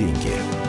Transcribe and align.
деньги. 0.00 0.59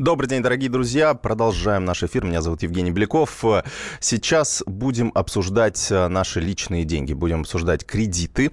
Добрый 0.00 0.30
день, 0.30 0.42
дорогие 0.42 0.70
друзья. 0.70 1.12
Продолжаем 1.12 1.84
наш 1.84 2.02
эфир. 2.02 2.24
Меня 2.24 2.40
зовут 2.40 2.62
Евгений 2.62 2.90
Беляков. 2.90 3.44
Сейчас 4.00 4.62
будем 4.64 5.12
обсуждать 5.14 5.88
э, 5.90 6.08
наши 6.08 6.40
личные 6.40 6.84
деньги. 6.84 7.12
Будем 7.12 7.40
обсуждать 7.42 7.84
кредиты. 7.84 8.50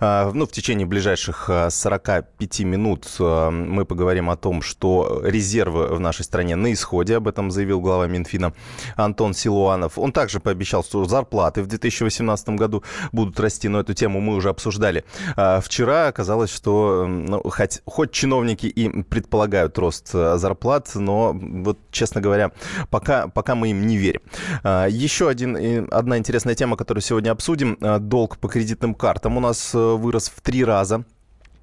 Э, 0.00 0.32
ну, 0.34 0.46
в 0.46 0.50
течение 0.50 0.88
ближайших 0.88 1.48
45 1.70 2.60
э, 2.60 2.64
минут 2.64 3.06
мы 3.20 3.84
поговорим 3.84 4.30
о 4.30 4.36
том, 4.36 4.62
что 4.62 5.22
резервы 5.24 5.94
в 5.94 6.00
нашей 6.00 6.24
стране 6.24 6.56
на 6.56 6.72
исходе. 6.72 7.18
Об 7.18 7.28
этом 7.28 7.52
заявил 7.52 7.80
глава 7.80 8.08
Минфина 8.08 8.52
Антон 8.96 9.32
Силуанов. 9.32 9.96
Он 9.96 10.10
также 10.10 10.40
пообещал, 10.40 10.82
что 10.82 11.04
зарплаты 11.04 11.62
в 11.62 11.68
2018 11.68 12.48
году 12.48 12.82
будут 13.12 13.38
расти, 13.38 13.68
но 13.68 13.78
эту 13.78 13.94
тему 13.94 14.20
мы 14.20 14.34
уже 14.34 14.48
обсуждали. 14.48 15.04
Вчера 15.36 16.08
оказалось, 16.08 16.50
что 16.50 17.06
ну, 17.06 17.42
хоть, 17.48 17.80
хоть 17.84 18.10
чиновники 18.10 18.66
и 18.66 19.04
предполагают 19.04 19.78
рост 19.78 20.10
зарплат, 20.10 20.79
вклад, 20.80 20.94
но 20.94 21.32
вот, 21.32 21.78
честно 21.90 22.20
говоря, 22.20 22.52
пока, 22.90 23.28
пока 23.28 23.54
мы 23.54 23.70
им 23.70 23.86
не 23.86 23.96
верим. 23.96 24.20
А, 24.62 24.86
еще 24.86 25.28
один, 25.28 25.88
одна 25.90 26.18
интересная 26.18 26.54
тема, 26.54 26.76
которую 26.76 27.02
сегодня 27.02 27.30
обсудим. 27.30 27.78
А, 27.80 27.98
долг 27.98 28.38
по 28.38 28.48
кредитным 28.48 28.94
картам 28.94 29.36
у 29.36 29.40
нас 29.40 29.74
э, 29.74 29.78
вырос 29.78 30.32
в 30.34 30.40
три 30.40 30.64
раза. 30.64 31.04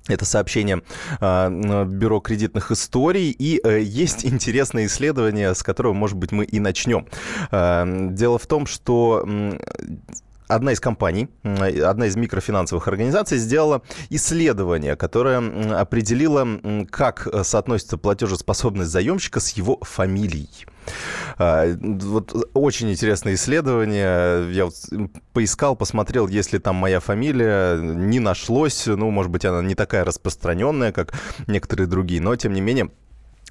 Это 0.07 0.23
сообщение 0.23 0.81
э, 1.19 1.85
Бюро 1.85 2.19
кредитных 2.21 2.71
историй. 2.71 3.35
И 3.37 3.59
э, 3.63 3.81
есть 3.81 4.25
интересное 4.25 4.85
исследование, 4.85 5.53
с 5.53 5.63
которого, 5.63 5.93
может 5.93 6.17
быть, 6.17 6.31
мы 6.31 6.45
и 6.45 6.59
начнем. 6.59 7.07
Э, 7.51 7.83
дело 8.11 8.37
в 8.37 8.47
том, 8.47 8.65
что 8.65 9.25
одна 10.47 10.71
из 10.71 10.79
компаний, 10.79 11.29
одна 11.43 12.07
из 12.07 12.15
микрофинансовых 12.15 12.87
организаций 12.87 13.37
сделала 13.37 13.81
исследование, 14.09 14.95
которое 14.95 15.79
определило, 15.79 16.47
как 16.89 17.27
э, 17.27 17.43
соотносится 17.43 17.97
платежеспособность 17.97 18.91
заемщика 18.91 19.39
с 19.39 19.49
его 19.51 19.77
фамилией. 19.81 20.65
А, 21.37 21.65
вот 21.79 22.33
очень 22.53 22.89
интересное 22.91 23.33
исследование. 23.33 24.51
Я 24.53 24.65
вот 24.65 24.75
поискал, 25.33 25.75
посмотрел, 25.75 26.27
если 26.27 26.57
там 26.57 26.75
моя 26.75 26.99
фамилия, 26.99 27.77
не 27.77 28.19
нашлось. 28.19 28.85
Ну, 28.87 29.11
может 29.11 29.31
быть, 29.31 29.45
она 29.45 29.61
не 29.61 29.75
такая 29.75 30.05
распространенная, 30.05 30.91
как 30.91 31.13
некоторые 31.47 31.87
другие, 31.87 32.21
но 32.21 32.35
тем 32.35 32.53
не 32.53 32.61
менее 32.61 32.89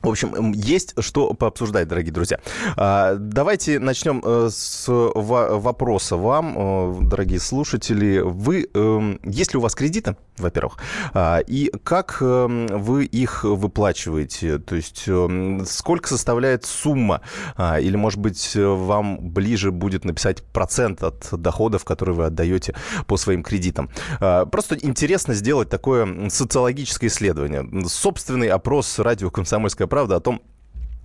в 0.07 0.11
общем, 0.11 0.53
есть 0.53 0.95
что 1.01 1.35
пообсуждать, 1.35 1.89
дорогие 1.89 2.13
друзья. 2.13 2.39
А, 2.77 3.17
давайте 3.17 3.79
начнем 3.79 4.23
э, 4.25 4.49
с 4.53 4.85
вопроса 4.87 6.17
вам, 6.17 6.55
э, 6.57 6.99
дорогие 7.03 7.41
слушатели. 7.41 8.21
Вы, 8.21 8.69
эм, 8.73 9.21
есть 9.25 9.53
ли 9.53 9.59
у 9.59 9.61
вас 9.61 9.75
кредиты, 9.75 10.17
во-первых, 10.39 10.79
а, 11.13 11.39
и 11.39 11.73
как 11.83 12.19
эм, 12.21 12.67
вы 12.69 13.05
их 13.05 13.45
выплачиваете? 13.45 14.59
То 14.59 14.77
есть 14.77 15.05
эм, 15.09 15.67
сколько 15.67 16.09
составляет 16.09 16.65
сумма? 16.65 17.23
А, 17.57 17.81
или, 17.81 17.97
может 17.97 18.21
быть, 18.21 18.53
вам 18.55 19.19
ближе 19.19 19.73
будет 19.73 20.05
написать 20.05 20.43
процент 20.43 21.03
от 21.03 21.29
доходов, 21.33 21.85
которые 21.85 22.15
вы 22.15 22.25
отдаете 22.27 22.75
по 23.07 23.17
своим 23.17 23.43
кредитам? 23.43 23.91
Просто 24.19 24.77
интересно 24.81 25.35
сделать 25.35 25.69
такое 25.69 26.29
социологическое 26.31 27.11
исследование. 27.11 27.89
Собственный 27.89 28.49
опрос 28.49 28.99
радио 28.99 29.31
«Комсомольская 29.31 29.89
о 30.17 30.21
том, 30.21 30.43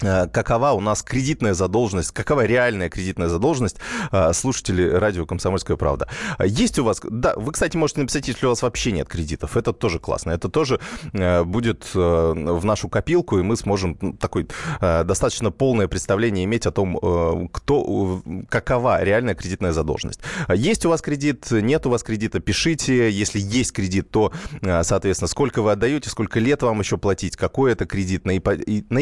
какова 0.01 0.71
у 0.71 0.81
нас 0.81 1.03
кредитная 1.03 1.53
задолженность, 1.53 2.11
какова 2.11 2.45
реальная 2.45 2.89
кредитная 2.89 3.27
задолженность 3.27 3.77
э, 4.11 4.33
слушателей 4.33 4.89
радио 4.89 5.25
«Комсомольская 5.25 5.77
правда». 5.77 6.07
Есть 6.43 6.79
у 6.79 6.83
вас... 6.83 6.99
Да, 7.03 7.33
вы, 7.35 7.51
кстати, 7.51 7.77
можете 7.77 8.01
написать, 8.01 8.27
если 8.27 8.45
у 8.45 8.49
вас 8.49 8.61
вообще 8.61 8.91
нет 8.91 9.07
кредитов. 9.07 9.57
Это 9.57 9.73
тоже 9.73 9.99
классно. 9.99 10.31
Это 10.31 10.49
тоже 10.49 10.79
э, 11.13 11.43
будет 11.43 11.89
в 11.93 12.61
нашу 12.63 12.89
копилку, 12.89 13.39
и 13.39 13.41
мы 13.41 13.55
сможем 13.55 13.97
ну, 14.01 14.13
такое 14.13 14.47
достаточно 14.79 15.51
полное 15.51 15.87
представление 15.87 16.45
иметь 16.45 16.65
о 16.65 16.71
том, 16.71 17.49
кто, 17.51 18.21
какова 18.49 19.03
реальная 19.03 19.35
кредитная 19.35 19.71
задолженность. 19.71 20.21
Есть 20.53 20.85
у 20.85 20.89
вас 20.89 21.01
кредит, 21.01 21.47
нет 21.51 21.85
у 21.85 21.89
вас 21.89 22.03
кредита, 22.03 22.39
пишите. 22.39 23.09
Если 23.11 23.39
есть 23.39 23.71
кредит, 23.73 24.09
то, 24.09 24.31
соответственно, 24.61 25.27
сколько 25.27 25.61
вы 25.61 25.71
отдаете, 25.71 26.09
сколько 26.09 26.39
лет 26.39 26.63
вам 26.63 26.79
еще 26.79 26.97
платить, 26.97 27.35
какой 27.37 27.71
это 27.71 27.85
кредит 27.85 28.25
на 28.25 28.37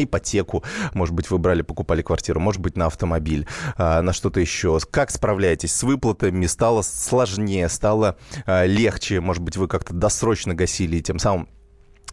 ипотеку, 0.04 0.64
может 0.94 1.14
быть, 1.14 1.30
вы 1.30 1.38
брали, 1.38 1.62
покупали 1.62 2.02
квартиру, 2.02 2.40
может 2.40 2.60
быть, 2.60 2.76
на 2.76 2.86
автомобиль, 2.86 3.46
а, 3.76 4.02
на 4.02 4.12
что-то 4.12 4.40
еще. 4.40 4.78
Как 4.90 5.10
справляетесь 5.10 5.72
с 5.72 5.82
выплатами? 5.82 6.46
Стало 6.46 6.82
сложнее, 6.82 7.68
стало 7.68 8.16
а, 8.46 8.64
легче? 8.64 9.20
Может 9.20 9.42
быть, 9.42 9.56
вы 9.56 9.68
как-то 9.68 9.94
досрочно 9.94 10.54
гасили 10.54 10.96
и 10.96 11.02
тем 11.02 11.18
самым 11.18 11.48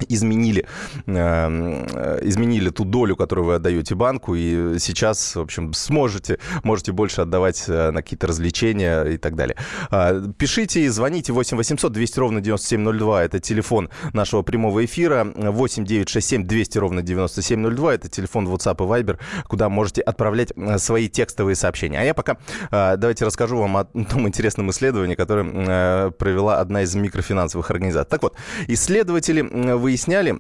изменили, 0.10 0.66
эм, 1.06 1.86
изменили 2.22 2.70
ту 2.70 2.86
долю, 2.86 3.16
которую 3.16 3.46
вы 3.46 3.56
отдаете 3.56 3.96
банку, 3.96 4.36
и 4.36 4.80
сейчас, 4.80 5.36
в 5.36 5.42
общем, 5.42 5.74
сможете, 5.74 6.40
можете 6.64 6.92
больше 6.92 7.22
отдавать 7.22 7.66
э, 7.68 7.92
на 7.92 8.02
какие-то 8.02 8.28
развлечения 8.28 9.04
и 9.04 9.18
так 9.18 9.36
далее. 9.36 9.58
А, 9.90 10.22
пишите 10.38 10.82
и 10.82 10.88
звоните 10.88 11.34
8 11.34 11.58
800 11.58 11.92
200 11.92 12.20
ровно 12.20 12.42
9702, 12.42 13.24
это 13.24 13.40
телефон 13.40 13.90
нашего 14.14 14.42
прямого 14.42 14.86
эфира, 14.86 15.28
8 15.36 15.86
967 15.86 16.46
200 16.46 16.78
ровно 16.78 17.02
9702, 17.02 17.94
это 17.94 18.10
телефон 18.10 18.48
WhatsApp 18.48 18.76
и 18.76 19.04
Viber, 19.04 19.20
куда 19.48 19.70
можете 19.70 20.02
отправлять 20.02 20.52
э, 20.56 20.78
свои 20.78 21.10
текстовые 21.10 21.56
сообщения. 21.56 22.00
А 22.00 22.04
я 22.04 22.14
пока 22.14 22.38
э, 22.72 22.98
давайте 22.98 23.26
расскажу 23.26 23.58
вам 23.58 23.78
о 23.78 23.86
том 23.86 24.28
интересном 24.28 24.70
исследовании, 24.72 25.16
которое 25.16 26.12
провела 26.12 26.60
одна 26.60 26.84
из 26.84 26.96
микрофинансовых 26.96 27.70
организаций. 27.72 28.10
Так 28.10 28.24
вот, 28.24 28.36
исследователи 28.68 29.42
выясняли, 29.88 30.38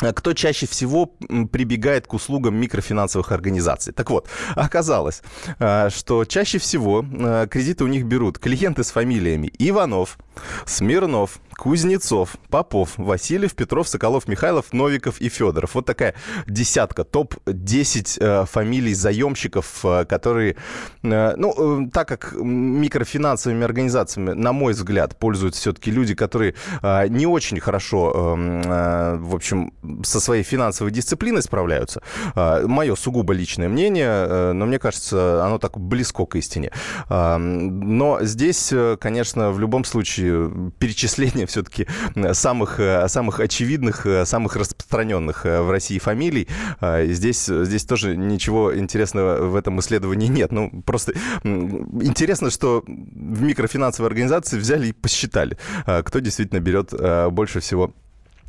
а 0.00 0.12
кто 0.12 0.32
чаще 0.32 0.66
всего 0.66 1.06
прибегает 1.52 2.08
к 2.08 2.14
услугам 2.14 2.56
микрофинансовых 2.56 3.30
организаций. 3.30 3.92
Так 3.92 4.10
вот, 4.10 4.28
оказалось, 4.56 5.22
а, 5.60 5.88
что 5.90 6.24
чаще 6.24 6.58
всего 6.58 7.04
а, 7.04 7.46
кредиты 7.46 7.84
у 7.84 7.86
них 7.86 8.04
берут 8.04 8.40
клиенты 8.40 8.82
с 8.82 8.90
фамилиями 8.90 9.52
Иванов, 9.58 10.18
Смирнов, 10.66 11.38
Кузнецов, 11.62 12.36
Попов, 12.50 12.94
Васильев, 12.96 13.54
Петров, 13.54 13.86
Соколов, 13.86 14.26
Михайлов, 14.26 14.72
Новиков 14.72 15.20
и 15.20 15.28
Федоров. 15.28 15.76
Вот 15.76 15.86
такая 15.86 16.14
десятка, 16.48 17.04
топ-10 17.04 18.18
э, 18.18 18.46
фамилий 18.46 18.94
заемщиков, 18.94 19.84
э, 19.84 20.04
которые, 20.04 20.56
э, 21.04 21.34
ну, 21.36 21.84
э, 21.86 21.90
так 21.92 22.08
как 22.08 22.32
микрофинансовыми 22.34 23.64
организациями, 23.64 24.32
на 24.32 24.52
мой 24.52 24.72
взгляд, 24.72 25.16
пользуются 25.16 25.60
все-таки 25.60 25.92
люди, 25.92 26.16
которые 26.16 26.54
э, 26.82 27.06
не 27.08 27.26
очень 27.26 27.60
хорошо, 27.60 28.12
э, 28.36 28.62
э, 28.64 29.16
в 29.20 29.34
общем, 29.34 29.72
со 30.02 30.18
своей 30.18 30.42
финансовой 30.42 30.90
дисциплиной 30.90 31.42
справляются. 31.42 32.02
Э, 32.34 32.66
мое 32.66 32.96
сугубо 32.96 33.34
личное 33.34 33.68
мнение, 33.68 34.08
э, 34.08 34.52
но 34.52 34.66
мне 34.66 34.80
кажется, 34.80 35.44
оно 35.44 35.58
так 35.58 35.78
близко 35.78 36.26
к 36.26 36.34
истине. 36.34 36.72
Э, 37.08 37.36
но 37.36 38.18
здесь, 38.22 38.72
э, 38.72 38.96
конечно, 39.00 39.52
в 39.52 39.60
любом 39.60 39.84
случае 39.84 40.02
случае 40.02 40.72
перечисление 40.78 41.46
все-таки 41.52 41.86
самых, 42.32 42.80
э, 42.80 43.08
самых 43.08 43.40
очевидных, 43.40 44.06
э, 44.06 44.24
самых 44.24 44.56
распространенных 44.56 45.46
э, 45.46 45.62
в 45.62 45.70
России 45.70 45.98
фамилий. 45.98 46.48
Здесь, 46.80 47.46
здесь 47.46 47.84
тоже 47.84 48.16
ничего 48.16 48.76
интересного 48.76 49.46
в 49.46 49.54
этом 49.54 49.78
исследовании 49.80 50.28
нет. 50.28 50.52
Ну, 50.52 50.82
просто 50.84 51.12
интересно, 51.44 52.50
что 52.50 52.82
в 52.86 53.42
микрофинансовой 53.42 54.08
организации 54.08 54.58
взяли 54.58 54.88
и 54.88 54.92
посчитали, 54.92 55.56
кто 55.84 56.18
действительно 56.18 56.60
берет 56.60 56.92
больше 57.32 57.60
всего 57.60 57.92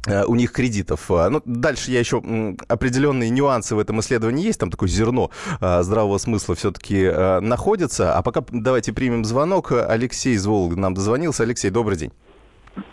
у 0.06 0.36
них 0.36 0.52
кредитов. 0.52 1.10
Ну, 1.10 1.42
дальше 1.46 1.92
я 1.92 2.00
еще 2.00 2.22
определенные 2.68 3.30
нюансы 3.30 3.76
в 3.76 3.80
этом 3.80 4.00
исследовании 4.00 4.46
есть, 4.46 4.60
там 4.60 4.70
такое 4.70 4.90
зерно 4.90 5.30
здравого 5.60 6.18
смысла 6.18 6.56
все-таки 6.56 7.10
находится. 7.42 8.16
А 8.16 8.22
пока 8.22 8.44
давайте 8.52 8.94
примем 8.94 9.26
звонок. 9.26 9.72
Алексей 9.72 10.36
из 10.36 10.46
Волга 10.46 10.76
нам 10.76 10.94
дозвонился. 10.94 11.44
Алексей, 11.44 11.70
добрый 11.70 11.98
день. 11.98 12.12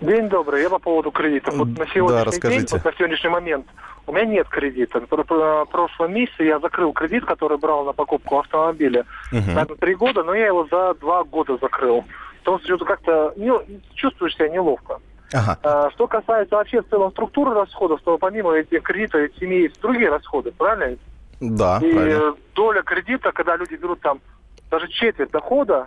День 0.01 0.29
добрый. 0.29 0.63
Я 0.63 0.71
по 0.71 0.79
поводу 0.79 1.11
кредитов. 1.11 1.55
Вот 1.55 1.69
на 1.69 1.87
сегодняшний 1.87 2.09
да, 2.09 2.25
расскажите. 2.25 2.67
день, 2.67 2.69
вот 2.73 2.85
на 2.85 2.93
сегодняшний 2.93 3.31
момент 3.31 3.67
у 4.07 4.13
меня 4.13 4.27
нет 4.27 4.49
кредита. 4.49 5.01
В 5.01 5.67
прошлом 5.71 6.13
месяце 6.13 6.45
я 6.45 6.59
закрыл 6.59 6.93
кредит, 6.93 7.25
который 7.25 7.59
брал 7.59 7.85
на 7.85 7.93
покупку 7.93 8.39
автомобиля 8.39 9.07
угу. 9.33 9.51
на 9.51 9.65
три 9.67 9.95
года, 9.95 10.23
но 10.23 10.35
я 10.35 10.47
его 10.47 10.67
за 10.71 10.95
два 10.95 11.25
года 11.25 11.59
закрыл. 11.61 12.05
Потому 12.45 12.59
что 12.59 12.85
как-то 12.85 13.33
не, 13.37 13.53
чувствуешь 13.95 14.35
себя 14.35 14.49
неловко. 14.49 15.01
Ага. 15.33 15.59
А, 15.63 15.91
что 15.91 16.07
касается 16.07 16.57
вообще 16.57 16.83
в 16.83 16.89
целом 16.89 17.11
структуры 17.13 17.55
расходов, 17.55 18.01
то 18.03 18.19
помимо 18.19 18.53
этих 18.53 18.83
кредитов 18.83 19.31
имеются 19.41 19.81
другие 19.81 20.11
расходы, 20.11 20.51
правильно? 20.51 20.97
Да, 21.41 21.79
И 21.83 21.93
правильно. 21.93 22.35
доля 22.55 22.83
кредита, 22.83 23.33
когда 23.33 23.57
люди 23.57 23.75
берут 23.75 24.01
там 24.01 24.21
даже 24.71 24.89
четверть 24.89 25.31
дохода, 25.31 25.87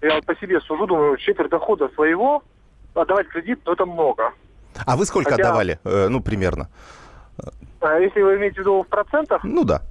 я 0.00 0.14
вот 0.14 0.24
по 0.24 0.34
себе 0.36 0.60
сужу, 0.60 0.86
думаю, 0.86 1.16
четверть 1.18 1.50
дохода 1.50 1.88
своего, 1.90 2.42
отдавать 2.94 3.28
кредит, 3.28 3.60
ну 3.64 3.72
это 3.72 3.86
много. 3.86 4.32
А 4.86 4.96
вы 4.96 5.04
сколько 5.06 5.30
Хотя, 5.30 5.44
отдавали, 5.44 5.78
э, 5.84 6.08
ну, 6.08 6.20
примерно? 6.20 6.68
А 7.80 7.98
если 7.98 8.20
вы 8.22 8.36
имеете 8.36 8.56
в 8.56 8.58
виду 8.60 8.82
в 8.82 8.88
процентах? 8.88 9.42
Ну 9.44 9.64
да. 9.64 9.82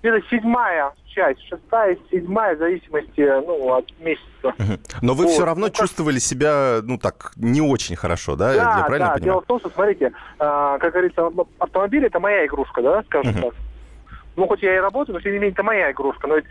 где-то 0.00 0.20
седьмая 0.28 0.92
часть, 1.14 1.40
шестая, 1.48 1.96
седьмая, 2.10 2.56
в 2.56 2.58
зависимости 2.58 3.20
ну, 3.46 3.74
от 3.74 3.86
месяца. 4.00 4.78
Но 5.00 5.14
вы 5.14 5.24
вот. 5.24 5.32
все 5.32 5.44
равно 5.44 5.66
ну, 5.66 5.72
чувствовали 5.72 6.18
себя, 6.18 6.80
ну 6.82 6.98
так, 6.98 7.32
не 7.36 7.60
очень 7.60 7.96
хорошо, 7.96 8.36
да? 8.36 8.54
Да, 8.54 8.78
Я 8.78 8.84
правильно 8.84 9.08
да. 9.08 9.14
Понимаю? 9.14 9.20
Дело 9.20 9.40
в 9.40 9.46
том, 9.46 9.60
что, 9.60 9.70
смотрите, 9.70 10.06
э, 10.06 10.12
как 10.38 10.92
говорится, 10.92 11.30
автомобиль 11.58 12.04
это 12.04 12.20
моя 12.20 12.44
игрушка, 12.46 12.82
да, 12.82 13.02
скажем 13.04 13.34
так. 13.34 13.54
Ну, 14.36 14.48
хоть 14.48 14.62
я 14.62 14.74
и 14.74 14.80
работаю, 14.80 15.14
но 15.14 15.20
тем 15.20 15.32
не 15.32 15.38
менее 15.38 15.52
это 15.52 15.62
моя 15.62 15.92
игрушка. 15.92 16.26
Но 16.26 16.38
э, 16.38 16.42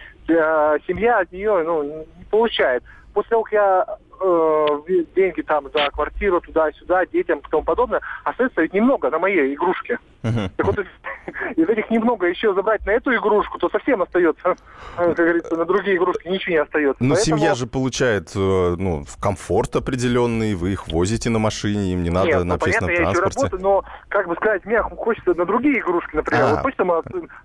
семья 0.88 1.19
от 1.19 1.31
нее 1.33 1.63
ну, 1.63 1.83
не 1.83 2.25
получает. 2.31 2.83
После 3.13 3.30
того, 3.30 3.44
как 3.44 3.54
я 3.54 3.86
э, 4.21 4.68
деньги 5.15 5.42
там 5.42 5.65
за 5.74 5.89
квартиру 5.92 6.42
туда-сюда, 6.42 7.06
детям 7.06 7.39
и 7.39 7.50
тому 7.50 7.63
подобное, 7.63 8.01
остается 8.24 8.62
ведь 8.62 8.74
немного 8.74 9.10
на 9.10 9.19
моей 9.19 9.54
игрушке. 9.54 10.00
Uh-huh. 10.24 10.50
Так 10.56 10.65
вот, 10.65 10.80
из 11.56 11.69
этих 11.69 11.89
немного 11.89 12.27
еще 12.27 12.54
забрать 12.54 12.86
на 12.86 12.92
эту 12.92 13.13
игрушку, 13.13 13.60
то 13.60 13.69
совсем 13.69 14.01
остается, 14.01 14.56
как 14.95 15.15
говорится, 15.15 15.56
на 15.56 15.65
другие 15.65 15.98
игрушки 15.98 16.27
ничего 16.27 16.54
не 16.54 16.62
остается. 16.62 17.04
Но 17.04 17.15
Поэтому... 17.15 17.38
семья 17.38 17.56
же 17.56 17.68
получает 17.68 18.31
э, 18.36 18.75
ну, 18.77 19.04
комфорт 19.19 19.75
определенный, 19.75 20.56
вы 20.56 20.71
их 20.74 20.88
возите 20.88 21.30
на 21.30 21.39
машине, 21.39 21.94
им 21.94 22.04
не 22.04 22.09
надо 22.09 22.27
Нет, 22.27 22.39
на 22.39 22.45
ну, 22.45 22.54
общественном 22.56 22.95
понятно, 22.95 23.19
транспорте. 23.19 23.39
Я 23.39 23.44
работаю, 23.44 23.62
но, 23.62 23.83
как 24.09 24.27
бы 24.27 24.36
сказать, 24.36 24.66
мне 24.66 24.81
хочется 24.81 25.33
на 25.33 25.45
другие 25.45 25.80
игрушки, 25.80 26.16
например. 26.16 26.45
Вот 26.48 26.59
хочется, 26.59 26.86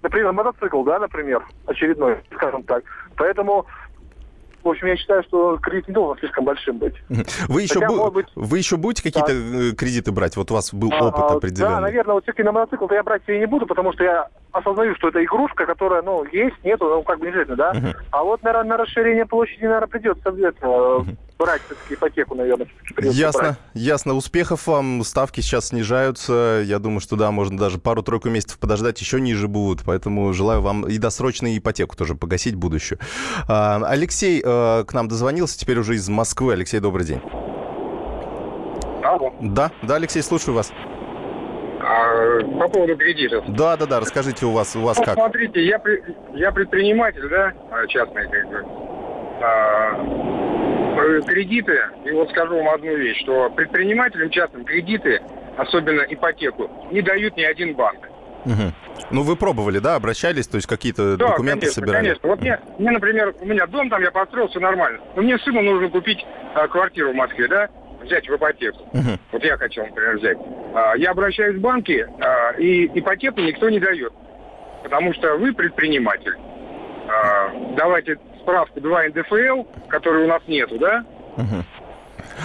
например, 0.03 0.32
мотоцикл, 0.32 0.82
да, 0.85 0.99
например, 0.99 1.44
очередной, 1.67 2.19
скажем 2.35 2.62
так. 2.62 2.85
Поэтому 3.17 3.67
в 4.63 4.69
общем, 4.69 4.87
я 4.87 4.97
считаю, 4.97 5.23
что 5.25 5.57
кредит 5.59 5.89
не 5.89 5.95
должен 5.95 6.19
слишком 6.19 6.45
большим 6.45 6.79
быть. 6.79 6.95
Вы 7.49 7.63
еще, 7.63 7.81
Хотя, 7.81 7.89
бу- 7.89 8.11
быть... 8.11 8.27
вы 8.35 8.59
еще 8.59 8.77
будете 8.77 9.03
какие-то 9.03 9.33
да. 9.33 9.71
Э, 9.71 9.73
кредиты 9.73 10.13
брать? 10.13 10.37
Вот 10.37 10.51
у 10.51 10.55
вас 10.55 10.73
был 10.75 10.91
а, 10.93 11.09
опыт 11.09 11.37
определенный. 11.37 11.75
Да, 11.75 11.81
наверное, 11.81 12.15
вот 12.15 12.25
все-таки 12.25 12.43
на 12.43 12.53
мотоцикл 12.53 12.87
я 12.93 13.03
брать 13.03 13.25
себе 13.25 13.39
не 13.39 13.47
буду, 13.47 13.67
потому 13.67 13.93
что 13.93 14.05
я 14.05 14.29
осознаю, 14.53 14.95
что 14.97 15.09
это 15.09 15.23
игрушка, 15.25 15.67
которая, 15.67 16.03
ну, 16.03 16.25
есть, 16.33 16.57
нету, 16.65 16.87
ну, 16.89 17.03
как 17.03 17.19
бы 17.19 17.27
не 17.27 17.31
обязательно, 17.31 17.57
да? 17.57 17.73
Uh-huh. 17.73 17.97
А 18.11 18.25
вот, 18.25 18.43
наверное, 18.43 18.71
на 18.71 18.77
расширение 18.77 19.27
площади, 19.27 19.65
наверное, 19.65 19.89
придется 19.89 20.29
обязательно 20.29 20.67
uh-huh. 20.67 21.17
Брать 21.38 21.62
все-таки 21.67 21.94
ипотеку, 21.94 22.35
наверное. 22.35 22.69
Ясно, 22.99 23.43
брать. 23.43 23.58
ясно. 23.75 24.14
Успехов 24.14 24.67
вам. 24.67 25.02
Ставки 25.05 25.40
сейчас 25.40 25.69
снижаются. 25.69 26.62
Я 26.64 26.79
думаю, 26.79 27.00
что, 27.00 27.17
да, 27.17 27.31
можно 27.31 27.56
даже 27.56 27.79
пару-тройку 27.79 28.29
месяцев 28.29 28.58
подождать, 28.58 29.00
еще 29.00 29.20
ниже 29.20 29.49
будут. 29.49 29.85
Поэтому 29.85 30.32
желаю 30.32 30.61
вам 30.61 30.87
и 30.87 30.99
досрочную 30.99 31.56
ипотеку 31.56 31.96
тоже 31.96 32.14
погасить 32.14 32.55
будущую. 32.55 32.99
А, 33.49 33.81
Алексей 33.87 34.43
а, 34.44 34.85
к 34.85 34.93
нам 34.93 35.08
дозвонился, 35.08 35.58
теперь 35.58 35.79
уже 35.79 35.94
из 35.94 36.08
Москвы. 36.08 36.52
Алексей, 36.52 36.81
добрый 36.81 37.06
день. 37.06 37.20
Алло. 39.02 39.32
Да, 39.40 39.70
да, 39.82 39.96
Алексей, 39.96 40.23
слушаю 40.23 40.55
вас. 40.55 40.73
А, 41.81 42.40
по 42.58 42.69
поводу 42.69 42.96
кредитов. 42.96 43.44
Да, 43.49 43.76
да, 43.76 43.87
да, 43.87 44.00
расскажите 44.00 44.44
у 44.44 44.50
вас, 44.50 44.75
у 44.75 44.81
вас 44.81 44.99
ну, 44.99 45.05
как. 45.05 45.14
Смотрите, 45.14 45.64
я, 45.64 45.81
я 46.35 46.52
предприниматель, 46.52 47.29
да, 47.31 47.52
а, 47.70 47.87
частный 47.87 48.29
как 48.29 48.49
бы. 48.49 48.64
А, 49.40 49.94
э, 49.94 50.38
кредиты, 51.27 51.81
и 52.05 52.11
вот 52.11 52.31
скажу 52.31 52.56
вам 52.56 52.69
одну 52.69 52.95
вещь, 52.97 53.21
что 53.23 53.50
предпринимателям 53.50 54.31
частным 54.31 54.65
кредиты, 54.65 55.21
особенно 55.56 56.03
ипотеку, 56.03 56.71
не 56.93 57.03
дают 57.03 57.37
ни 57.37 57.43
один 57.43 57.75
банк. 57.75 58.09
Угу. 58.45 58.73
Ну, 59.11 59.23
вы 59.23 59.37
пробовали, 59.37 59.79
да, 59.79 59.97
обращались, 59.97 60.47
то 60.47 60.56
есть 60.56 60.67
какие-то 60.67 61.17
да, 61.17 61.29
документы 61.29 61.67
конечно, 61.67 61.83
собирали? 61.83 62.05
конечно. 62.05 62.29
Вот 62.29 62.41
мне, 62.41 62.59
мне, 62.79 62.91
например, 62.91 63.35
у 63.41 63.47
меня 63.47 63.67
дом 63.67 63.91
там, 63.91 64.03
я 64.03 64.11
построил, 64.11 64.49
все 64.49 64.61
нормально. 64.61 65.00
Но 65.17 65.23
мне 65.23 65.39
сыну 65.39 65.62
нужно 65.62 65.89
купить 65.89 66.25
а, 66.55 66.69
квартиру 66.69 67.12
в 67.12 67.15
Москве, 67.15 67.49
да? 67.49 67.69
взять 68.03 68.29
в 68.29 68.35
ипотеку. 68.35 68.79
Uh-huh. 68.93 69.19
Вот 69.33 69.45
я 69.45 69.56
хотел, 69.56 69.87
например, 69.87 70.19
взять. 70.19 70.39
А, 70.75 70.97
я 70.97 71.11
обращаюсь 71.11 71.56
в 71.56 71.61
банки, 71.61 72.06
а, 72.21 72.53
и 72.53 72.87
ипотеку 72.99 73.41
никто 73.41 73.69
не 73.69 73.81
дает. 73.81 74.12
Потому 74.83 75.12
что 75.15 75.37
вы 75.37 75.53
предприниматель. 75.53 76.35
А, 77.09 77.50
давайте 77.77 78.19
справку 78.49 78.81
2 78.81 79.09
НДФЛ, 79.09 79.89
которой 79.89 80.25
у 80.25 80.27
нас 80.27 80.43
нету, 80.47 80.79
да? 80.79 81.05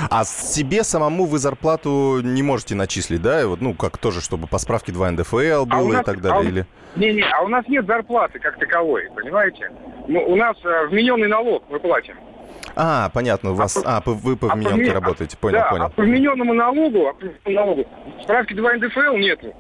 А 0.10 0.24
себе 0.26 0.84
самому 0.84 1.26
вы 1.26 1.40
зарплату 1.40 2.20
не 2.22 2.44
можете 2.44 2.76
начислить, 2.76 3.22
да? 3.22 3.48
Вот, 3.48 3.62
ну, 3.62 3.74
как 3.74 3.98
тоже, 3.98 4.22
чтобы 4.22 4.48
по 4.48 4.58
справке 4.58 4.92
2 4.92 5.12
НДФЛ 5.12 5.66
было 5.66 5.90
а 5.90 5.94
нас, 5.94 6.02
и 6.02 6.06
так 6.06 6.22
далее? 6.22 6.40
А, 6.40 6.44
или... 6.44 6.66
Не-не, 6.96 7.24
а 7.24 7.42
у 7.44 7.48
нас 7.48 7.66
нет 7.68 7.86
зарплаты 7.86 8.40
как 8.40 8.60
таковой, 8.60 9.10
понимаете? 9.16 9.72
Ну, 10.08 10.24
у 10.26 10.36
нас 10.36 10.58
э, 10.64 10.88
вмененный 10.88 11.28
налог 11.28 11.64
мы 11.70 11.80
платим. 11.80 12.16
А, 12.76 13.10
понятно, 13.10 13.52
у 13.52 13.54
вас, 13.54 13.78
а, 13.78 13.98
а 13.98 14.02
вы 14.06 14.36
по 14.36 14.48
вмененке 14.48 14.92
а, 14.92 14.96
работаете, 14.96 15.38
понял, 15.38 15.60
да, 15.60 15.70
понял. 15.70 15.86
А 15.86 15.90
по 15.90 16.02
вмененному 16.02 16.54
налогу, 16.54 17.08
а 17.08 17.14
по 17.14 17.50
налогу 17.50 17.86
справки 18.24 18.54
2 18.54 18.74
НДФЛ 18.76 19.18
нету. 19.18 19.54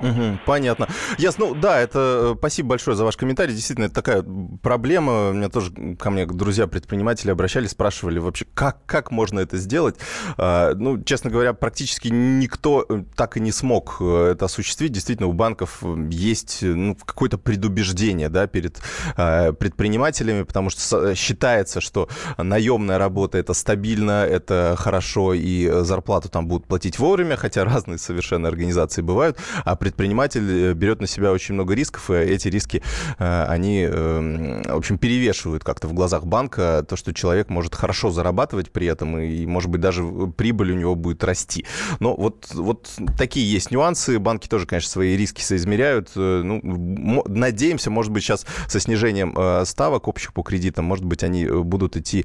Угу, 0.00 0.40
понятно. 0.44 0.88
Ясно. 1.18 1.46
Ну, 1.46 1.54
да, 1.54 1.80
это 1.80 2.32
э, 2.32 2.34
спасибо 2.38 2.70
большое 2.70 2.96
за 2.96 3.04
ваш 3.04 3.16
комментарий. 3.16 3.54
Действительно, 3.54 3.86
это 3.86 3.94
такая 3.94 4.24
проблема. 4.62 5.30
У 5.30 5.32
меня 5.32 5.48
тоже 5.48 5.72
ко 5.98 6.10
мне 6.10 6.26
друзья-предприниматели 6.26 7.30
обращались, 7.30 7.70
спрашивали 7.70 8.18
вообще, 8.18 8.46
как, 8.54 8.84
как 8.86 9.10
можно 9.10 9.40
это 9.40 9.56
сделать. 9.58 9.96
А, 10.38 10.74
ну, 10.74 11.02
честно 11.02 11.30
говоря, 11.30 11.52
практически 11.52 12.08
никто 12.08 12.84
э, 12.88 13.04
так 13.14 13.36
и 13.36 13.40
не 13.40 13.52
смог 13.52 13.98
э, 14.00 14.32
это 14.32 14.46
осуществить. 14.46 14.92
Действительно, 14.92 15.28
у 15.28 15.32
банков 15.32 15.82
есть 16.10 16.62
ну, 16.62 16.96
какое-то 16.96 17.38
предубеждение 17.38 18.28
да, 18.28 18.46
перед 18.46 18.80
предпринимателями, 19.14 20.42
потому 20.42 20.70
что 20.70 21.14
считается, 21.14 21.80
что 21.80 22.08
наемная 22.38 22.98
работа 22.98 23.38
это 23.38 23.54
стабильно, 23.54 24.24
это 24.24 24.74
хорошо, 24.78 25.34
и 25.34 25.68
зарплату 25.84 26.28
там 26.28 26.48
будут 26.48 26.66
платить 26.66 26.98
вовремя, 26.98 27.36
хотя 27.36 27.64
разные 27.64 27.98
совершенно 27.98 28.48
организации 28.48 29.02
бывают. 29.02 29.38
А 29.64 29.76
предприниматель 29.86 30.70
э, 30.70 30.72
берет 30.74 31.00
на 31.00 31.06
себя 31.06 31.30
очень 31.30 31.54
много 31.54 31.72
рисков, 31.74 32.10
и 32.10 32.14
эти 32.14 32.48
риски, 32.48 32.82
э, 33.18 33.44
они, 33.48 33.82
эм, 33.82 34.62
в 34.62 34.76
общем, 34.76 34.98
перевешивают 34.98 35.62
как-то 35.62 35.86
в 35.86 35.92
глазах 35.92 36.26
банка 36.26 36.84
то, 36.88 36.96
что 36.96 37.14
человек 37.14 37.50
может 37.50 37.76
хорошо 37.76 38.10
зарабатывать 38.10 38.72
при 38.72 38.88
этом, 38.88 39.16
и, 39.18 39.46
может 39.46 39.70
быть, 39.70 39.80
даже 39.80 40.02
прибыль 40.36 40.72
у 40.72 40.74
него 40.74 40.96
будет 40.96 41.22
расти. 41.22 41.64
Но 42.00 42.16
вот, 42.16 42.48
вот 42.52 42.90
такие 43.16 43.48
есть 43.48 43.70
нюансы. 43.70 44.18
Банки 44.18 44.48
тоже, 44.48 44.66
конечно, 44.66 44.90
свои 44.90 45.16
риски 45.16 45.40
соизмеряют. 45.40 46.10
Э, 46.16 46.42
ну, 46.42 47.22
надеемся, 47.28 47.88
может 47.90 48.10
быть, 48.10 48.24
сейчас 48.24 48.44
со 48.66 48.80
снижением 48.80 49.36
ставок 49.64 50.08
общих 50.08 50.32
по 50.32 50.42
кредитам, 50.42 50.84
может 50.84 51.04
быть, 51.04 51.22
они 51.22 51.46
будут 51.46 51.96
идти 51.96 52.24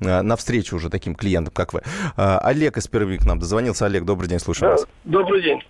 навстречу 0.00 0.74
уже 0.74 0.90
таким 0.90 1.14
клиентам, 1.14 1.54
как 1.54 1.72
вы. 1.72 1.82
Олег 2.16 2.78
из 2.78 2.88
Перми 2.88 3.16
к 3.16 3.24
нам 3.24 3.38
дозвонился. 3.38 3.86
Олег, 3.86 4.04
добрый 4.04 4.28
день, 4.28 4.40
слушаю 4.40 4.72
вас. 4.72 4.86
Добрый 5.04 5.42
день 5.42 5.60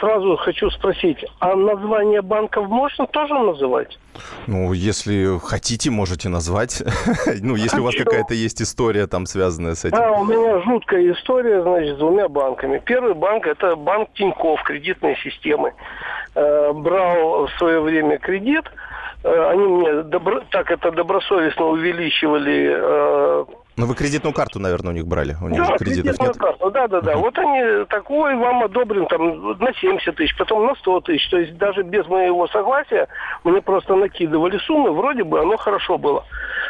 сразу 0.00 0.36
хочу 0.36 0.70
спросить, 0.70 1.24
а 1.40 1.54
название 1.54 2.22
банков 2.22 2.68
можно 2.68 3.06
тоже 3.06 3.34
называть? 3.34 3.98
Ну, 4.46 4.72
если 4.72 5.38
хотите, 5.38 5.90
можете 5.90 6.28
назвать. 6.28 6.82
ну, 7.42 7.56
если 7.56 7.80
у 7.80 7.84
вас 7.84 7.94
какая-то 7.94 8.34
есть 8.34 8.62
история 8.62 9.06
там, 9.06 9.26
связанная 9.26 9.74
с 9.74 9.84
этим. 9.84 9.98
Да, 9.98 10.12
у 10.12 10.24
меня 10.24 10.60
жуткая 10.60 11.12
история, 11.12 11.62
значит, 11.62 11.96
с 11.96 11.98
двумя 11.98 12.28
банками. 12.28 12.80
Первый 12.84 13.14
банк– 13.14 13.46
это 13.48 13.76
банк 13.76 14.08
Тинькофф, 14.14 14.62
кредитной 14.62 15.16
системы. 15.16 15.74
Э, 16.34 16.72
брал 16.72 17.46
в 17.46 17.50
свое 17.58 17.80
время 17.80 18.18
кредит. 18.18 18.64
Э, 19.22 19.50
они 19.50 19.66
мне 19.66 20.02
добро, 20.02 20.40
так 20.50 20.70
это 20.70 20.92
добросовестно 20.92 21.66
увеличивали 21.66 23.46
ну, 23.76 23.86
вы 23.86 23.94
кредитную 23.94 24.32
карту, 24.32 24.58
наверное, 24.58 24.92
у 24.92 24.94
них 24.94 25.06
брали. 25.06 25.36
У 25.42 25.48
них 25.48 25.60
да, 25.66 25.76
кредитов 25.76 26.18
нет. 26.18 26.36
карту, 26.36 26.70
да, 26.70 26.88
да, 26.88 27.00
да. 27.02 27.12
Uh-huh. 27.12 27.18
Вот 27.18 27.38
они 27.38 27.84
такой 27.86 28.34
вам 28.34 28.64
одобрен 28.64 29.06
там 29.06 29.58
на 29.58 29.72
70 29.74 30.16
тысяч, 30.16 30.34
потом 30.38 30.66
на 30.66 30.74
100 30.76 31.00
тысяч. 31.02 31.28
То 31.28 31.38
есть 31.38 31.58
даже 31.58 31.82
без 31.82 32.06
моего 32.06 32.46
согласия 32.48 33.06
мне 33.44 33.60
просто 33.60 33.94
накидывали 33.94 34.56
суммы, 34.58 34.92
вроде 34.92 35.24
бы 35.24 35.40
оно 35.40 35.58
хорошо 35.58 35.98
было 35.98 36.24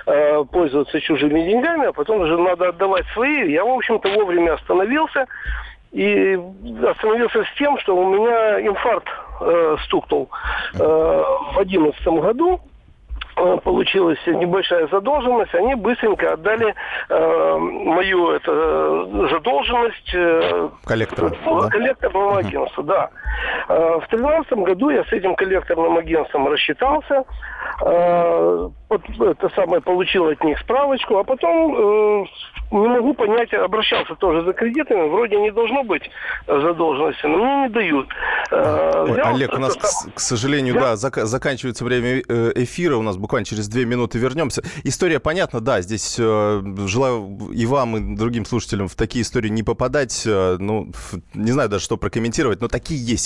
э, 0.07 0.45
пользоваться 0.51 1.01
чужими 1.01 1.43
деньгами, 1.43 1.87
а 1.87 1.93
потом 1.93 2.23
уже 2.23 2.37
надо 2.37 2.71
отдавать 2.71 3.07
свои. 3.15 3.53
Я, 3.53 3.65
в 3.65 3.71
общем-то, 3.71 4.09
вовремя 4.09 4.55
остановился. 4.55 5.27
И 5.93 6.39
остановился 6.87 7.45
с 7.45 7.59
тем, 7.59 7.79
что 7.79 7.97
у 7.97 8.13
меня 8.13 8.67
инфаркт 8.67 9.09
э, 9.41 9.77
стукнул 9.85 10.29
э, 10.75 10.79
в 10.79 11.65
2011 11.65 12.07
году. 12.07 12.61
Э, 13.39 13.59
получилась 13.63 14.19
небольшая 14.27 14.89
задолженность, 14.89 15.55
они 15.55 15.75
быстренько 15.75 16.33
отдали 16.33 16.75
э, 17.11 17.57
мою 17.59 18.31
это, 18.31 18.51
э, 18.51 19.29
задолженность 19.31 20.15
э, 20.15 20.71
коллектору, 20.87 21.29
да? 21.45 21.69
коллекторному 21.69 22.37
агентству. 22.37 22.83
Да. 22.83 23.11
Э, 23.69 23.99
в 23.99 24.09
2013 24.11 24.53
году 24.53 24.91
я 24.91 25.05
с 25.05 25.13
этим 25.13 25.35
коллекторным 25.35 25.97
агентством 25.99 26.49
рассчитался, 26.49 27.25
э, 27.85 28.69
вот 28.89 29.03
это 29.21 29.49
самое 29.55 29.81
получил 29.81 30.27
от 30.29 30.43
них 30.45 30.59
справочку, 30.61 31.19
а 31.19 31.25
потом 31.25 31.75
э, 31.75 32.25
не 32.71 32.89
могу 32.89 33.15
понять, 33.15 33.53
обращался 33.55 34.15
тоже 34.17 34.45
за 34.45 34.53
кредитами, 34.53 35.09
вроде 35.09 35.37
не 35.37 35.51
должно 35.51 35.83
быть 35.85 36.09
задолженности, 36.47 37.27
но 37.27 37.39
мне 37.39 37.63
не 37.63 37.69
дают. 37.69 38.09
Ой, 38.51 39.21
Олег, 39.23 39.55
у 39.55 39.59
нас, 39.59 39.77
к, 39.77 40.15
к 40.15 40.21
сожалению, 40.21 40.75
да, 40.75 40.97
зак 40.97 41.17
заканчивается 41.17 41.85
время 41.85 42.21
эфира, 42.21 42.97
у 42.97 43.03
нас 43.03 43.17
буквально 43.17 43.45
через 43.45 43.69
две 43.69 43.85
минуты 43.85 44.19
вернемся. 44.19 44.63
История 44.85 45.21
понятна, 45.21 45.61
да, 45.61 45.81
здесь 45.81 46.17
э, 46.19 46.63
желаю 46.87 47.39
и 47.53 47.67
вам, 47.67 47.97
и 47.97 48.17
другим 48.17 48.45
слушателям 48.45 48.89
в 48.89 48.95
такие 48.95 49.23
истории 49.23 49.49
не 49.49 49.63
попадать. 49.63 50.25
Э, 50.27 50.57
ну, 50.59 50.93
не 51.35 51.53
знаю 51.53 51.69
даже, 51.69 51.85
что 51.85 51.97
прокомментировать, 51.97 52.61
но 52.61 52.69
такие 52.69 53.05
есть 53.05 53.26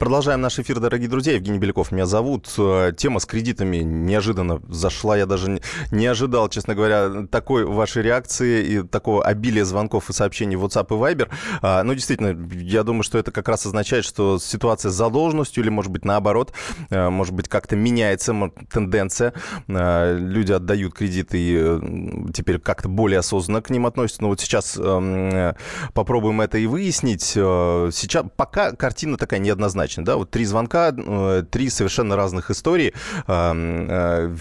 Продолжаем 0.00 0.40
наш 0.40 0.58
эфир, 0.58 0.80
дорогие 0.80 1.10
друзья. 1.10 1.34
Евгений 1.34 1.58
Беляков 1.58 1.92
меня 1.92 2.06
зовут. 2.06 2.48
Э, 2.56 2.90
тема 2.96 3.20
с 3.20 3.26
кредитами 3.26 3.76
неожиданно 3.76 4.62
зашла. 4.66 5.14
Я 5.14 5.26
даже 5.26 5.60
не 5.90 6.06
ожидал, 6.06 6.48
честно 6.48 6.74
говоря, 6.74 7.26
такой 7.30 7.66
вашей 7.66 8.02
реакции 8.02 8.64
и 8.64 8.82
такого 8.82 9.22
обилия 9.22 9.62
звонков 9.66 10.08
и 10.08 10.14
сообщений 10.14 10.56
в 10.56 10.64
WhatsApp 10.64 10.86
и 10.88 10.92
Viber. 10.94 11.28
А, 11.60 11.82
ну, 11.82 11.92
действительно, 11.92 12.34
я 12.54 12.82
думаю, 12.82 13.02
что 13.02 13.18
это 13.18 13.30
как 13.30 13.46
раз 13.50 13.66
означает, 13.66 14.06
что 14.06 14.38
ситуация 14.38 14.90
с 14.90 14.94
задолженностью 14.94 15.62
или, 15.62 15.68
может 15.68 15.92
быть, 15.92 16.06
наоборот, 16.06 16.54
э, 16.88 17.10
может 17.10 17.34
быть, 17.34 17.50
как-то 17.50 17.76
меняется 17.76 18.34
тенденция. 18.72 19.34
Э, 19.68 20.16
люди 20.18 20.52
отдают 20.52 20.94
кредиты 20.94 21.36
и 21.38 22.32
теперь 22.32 22.58
как-то 22.58 22.88
более 22.88 23.18
осознанно 23.18 23.60
к 23.60 23.68
ним 23.68 23.84
относятся. 23.84 24.22
Но 24.22 24.28
вот 24.28 24.40
сейчас 24.40 24.78
эм, 24.78 25.54
попробуем 25.92 26.40
это 26.40 26.56
и 26.56 26.64
выяснить. 26.64 27.20
Сейчас 27.22 28.24
пока 28.34 28.72
картина 28.72 29.18
такая 29.18 29.40
неоднозначная 29.40 29.89
однозначно, 29.90 30.04
да, 30.04 30.16
вот 30.16 30.30
три 30.30 30.44
звонка, 30.44 30.94
э, 30.96 31.44
три 31.50 31.70
совершенно 31.70 32.16
разных 32.16 32.50
истории. 32.50 32.92
Э, 33.26 34.36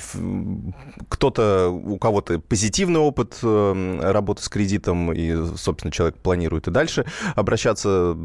кто-то, 1.10 1.70
у 1.70 1.98
кого-то 1.98 2.40
позитивный 2.40 3.00
опыт 3.00 3.38
э, 3.44 4.00
работы 4.02 4.44
с 4.44 4.50
кредитом, 4.50 5.12
и, 5.14 5.58
собственно, 5.58 5.92
человек 5.92 6.18
планирует 6.18 6.68
и 6.68 6.72
дальше 6.72 7.06
обращаться 7.36 8.16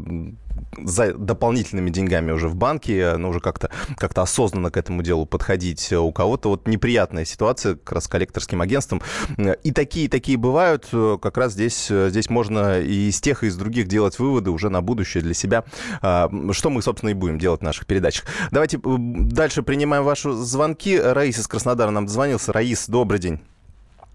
за 0.77 1.13
дополнительными 1.13 1.89
деньгами 1.89 2.31
уже 2.31 2.47
в 2.47 2.55
банке, 2.55 3.15
ну, 3.17 3.29
уже 3.29 3.39
как-то 3.39 3.69
как 3.97 4.17
осознанно 4.17 4.71
к 4.71 4.77
этому 4.77 5.03
делу 5.03 5.25
подходить. 5.25 5.91
У 5.91 6.11
кого-то 6.11 6.49
вот 6.49 6.67
неприятная 6.67 7.25
ситуация 7.25 7.75
как 7.75 7.93
раз 7.93 8.05
с 8.05 8.07
коллекторским 8.07 8.61
агентством. 8.61 9.01
И 9.63 9.71
такие, 9.71 10.07
такие 10.09 10.37
бывают. 10.37 10.87
Как 11.21 11.37
раз 11.37 11.53
здесь, 11.53 11.87
здесь 11.87 12.29
можно 12.29 12.79
и 12.79 13.09
из 13.09 13.19
тех, 13.19 13.43
и 13.43 13.47
из 13.47 13.57
других 13.57 13.87
делать 13.87 14.17
выводы 14.19 14.51
уже 14.51 14.69
на 14.69 14.81
будущее 14.81 15.23
для 15.23 15.33
себя. 15.33 15.63
Что 15.99 16.69
мы, 16.69 16.81
собственно, 16.81 17.09
будем 17.15 17.39
делать 17.39 17.61
в 17.61 17.63
наших 17.63 17.85
передачах. 17.85 18.25
Давайте 18.51 18.79
дальше 18.83 19.63
принимаем 19.63 20.03
ваши 20.03 20.31
звонки. 20.31 20.99
Раис 20.99 21.39
из 21.39 21.47
Краснодара 21.47 21.89
нам 21.89 22.05
дозвонился. 22.05 22.53
Раис, 22.53 22.87
добрый 22.87 23.19
день. 23.19 23.39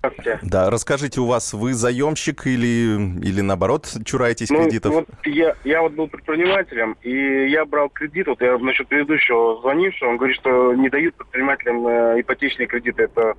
Здравствуйте. 0.01 0.39
Да, 0.43 0.71
расскажите, 0.71 1.21
у 1.21 1.27
вас 1.27 1.53
вы 1.53 1.75
заемщик 1.75 2.47
или, 2.47 2.97
или 3.23 3.41
наоборот 3.43 3.87
чураетесь 4.05 4.49
ну, 4.49 4.63
кредитов? 4.63 4.95
Вот 4.95 5.09
я, 5.27 5.55
я 5.65 5.83
вот 5.83 5.93
был 5.93 6.09
предпринимателем, 6.09 6.97
и 7.03 7.51
я 7.51 7.67
брал 7.67 7.91
кредит, 7.91 8.27
вот 8.27 8.41
я 8.41 8.57
насчет 8.59 8.89
предыдущего 8.89 9.61
звонившего, 9.61 10.09
он 10.09 10.17
говорит, 10.17 10.37
что 10.37 10.73
не 10.75 10.89
дают 10.89 11.15
предпринимателям 11.17 11.87
э, 11.87 12.21
ипотечные 12.21 12.67
кредиты. 12.67 13.03
Это 13.03 13.35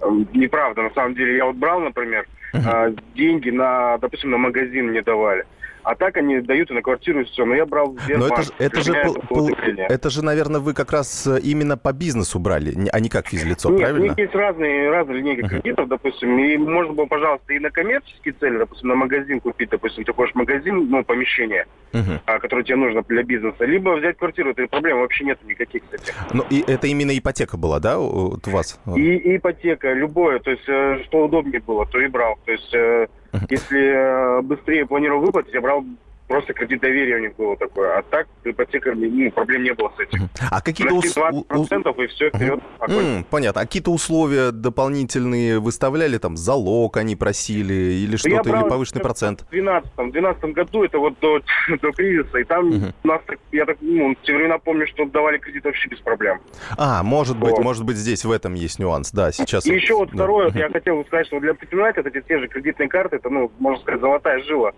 э, 0.00 0.06
неправда. 0.32 0.82
На 0.82 0.90
самом 0.94 1.14
деле, 1.14 1.36
я 1.36 1.44
вот 1.44 1.56
брал, 1.56 1.80
например, 1.80 2.26
uh-huh. 2.54 2.92
э, 2.92 2.96
деньги 3.14 3.50
на, 3.50 3.98
допустим, 3.98 4.30
на 4.30 4.38
магазин 4.38 4.88
мне 4.88 5.02
давали. 5.02 5.44
А 5.86 5.94
так 5.94 6.16
они 6.16 6.40
дают 6.40 6.68
и 6.72 6.74
на 6.74 6.82
квартиру 6.82 7.20
и 7.20 7.24
все. 7.24 7.44
Но 7.44 7.54
я 7.54 7.64
брал 7.64 7.92
в 7.92 8.08
Но 8.08 8.26
это, 8.26 8.42
это, 8.58 8.80
же, 8.82 8.92
пол, 9.28 9.50
это 9.88 10.10
же, 10.10 10.24
наверное, 10.24 10.60
вы 10.60 10.74
как 10.74 10.90
раз 10.90 11.28
э, 11.28 11.38
именно 11.40 11.76
по 11.78 11.92
бизнесу 11.92 12.40
брали, 12.40 12.74
а 12.90 12.98
не 12.98 13.08
как 13.08 13.28
физлицо, 13.28 13.70
Нет, 13.70 13.78
правильно? 13.78 14.00
у 14.00 14.08
них 14.08 14.18
есть 14.18 14.34
разные, 14.34 14.90
разные 14.90 15.18
линейки 15.18 15.42
uh-huh. 15.42 15.48
кредитов, 15.48 15.88
допустим. 15.88 16.36
И 16.40 16.56
можно 16.56 16.92
было, 16.92 17.06
пожалуйста, 17.06 17.52
и 17.52 17.60
на 17.60 17.70
коммерческие 17.70 18.34
цели, 18.34 18.58
допустим, 18.58 18.88
на 18.88 18.96
магазин 18.96 19.38
купить, 19.38 19.70
допустим, 19.70 20.02
такой 20.02 20.26
же 20.26 20.32
магазин, 20.34 20.90
ну, 20.90 21.04
помещение, 21.04 21.66
uh-huh. 21.92 22.40
которое 22.40 22.64
тебе 22.64 22.76
нужно 22.76 23.02
для 23.02 23.22
бизнеса. 23.22 23.64
Либо 23.64 23.90
взять 23.90 24.16
квартиру. 24.16 24.50
Это 24.50 24.66
проблем 24.66 24.98
вообще 24.98 25.24
нет 25.24 25.38
никаких, 25.44 25.84
кстати. 25.84 26.12
Ну, 26.32 26.44
и 26.50 26.64
это 26.66 26.88
именно 26.88 27.16
ипотека 27.16 27.56
была, 27.56 27.78
да, 27.78 28.00
у, 28.00 28.40
у 28.44 28.50
вас? 28.50 28.80
И, 28.96 29.00
и 29.00 29.36
ипотека, 29.36 29.92
любое. 29.92 30.40
То 30.40 30.50
есть, 30.50 30.68
э, 30.68 31.04
что 31.04 31.26
удобнее 31.26 31.60
было, 31.60 31.86
то 31.86 32.00
и 32.00 32.08
брал. 32.08 32.36
То 32.44 32.50
есть, 32.50 32.74
uh-huh. 32.74 33.08
Если 33.48 34.42
быстрее 34.42 34.86
планировал 34.86 35.20
выплатить, 35.22 35.54
я 35.54 35.60
брал 35.60 35.84
просто 36.26 36.52
кредит 36.52 36.80
доверия 36.80 37.16
у 37.16 37.20
них 37.20 37.36
было 37.36 37.56
такое. 37.56 37.98
А 37.98 38.02
так 38.02 38.26
ипотека, 38.44 38.92
ну, 38.94 39.30
проблем 39.30 39.62
не 39.62 39.74
было 39.74 39.92
с 39.96 40.00
этим. 40.00 40.28
А 40.50 40.60
какие-то 40.60 40.94
условия... 40.94 41.44
20% 41.48 42.04
и 42.04 42.06
все, 42.08 42.28
вперед. 42.28 42.60
Mm, 42.80 43.24
понятно. 43.30 43.60
А 43.60 43.64
какие-то 43.64 43.90
условия 43.90 44.50
дополнительные 44.50 45.58
выставляли, 45.58 46.18
там, 46.18 46.36
залог 46.36 46.96
они 46.96 47.16
просили 47.16 47.74
или 47.74 48.16
что-то, 48.16 48.50
или 48.50 48.68
повышенный 48.68 49.02
процент? 49.02 49.42
В 49.42 49.50
2012 49.50 50.44
году, 50.52 50.84
это 50.84 50.98
вот 50.98 51.18
до, 51.20 51.40
до 51.80 51.92
кризиса, 51.92 52.38
и 52.38 52.44
там 52.44 52.70
uh-huh. 52.70 52.94
у 53.04 53.08
нас, 53.08 53.20
я 53.52 53.64
так, 53.64 53.78
ну, 53.80 54.14
в 54.14 54.26
те 54.26 54.34
времена 54.34 54.58
помню, 54.58 54.86
что 54.86 55.06
давали 55.06 55.38
кредит 55.38 55.64
вообще 55.64 55.88
без 55.88 55.98
проблем. 56.00 56.40
А, 56.76 57.02
может 57.02 57.36
вот. 57.36 57.50
быть, 57.50 57.58
может 57.58 57.84
быть, 57.84 57.96
здесь 57.96 58.24
в 58.24 58.30
этом 58.30 58.54
есть 58.54 58.78
нюанс, 58.78 59.10
да, 59.12 59.32
сейчас... 59.32 59.66
И 59.66 59.74
еще 59.74 59.94
вот 59.94 60.10
второе, 60.12 60.46
вот 60.46 60.56
я 60.56 60.68
хотел 60.68 61.04
сказать, 61.06 61.26
что 61.26 61.40
для 61.40 61.54
предпринимателя 61.54 62.04
эти 62.06 62.22
те 62.26 62.38
же 62.38 62.48
кредитные 62.48 62.88
карты, 62.88 63.16
это, 63.16 63.30
ну, 63.30 63.50
можно 63.58 63.80
сказать, 63.82 64.00
золотая 64.00 64.42
жила. 64.44 64.72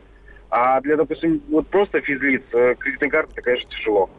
А 0.50 0.80
для, 0.80 0.96
допустим, 0.96 1.42
вот 1.50 1.68
просто 1.68 2.00
физлиц, 2.00 2.42
э, 2.52 2.74
кредитной 2.78 3.10
карты, 3.10 3.32
это, 3.32 3.42
конечно, 3.42 3.70
тяжело. 3.70 4.10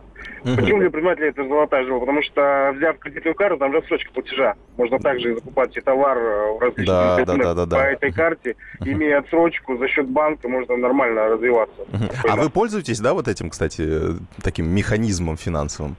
Uh-huh. 0.43 0.55
Почему 0.55 0.79
для 0.79 0.89
предпринимателя 0.89 1.29
это 1.29 1.43
золотая 1.43 1.85
жила? 1.85 1.99
Потому 1.99 2.21
что, 2.21 2.73
взяв 2.75 2.97
кредитную 2.99 3.35
карту, 3.35 3.57
там 3.57 3.73
рассрочка 3.73 4.11
платежа. 4.13 4.55
Можно 4.77 4.99
также 4.99 5.35
закупать 5.35 5.75
и 5.75 5.81
товар 5.81 6.17
э, 6.17 6.51
в 6.53 6.59
различных 6.61 6.87
да, 6.87 7.25
да, 7.25 7.35
да, 7.35 7.53
да, 7.53 7.63
по 7.63 7.67
да. 7.67 7.91
этой 7.91 8.11
карте. 8.11 8.55
Имея 8.85 9.19
отсрочку 9.19 9.77
за 9.77 9.87
счет 9.87 10.07
банка, 10.07 10.47
можно 10.47 10.77
нормально 10.77 11.29
развиваться. 11.29 11.81
Uh-huh. 11.81 12.29
А 12.29 12.35
вы 12.35 12.49
пользуетесь, 12.49 12.99
да, 12.99 13.13
вот 13.13 13.27
этим, 13.27 13.49
кстати, 13.49 13.87
таким 14.43 14.67
механизмом 14.69 15.37
финансовым? 15.37 15.95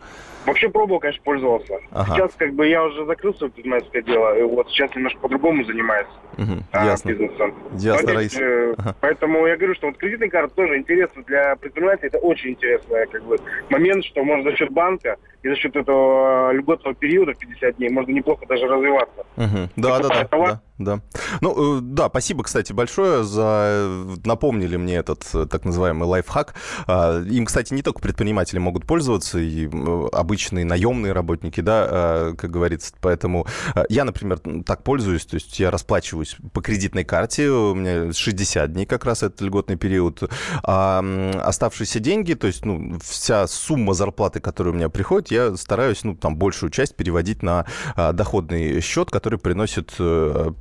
Вообще 0.46 0.68
пробовал, 0.68 1.00
конечно, 1.00 1.22
пользовался. 1.22 1.74
Ага. 1.90 2.14
Сейчас 2.14 2.34
как 2.34 2.54
бы 2.54 2.66
я 2.66 2.84
уже 2.84 3.04
закрыл 3.04 3.34
свое 3.34 3.52
предпринимательское 3.52 4.02
дело, 4.02 4.38
и 4.38 4.42
вот 4.42 4.68
сейчас 4.70 4.94
немножко 4.94 5.20
по-другому 5.20 5.64
занимаюсь 5.64 6.06
угу. 6.38 6.62
а, 6.72 6.86
Ясно. 6.86 7.08
бизнесом. 7.10 7.54
Ясно, 7.74 8.14
Раис. 8.14 8.36
Э, 8.36 8.74
ага. 8.78 8.96
Поэтому 9.00 9.46
я 9.46 9.56
говорю, 9.56 9.74
что 9.74 9.88
вот 9.88 9.98
кредитный 9.98 10.30
карта 10.30 10.54
тоже 10.54 10.78
интересно 10.78 11.22
для 11.24 11.56
предпринимателей, 11.56 12.08
это 12.08 12.18
очень 12.18 12.50
интересный 12.50 13.06
как 13.06 13.22
бы, 13.24 13.38
момент, 13.68 14.04
что 14.04 14.24
можно 14.24 14.50
за 14.50 14.56
счет 14.56 14.70
банка 14.70 15.16
и 15.42 15.48
за 15.48 15.56
счет 15.56 15.76
этого 15.76 16.52
льготного 16.52 16.94
периода 16.94 17.34
50 17.34 17.76
дней 17.76 17.90
можно 17.90 18.12
неплохо 18.12 18.46
даже 18.46 18.66
развиваться. 18.66 19.26
Угу. 19.36 19.68
Да, 19.76 19.98
да, 19.98 20.08
да, 20.08 20.28
да, 20.30 20.60
да. 20.80 21.02
Ну, 21.40 21.78
э, 21.78 21.80
да, 21.82 22.08
спасибо, 22.08 22.42
кстати, 22.42 22.72
большое 22.72 23.22
за... 23.22 24.04
Напомнили 24.24 24.76
мне 24.76 24.96
этот 24.96 25.26
э, 25.34 25.46
так 25.46 25.64
называемый 25.64 26.08
лайфхак. 26.08 26.54
А, 26.86 27.22
им, 27.22 27.44
кстати, 27.46 27.74
не 27.74 27.82
только 27.82 28.00
предприниматели 28.00 28.58
могут 28.58 28.86
пользоваться, 28.86 29.38
и 29.38 29.68
обычные 30.12 30.64
наемные 30.64 31.12
работники, 31.12 31.60
да, 31.60 31.86
а, 31.88 32.34
как 32.34 32.50
говорится. 32.50 32.94
Поэтому 33.00 33.46
я, 33.88 34.04
например, 34.04 34.40
так 34.64 34.82
пользуюсь, 34.82 35.26
то 35.26 35.34
есть 35.34 35.58
я 35.60 35.70
расплачиваюсь 35.70 36.36
по 36.52 36.60
кредитной 36.62 37.04
карте, 37.04 37.48
у 37.48 37.74
меня 37.74 38.12
60 38.12 38.72
дней 38.72 38.86
как 38.86 39.04
раз 39.04 39.22
это 39.22 39.44
льготный 39.44 39.76
период. 39.76 40.22
А 40.62 41.04
оставшиеся 41.42 42.00
деньги, 42.00 42.34
то 42.34 42.46
есть, 42.46 42.64
ну, 42.64 42.98
вся 43.02 43.46
сумма 43.46 43.94
зарплаты, 43.94 44.40
которая 44.40 44.72
у 44.72 44.76
меня 44.76 44.88
приходит, 44.88 45.30
я 45.30 45.56
стараюсь, 45.56 46.04
ну, 46.04 46.14
там, 46.14 46.36
большую 46.36 46.70
часть 46.70 46.96
переводить 46.96 47.42
на 47.42 47.66
а, 47.94 48.12
доходный 48.12 48.80
счет, 48.80 49.10
который 49.10 49.38
приносит 49.38 49.94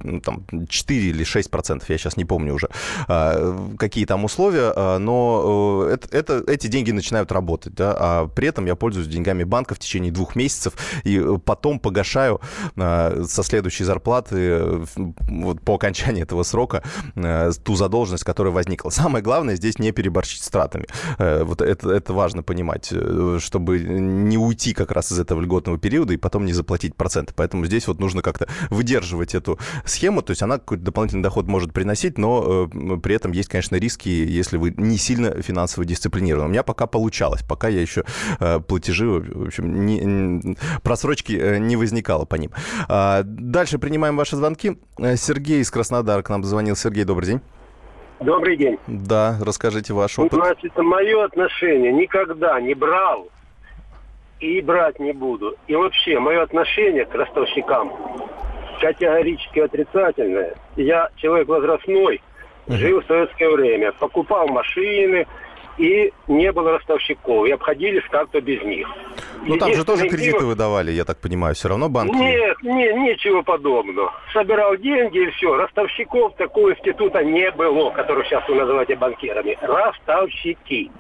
а, 0.09 0.19
там 0.19 0.45
4 0.67 1.09
или 1.09 1.23
6 1.23 1.49
процентов, 1.49 1.89
я 1.89 1.97
сейчас 1.97 2.17
не 2.17 2.25
помню 2.25 2.53
уже, 2.53 2.69
а, 3.07 3.67
какие 3.77 4.05
там 4.05 4.25
условия, 4.25 4.73
а, 4.75 4.97
но 4.99 5.85
э, 5.87 5.93
это, 5.93 6.17
это, 6.17 6.51
эти 6.51 6.67
деньги 6.67 6.91
начинают 6.91 7.31
работать, 7.31 7.73
да, 7.73 7.95
а 7.97 8.27
при 8.27 8.47
этом 8.47 8.65
я 8.65 8.75
пользуюсь 8.75 9.07
деньгами 9.07 9.43
банка 9.43 9.75
в 9.75 9.79
течение 9.79 10.11
двух 10.11 10.35
месяцев 10.35 10.73
и 11.03 11.21
потом 11.45 11.79
погашаю 11.79 12.41
а, 12.77 13.23
со 13.27 13.43
следующей 13.43 13.83
зарплаты 13.83 14.85
вот, 14.95 15.61
по 15.61 15.75
окончании 15.75 16.23
этого 16.23 16.43
срока 16.43 16.83
а, 17.15 17.51
ту 17.63 17.75
задолженность, 17.75 18.23
которая 18.23 18.53
возникла. 18.53 18.89
Самое 18.89 19.23
главное 19.23 19.55
здесь 19.55 19.79
не 19.79 19.91
переборщить 19.91 20.43
с 20.43 20.49
тратами. 20.49 20.85
Вот 21.17 21.61
это, 21.61 21.91
это 21.91 22.13
важно 22.13 22.43
понимать, 22.43 22.91
чтобы 23.39 23.79
не 23.79 24.37
уйти 24.37 24.73
как 24.73 24.91
раз 24.91 25.11
из 25.11 25.19
этого 25.19 25.41
льготного 25.41 25.77
периода 25.77 26.13
и 26.13 26.17
потом 26.17 26.45
не 26.45 26.53
заплатить 26.53 26.95
проценты. 26.95 27.33
Поэтому 27.35 27.65
здесь 27.65 27.87
вот 27.87 27.99
нужно 27.99 28.21
как-то 28.21 28.47
выдерживать 28.69 29.35
эту 29.35 29.59
схему. 29.85 29.98
То 29.99 30.31
есть 30.31 30.41
она 30.41 30.57
какой-то 30.57 30.83
дополнительный 30.83 31.23
доход 31.23 31.47
может 31.47 31.73
приносить, 31.73 32.17
но 32.17 32.69
э, 32.71 32.97
при 33.03 33.15
этом 33.15 33.31
есть, 33.31 33.49
конечно, 33.49 33.75
риски, 33.75 34.09
если 34.09 34.57
вы 34.57 34.73
не 34.77 34.97
сильно 34.97 35.41
финансово 35.41 35.85
дисциплинированы. 35.85 36.47
У 36.47 36.51
меня 36.51 36.63
пока 36.63 36.87
получалось, 36.87 37.43
пока 37.43 37.67
я 37.67 37.81
еще 37.81 38.05
э, 38.39 38.59
платежи, 38.59 39.07
в 39.07 39.47
общем, 39.47 39.85
не, 39.85 39.99
не, 39.99 40.57
просрочки 40.83 41.33
э, 41.33 41.57
не 41.57 41.75
возникало 41.75 42.25
по 42.25 42.35
ним. 42.35 42.51
А, 42.87 43.23
дальше 43.23 43.77
принимаем 43.77 44.15
ваши 44.15 44.35
звонки. 44.35 44.77
Э, 44.97 45.15
Сергей 45.17 45.59
из 45.59 45.69
Краснодара 45.69 46.21
к 46.21 46.29
нам 46.29 46.43
звонил. 46.43 46.75
Сергей, 46.75 47.03
добрый 47.03 47.27
день. 47.27 47.41
Добрый 48.19 48.57
день. 48.57 48.77
Да, 48.87 49.37
расскажите 49.41 49.93
ваш 49.93 50.17
опыт. 50.19 50.33
Значит, 50.33 50.75
мое 50.77 51.25
отношение 51.25 51.91
никогда 51.91 52.59
не 52.59 52.73
брал 52.73 53.29
и 54.39 54.61
брать 54.61 54.99
не 54.99 55.13
буду. 55.13 55.55
И 55.67 55.75
вообще, 55.75 56.19
мое 56.19 56.41
отношение 56.43 57.05
к 57.05 57.13
ростовщикам 57.13 57.91
категорически 58.79 59.59
отрицательное. 59.59 60.55
Я 60.75 61.09
человек 61.17 61.47
возрастной, 61.47 62.21
жил 62.67 63.01
в 63.01 63.05
советское 63.05 63.49
время, 63.49 63.91
покупал 63.93 64.47
машины, 64.47 65.25
и 65.79 66.13
не 66.27 66.51
было 66.51 66.71
ростовщиков, 66.73 67.47
и 67.47 67.51
обходились 67.51 68.03
как-то 68.11 68.41
без 68.41 68.61
них. 68.63 68.87
Ну 69.45 69.57
там 69.57 69.73
же 69.73 69.85
тоже 69.85 70.09
кредиты 70.09 70.45
выдавали, 70.45 70.91
я 70.91 71.05
так 71.05 71.19
понимаю, 71.19 71.55
все 71.55 71.69
равно 71.69 71.89
банки? 71.89 72.15
Нет, 72.15 72.57
нет, 72.61 72.95
ничего 72.97 73.41
подобного. 73.41 74.13
Собирал 74.33 74.75
деньги 74.77 75.27
и 75.27 75.31
все. 75.31 75.55
Ростовщиков 75.55 76.35
такого 76.35 76.73
института 76.73 77.23
не 77.23 77.49
было, 77.51 77.89
который 77.91 78.25
сейчас 78.25 78.47
вы 78.49 78.55
называете 78.55 78.95
банкирами. 78.95 79.57
Ростовщики. 79.61 80.91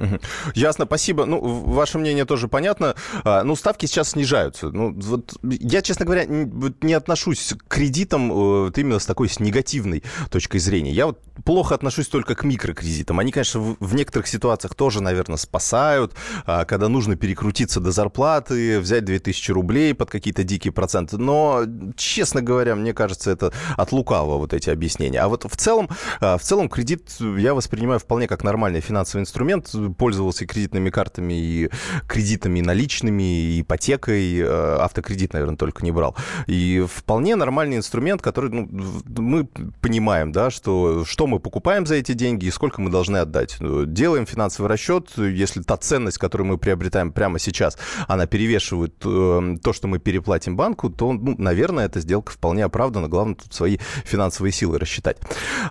Ясно, 0.55 0.85
спасибо. 0.85 1.25
Ну, 1.25 1.39
ваше 1.41 1.97
мнение 1.97 2.25
тоже 2.25 2.47
понятно. 2.47 2.95
А, 3.25 3.43
ну, 3.43 3.55
ставки 3.55 3.85
сейчас 3.85 4.11
снижаются. 4.11 4.69
Ну, 4.69 4.93
вот 4.93 5.37
я, 5.43 5.81
честно 5.81 6.05
говоря, 6.05 6.23
не 6.25 6.93
отношусь 6.93 7.53
к 7.67 7.73
кредитам 7.73 8.31
э, 8.31 8.65
вот 8.65 8.77
именно 8.77 8.99
с 8.99 9.05
такой 9.05 9.27
с 9.27 9.39
негативной 9.39 10.03
точкой 10.31 10.59
зрения. 10.59 10.91
Я 10.91 11.07
вот 11.07 11.19
плохо 11.45 11.75
отношусь 11.75 12.07
только 12.07 12.35
к 12.35 12.43
микрокредитам. 12.43 13.19
Они, 13.19 13.31
конечно, 13.31 13.59
в 13.79 13.95
некоторых 13.95 14.27
ситуациях 14.27 14.68
тоже, 14.75 15.01
наверное, 15.01 15.37
спасают, 15.37 16.13
а, 16.45 16.65
когда 16.65 16.89
нужно 16.89 17.15
перекрутиться 17.15 17.79
до 17.79 17.91
зарплаты, 17.91 18.79
взять 18.79 19.05
2000 19.05 19.51
рублей 19.51 19.93
под 19.93 20.09
какие-то 20.09 20.43
дикие 20.43 20.71
проценты. 20.71 21.17
Но, 21.17 21.63
честно 21.95 22.41
говоря, 22.41 22.75
мне 22.75 22.93
кажется, 22.93 23.31
это 23.31 23.53
от 23.77 23.91
лукавого 23.91 24.37
вот 24.37 24.53
эти 24.53 24.69
объяснения. 24.69 25.19
А 25.19 25.27
вот 25.27 25.45
в 25.49 25.55
целом, 25.57 25.89
а, 26.19 26.37
в 26.37 26.41
целом 26.41 26.69
кредит 26.69 27.09
я 27.19 27.53
воспринимаю 27.53 27.99
вполне 27.99 28.27
как 28.27 28.43
нормальный 28.43 28.81
финансовый 28.81 29.21
инструмент. 29.21 29.71
Пользовался 29.97 30.45
кредитными 30.45 30.89
картами 30.89 31.33
и 31.33 31.69
кредитами 32.07 32.61
наличными, 32.61 33.23
и 33.23 33.61
ипотекой. 33.61 34.41
А, 34.43 34.79
автокредит, 34.83 35.33
наверное, 35.33 35.57
только 35.57 35.83
не 35.83 35.91
брал. 35.91 36.15
И 36.47 36.85
вполне 36.91 37.35
нормальный 37.35 37.77
инструмент, 37.77 38.21
который 38.21 38.51
ну, 38.51 38.67
мы 39.05 39.45
понимаем, 39.81 40.31
да, 40.31 40.49
что, 40.49 41.05
что 41.05 41.27
мы 41.27 41.39
покупаем 41.39 41.85
за 41.85 41.95
эти 41.95 42.13
деньги 42.13 42.45
и 42.45 42.51
сколько 42.51 42.81
мы 42.81 42.89
должны 42.89 43.17
отдать. 43.17 43.57
Делаем 43.59 44.25
финансовый 44.25 44.58
расчет, 44.67 45.09
если 45.17 45.61
та 45.61 45.77
ценность, 45.77 46.17
которую 46.17 46.47
мы 46.47 46.57
приобретаем 46.57 47.11
прямо 47.11 47.39
сейчас, 47.39 47.77
она 48.07 48.27
перевешивает 48.27 48.93
э, 49.05 49.57
то, 49.63 49.73
что 49.73 49.87
мы 49.87 49.99
переплатим 49.99 50.55
банку, 50.55 50.89
то, 50.89 51.13
ну, 51.13 51.35
наверное, 51.37 51.85
эта 51.85 51.99
сделка 51.99 52.31
вполне 52.31 52.63
оправдана. 52.65 53.07
Главное 53.07 53.35
тут 53.35 53.53
свои 53.53 53.77
финансовые 54.05 54.51
силы 54.51 54.79
рассчитать. 54.79 55.17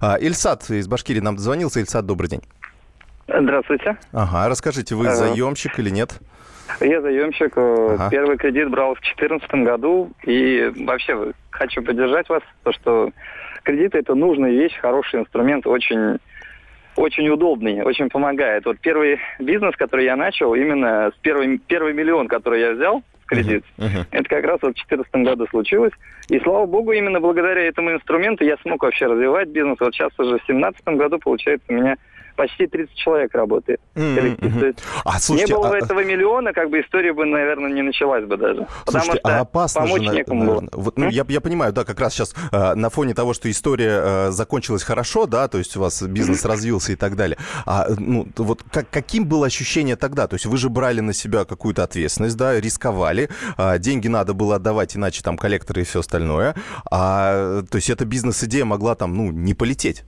А, 0.01 0.17
Ильсат 0.21 0.71
из 0.71 0.89
Башкирии 0.89 1.21
нам 1.21 1.37
дозвонился. 1.37 1.81
Ильсат, 1.81 2.07
добрый 2.07 2.31
день. 2.31 2.43
Здравствуйте. 3.29 3.99
Ага, 4.13 4.49
расскажите, 4.49 4.95
вы 4.95 5.11
заемщик 5.11 5.79
или 5.79 5.91
нет? 5.91 6.19
Я 6.81 7.01
заемщик. 7.01 7.53
Э, 7.57 7.95
ага. 7.95 8.11
Первый 8.11 8.37
кредит 8.37 8.71
брал 8.71 8.95
в 8.95 9.01
2014 9.01 9.51
году. 9.65 10.11
И 10.25 10.73
вообще 10.87 11.33
хочу 11.51 11.83
поддержать 11.83 12.29
вас, 12.29 12.43
то, 12.63 12.73
что 12.73 13.11
кредиты– 13.65 13.99
это 13.99 14.15
нужная 14.15 14.51
вещь, 14.51 14.79
хороший 14.81 15.21
инструмент, 15.21 15.67
очень 15.67 16.19
очень 16.99 17.29
удобный, 17.29 17.83
очень 17.83 18.09
помогает. 18.09 18.65
Вот 18.67 18.79
первый 18.81 19.19
бизнес, 19.39 19.75
который 19.77 20.05
я 20.05 20.17
начал, 20.17 20.55
именно 20.55 21.13
с 21.15 21.19
первый, 21.23 21.59
первый 21.59 21.95
миллион, 21.95 22.29
который 22.29 22.61
я 22.61 22.73
взял 22.73 23.03
в 23.23 23.27
кредит, 23.27 23.65
uh-huh. 23.79 23.85
Uh-huh. 23.87 24.07
это 24.11 24.29
как 24.29 24.45
раз 24.45 24.59
вот 24.63 24.73
в 24.73 24.87
2014 24.87 25.15
году 25.15 25.47
случилось. 25.49 25.93
И 26.29 26.39
слава 26.41 26.67
богу, 26.67 26.93
именно 26.93 27.21
благодаря 27.21 27.63
этому 27.63 27.93
инструменту 27.93 28.45
я 28.45 28.57
смог 28.59 28.83
вообще 28.83 29.07
развивать 29.07 29.49
бизнес. 29.49 29.77
Вот 29.81 29.95
сейчас 29.95 30.11
уже 30.19 30.39
в 30.39 30.47
2017 30.47 30.85
году, 30.89 31.19
получается, 31.19 31.67
у 31.69 31.75
меня 31.75 31.97
почти 32.39 32.69
30 32.69 32.95
человек 32.95 33.35
работает. 33.35 33.81
Mm-hmm. 33.97 34.79
А, 35.05 35.19
слушайте, 35.19 35.53
не 35.53 35.59
было 35.59 35.71
а... 35.71 35.77
этого 35.77 36.05
миллиона, 36.05 36.53
как 36.53 36.71
бы 36.71 36.81
история 36.81 37.13
бы, 37.13 37.25
наверное, 37.27 37.69
не 37.69 37.83
началась 37.83 38.25
бы 38.25 38.37
даже. 38.37 38.69
Слушайте, 38.87 39.19
а 39.25 39.41
опасно 39.41 39.81
помочь 39.81 40.05
же, 40.05 40.15
некому 40.15 40.45
наверное. 40.45 40.71
Вот, 40.73 40.97
ну, 40.97 41.09
я, 41.09 41.25
я 41.29 41.41
понимаю, 41.41 41.73
да, 41.73 41.85
как 41.85 41.99
раз 41.99 42.15
сейчас 42.15 42.37
э, 42.53 42.75
на 42.75 42.91
фоне 42.91 43.15
того, 43.15 43.35
что 43.35 43.51
история 43.51 44.01
э, 44.03 44.31
закончилась 44.31 44.85
хорошо, 44.85 45.27
да, 45.27 45.49
то 45.49 45.59
есть 45.59 45.77
у 45.77 45.81
вас 45.81 46.01
бизнес 46.03 46.45
развился 46.45 46.93
и 46.93 46.97
так 46.97 47.17
далее. 47.17 47.39
А 47.67 47.89
ну, 47.99 48.29
вот 48.37 48.63
как, 48.71 48.89
каким 48.89 49.27
было 49.27 49.47
ощущение 49.47 49.97
тогда? 49.97 50.29
То 50.29 50.37
есть 50.37 50.47
вы 50.47 50.57
же 50.59 50.69
брали 50.69 51.01
на 51.01 51.13
себя 51.13 51.45
какую-то 51.45 51.83
ответственность, 51.83 52.37
да, 52.37 52.61
рисковали, 52.61 53.31
э, 53.57 53.79
деньги 53.81 54.07
надо 54.07 54.33
было 54.33 54.57
отдавать, 54.57 54.97
иначе 54.97 55.25
там 55.25 55.37
коллекторы 55.37 55.81
и 55.81 55.85
все 55.85 55.99
остальное. 56.01 56.55
А, 56.89 57.63
то 57.69 57.77
есть 57.77 57.91
эта 57.91 58.05
бизнес-идея 58.05 58.65
могла 58.65 58.95
там, 58.95 59.17
ну, 59.17 59.33
не 59.33 59.55
полететь. 59.55 60.05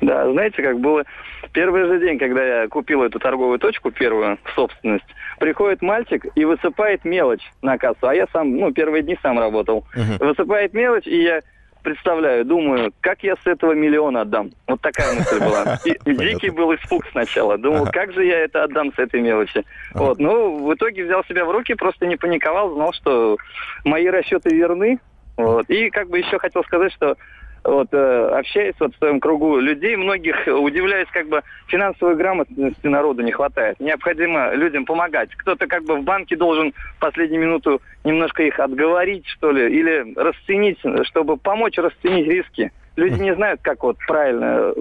Да, 0.00 0.30
знаете, 0.30 0.62
как 0.62 0.80
было 0.80 1.04
первый 1.52 1.86
же 1.86 2.00
день, 2.00 2.18
когда 2.18 2.62
я 2.62 2.68
купил 2.68 3.02
эту 3.02 3.18
торговую 3.18 3.58
точку, 3.58 3.90
первую 3.90 4.38
в 4.44 4.50
собственность, 4.54 5.04
приходит 5.38 5.82
мальчик 5.82 6.24
и 6.34 6.44
высыпает 6.44 7.04
мелочь 7.04 7.52
на 7.62 7.76
кассу, 7.76 8.08
а 8.08 8.14
я 8.14 8.26
сам, 8.32 8.56
ну, 8.56 8.72
первые 8.72 9.02
дни 9.02 9.18
сам 9.22 9.38
работал. 9.38 9.84
Uh-huh. 9.94 10.24
Высыпает 10.24 10.72
мелочь, 10.72 11.06
и 11.06 11.22
я 11.22 11.40
представляю, 11.82 12.44
думаю, 12.44 12.92
как 13.00 13.22
я 13.22 13.36
с 13.36 13.46
этого 13.46 13.72
миллиона 13.72 14.22
отдам. 14.22 14.50
Вот 14.66 14.80
такая 14.80 15.14
мысль 15.14 15.38
была. 15.38 15.78
И 15.84 16.14
дикий 16.14 16.50
был 16.50 16.74
испуг 16.74 17.04
сначала. 17.10 17.58
Думал, 17.58 17.86
как 17.90 18.12
же 18.12 18.24
я 18.24 18.40
это 18.40 18.64
отдам 18.64 18.92
с 18.94 18.98
этой 18.98 19.20
мелочи. 19.20 19.64
Вот. 19.94 20.18
Ну, 20.18 20.66
в 20.66 20.74
итоге 20.74 21.04
взял 21.04 21.24
себя 21.24 21.44
в 21.44 21.50
руки, 21.50 21.74
просто 21.74 22.06
не 22.06 22.16
паниковал, 22.16 22.74
знал, 22.74 22.92
что 22.92 23.36
мои 23.84 24.06
расчеты 24.08 24.54
верны. 24.54 24.98
Вот. 25.36 25.68
И 25.70 25.90
как 25.90 26.08
бы 26.08 26.18
еще 26.18 26.38
хотел 26.38 26.62
сказать, 26.64 26.92
что 26.92 27.16
вот, 27.64 27.88
э, 27.92 28.28
общаясь 28.38 28.74
вот 28.80 28.94
в 28.94 28.98
своем 28.98 29.20
кругу 29.20 29.58
людей, 29.58 29.96
многих 29.96 30.46
удивляюсь, 30.46 31.08
как 31.12 31.28
бы 31.28 31.42
финансовой 31.68 32.16
грамотности 32.16 32.86
народу 32.86 33.22
не 33.22 33.32
хватает. 33.32 33.78
Необходимо 33.80 34.54
людям 34.54 34.84
помогать. 34.84 35.30
Кто-то 35.36 35.66
как 35.66 35.84
бы 35.84 35.96
в 35.96 36.02
банке 36.02 36.36
должен 36.36 36.72
в 36.72 37.00
последнюю 37.00 37.42
минуту 37.42 37.82
немножко 38.04 38.42
их 38.42 38.58
отговорить, 38.58 39.26
что 39.26 39.50
ли, 39.50 39.70
или 39.72 40.14
расценить, 40.16 40.78
чтобы 41.04 41.36
помочь 41.36 41.76
расценить 41.76 42.26
риски. 42.26 42.72
Люди 42.96 43.20
не 43.20 43.34
знают, 43.34 43.60
как 43.62 43.82
вот 43.82 43.96
правильно 44.06 44.72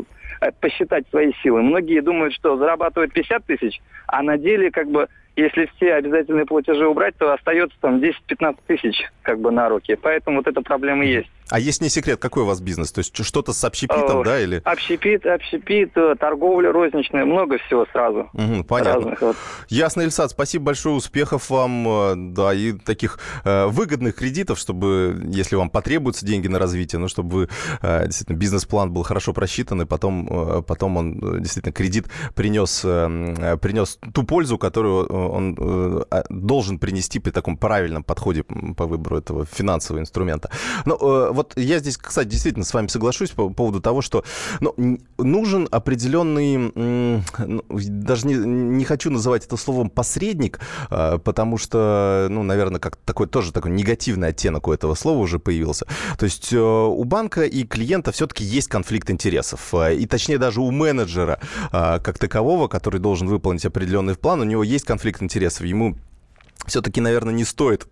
э, 0.41 0.51
посчитать 0.59 1.05
свои 1.09 1.33
силы. 1.43 1.61
Многие 1.61 2.01
думают, 2.01 2.33
что 2.33 2.57
зарабатывают 2.57 3.13
50 3.13 3.45
тысяч, 3.45 3.81
а 4.07 4.23
на 4.23 4.37
деле 4.37 4.71
как 4.71 4.89
бы 4.89 5.07
если 5.39 5.69
все 5.75 5.93
обязательные 5.93 6.45
платежи 6.45 6.87
убрать, 6.87 7.15
то 7.17 7.33
остается 7.33 7.77
там 7.79 7.99
10-15 7.99 8.57
тысяч 8.67 9.03
как 9.21 9.39
бы 9.39 9.51
на 9.51 9.69
руки. 9.69 9.95
Поэтому 9.95 10.37
вот 10.37 10.47
эта 10.47 10.61
проблема 10.61 11.05
есть. 11.05 11.29
А 11.49 11.59
есть 11.59 11.81
не 11.81 11.89
секрет, 11.89 12.19
какой 12.19 12.43
у 12.43 12.45
вас 12.45 12.61
бизнес? 12.61 12.91
То 12.91 12.99
есть 12.99 13.25
что-то 13.25 13.53
с 13.53 13.63
общепитом, 13.63 14.19
О, 14.19 14.23
да, 14.23 14.39
или? 14.39 14.61
Общепит, 14.65 15.25
общепит, 15.25 15.91
э, 15.95 16.15
торговля 16.19 16.71
розничная, 16.71 17.25
много 17.25 17.57
всего 17.57 17.87
сразу. 17.91 18.29
Угу, 18.33 18.65
понятно. 18.65 18.93
Разных, 18.93 19.21
вот. 19.21 19.35
Ясно, 19.67 20.01
Ильсад, 20.03 20.29
спасибо 20.29 20.65
большое, 20.65 20.95
успехов 20.95 21.49
вам, 21.49 21.87
э, 21.87 22.13
да, 22.15 22.53
и 22.53 22.73
таких 22.73 23.17
э, 23.45 23.65
выгодных 23.65 24.15
кредитов, 24.15 24.59
чтобы, 24.59 25.19
если 25.25 25.55
вам 25.55 25.71
потребуются 25.71 26.23
деньги 26.23 26.47
на 26.47 26.59
развитие, 26.59 26.99
ну, 26.99 27.07
чтобы 27.07 27.29
вы, 27.29 27.49
э, 27.81 28.05
действительно, 28.05 28.37
бизнес-план 28.37 28.91
был 28.91 29.01
хорошо 29.01 29.33
просчитан, 29.33 29.81
и 29.81 29.85
потом, 29.85 30.27
э, 30.29 30.61
потом 30.61 30.97
он, 30.97 31.17
э, 31.17 31.39
действительно, 31.39 31.73
кредит 31.73 32.05
принес, 32.35 32.81
э, 32.85 33.57
принес 33.59 33.97
ту 34.13 34.21
пользу, 34.21 34.59
которую 34.59 35.07
он 35.29 35.55
э, 35.59 36.03
а, 36.09 36.23
должен 36.29 36.79
принести 36.79 37.19
при 37.19 37.31
таком 37.31 37.57
правильном 37.57 38.03
подходе 38.03 38.43
по 38.43 38.85
выбору 38.85 39.17
этого 39.17 39.45
финансового 39.45 40.01
инструмента. 40.01 40.49
Но 40.85 40.95
э, 40.95 41.31
вот 41.31 41.53
я 41.57 41.79
здесь, 41.79 41.97
кстати, 41.97 42.27
действительно 42.27 42.65
с 42.65 42.73
вами 42.73 42.87
соглашусь 42.87 43.31
по 43.31 43.49
поводу 43.49 43.81
того, 43.81 44.01
что 44.01 44.23
ну, 44.59 44.73
нужен 45.17 45.67
определенный, 45.71 46.71
ну, 46.75 47.61
даже 47.69 48.27
не, 48.27 48.35
не 48.35 48.85
хочу 48.85 49.09
называть 49.09 49.45
это 49.45 49.57
словом 49.57 49.89
посредник, 49.89 50.59
а, 50.89 51.17
потому 51.17 51.57
что, 51.57 52.27
ну, 52.29 52.43
наверное, 52.43 52.79
как 52.79 52.95
такой 52.97 53.27
тоже 53.27 53.51
такой 53.51 53.71
негативный 53.71 54.29
оттенок 54.29 54.67
у 54.67 54.73
этого 54.73 54.95
слова 54.95 55.19
уже 55.19 55.39
появился. 55.39 55.85
То 56.17 56.25
есть 56.25 56.53
э, 56.53 56.59
у 56.59 57.03
банка 57.03 57.43
и 57.43 57.63
клиента 57.63 58.11
все-таки 58.11 58.43
есть 58.43 58.67
конфликт 58.67 59.09
интересов. 59.09 59.73
И 59.73 60.05
точнее 60.05 60.37
даже 60.37 60.61
у 60.61 60.71
менеджера 60.71 61.39
как 61.71 62.17
такового, 62.17 62.67
который 62.67 62.99
должен 62.99 63.27
выполнить 63.27 63.65
определенный 63.65 64.15
план, 64.15 64.41
у 64.41 64.43
него 64.43 64.63
есть 64.63 64.85
конфликт 64.85 65.08
интересов. 65.21 65.65
Ему 65.65 65.97
все-таки, 66.65 67.01
наверное, 67.01 67.33
не 67.33 67.43
стоит 67.43 67.87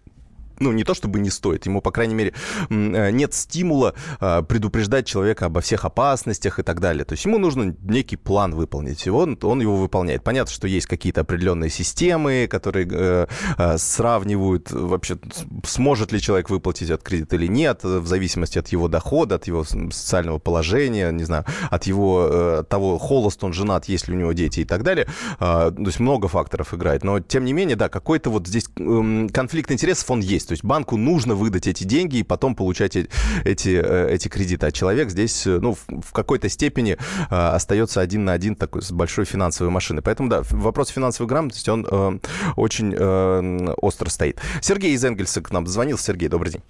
ну, 0.60 0.72
не 0.72 0.84
то 0.84 0.94
чтобы 0.94 1.20
не 1.20 1.30
стоит, 1.30 1.66
ему, 1.66 1.82
по 1.82 1.92
крайней 1.92 2.16
мере, 2.16 2.34
э, 2.70 3.12
нет 3.12 3.34
стимула 3.34 3.94
а, 4.20 4.42
предупреждать 4.42 5.06
человека 5.06 5.46
обо 5.46 5.62
всех 5.62 5.86
опасностях 5.86 6.60
и 6.60 6.64
так 6.64 6.80
далее. 6.80 7.06
То 7.06 7.14
есть 7.14 7.26
ему 7.26 7.38
нужно 7.38 7.76
некий 7.84 8.16
план 8.16 8.56
выполнить, 8.56 9.06
и 9.08 9.10
он, 9.10 9.38
он 9.42 9.62
его 9.62 9.78
выполняет. 9.78 10.24
Понятно, 10.24 10.54
что 10.54 10.68
есть 10.68 10.88
какие-то 10.88 11.22
определенные 11.22 11.70
системы, 11.70 12.48
которые 12.50 12.88
э, 12.90 13.28
э, 13.58 13.78
сравнивают 13.78 14.72
вообще, 14.72 15.18
сможет 15.66 16.12
ли 16.12 16.22
человек 16.22 16.50
выплатить 16.50 16.90
этот 16.90 17.04
кредит 17.04 17.34
или 17.34 17.48
нет, 17.48 17.84
в 17.84 18.08
зависимости 18.08 18.60
от 18.60 18.68
его 18.70 18.88
дохода, 18.88 19.36
от 19.36 19.48
его 19.48 19.64
социального 19.64 20.40
положения, 20.40 21.12
не 21.12 21.24
знаю, 21.24 21.46
от 21.70 21.86
его 21.86 22.64
того, 22.70 22.98
холост 22.98 23.44
он 23.44 23.54
женат, 23.54 23.86
есть 23.86 24.08
ли 24.08 24.16
у 24.16 24.18
него 24.18 24.34
дети 24.34 24.62
и 24.62 24.66
так 24.66 24.84
далее. 24.84 25.08
А, 25.40 25.72
то 25.72 25.82
есть 25.82 26.00
много 26.00 26.28
факторов 26.28 26.74
играет. 26.74 27.04
Но, 27.04 27.20
тем 27.20 27.46
не 27.46 27.54
менее, 27.54 27.76
да, 27.76 27.90
какой-то 27.90 28.30
вот 28.30 28.48
здесь 28.48 28.66
конфликт 28.76 29.72
интересов, 29.72 30.10
он 30.12 30.20
есть. 30.20 30.47
То 30.48 30.54
есть 30.54 30.64
банку 30.64 30.98
нужно 30.98 31.36
выдать 31.36 31.68
эти 31.68 31.84
деньги 31.84 32.18
и 32.18 32.24
потом 32.24 32.56
получать 32.56 32.96
эти, 32.96 33.82
э, 33.82 34.10
эти 34.10 34.28
кредиты. 34.28 34.66
А 34.66 34.72
человек 34.72 35.10
здесь, 35.10 35.46
э, 35.46 35.60
ну, 35.62 35.74
в 35.76 36.14
какой-то 36.14 36.50
степени 36.50 36.94
э, 36.94 37.36
остается 37.36 38.02
один 38.02 38.26
на 38.26 38.34
один 38.34 38.56
такой 38.56 38.82
с 38.82 38.92
большой 38.92 39.26
финансовой 39.26 39.72
машиной. 39.72 40.02
Поэтому, 40.02 40.30
да, 40.30 40.42
вопрос 40.52 40.90
финансовой 40.90 41.30
грамотности, 41.30 41.70
он 41.70 42.22
очень 42.56 42.96
остро 42.96 44.10
стоит. 44.10 44.40
Сергей 44.62 44.94
из 44.94 45.04
Энгельса 45.04 45.42
к 45.42 45.52
нам 45.52 45.68
звонил. 45.68 45.98
Сергей, 45.98 46.30
добрый 46.30 46.54
день. 46.54 46.62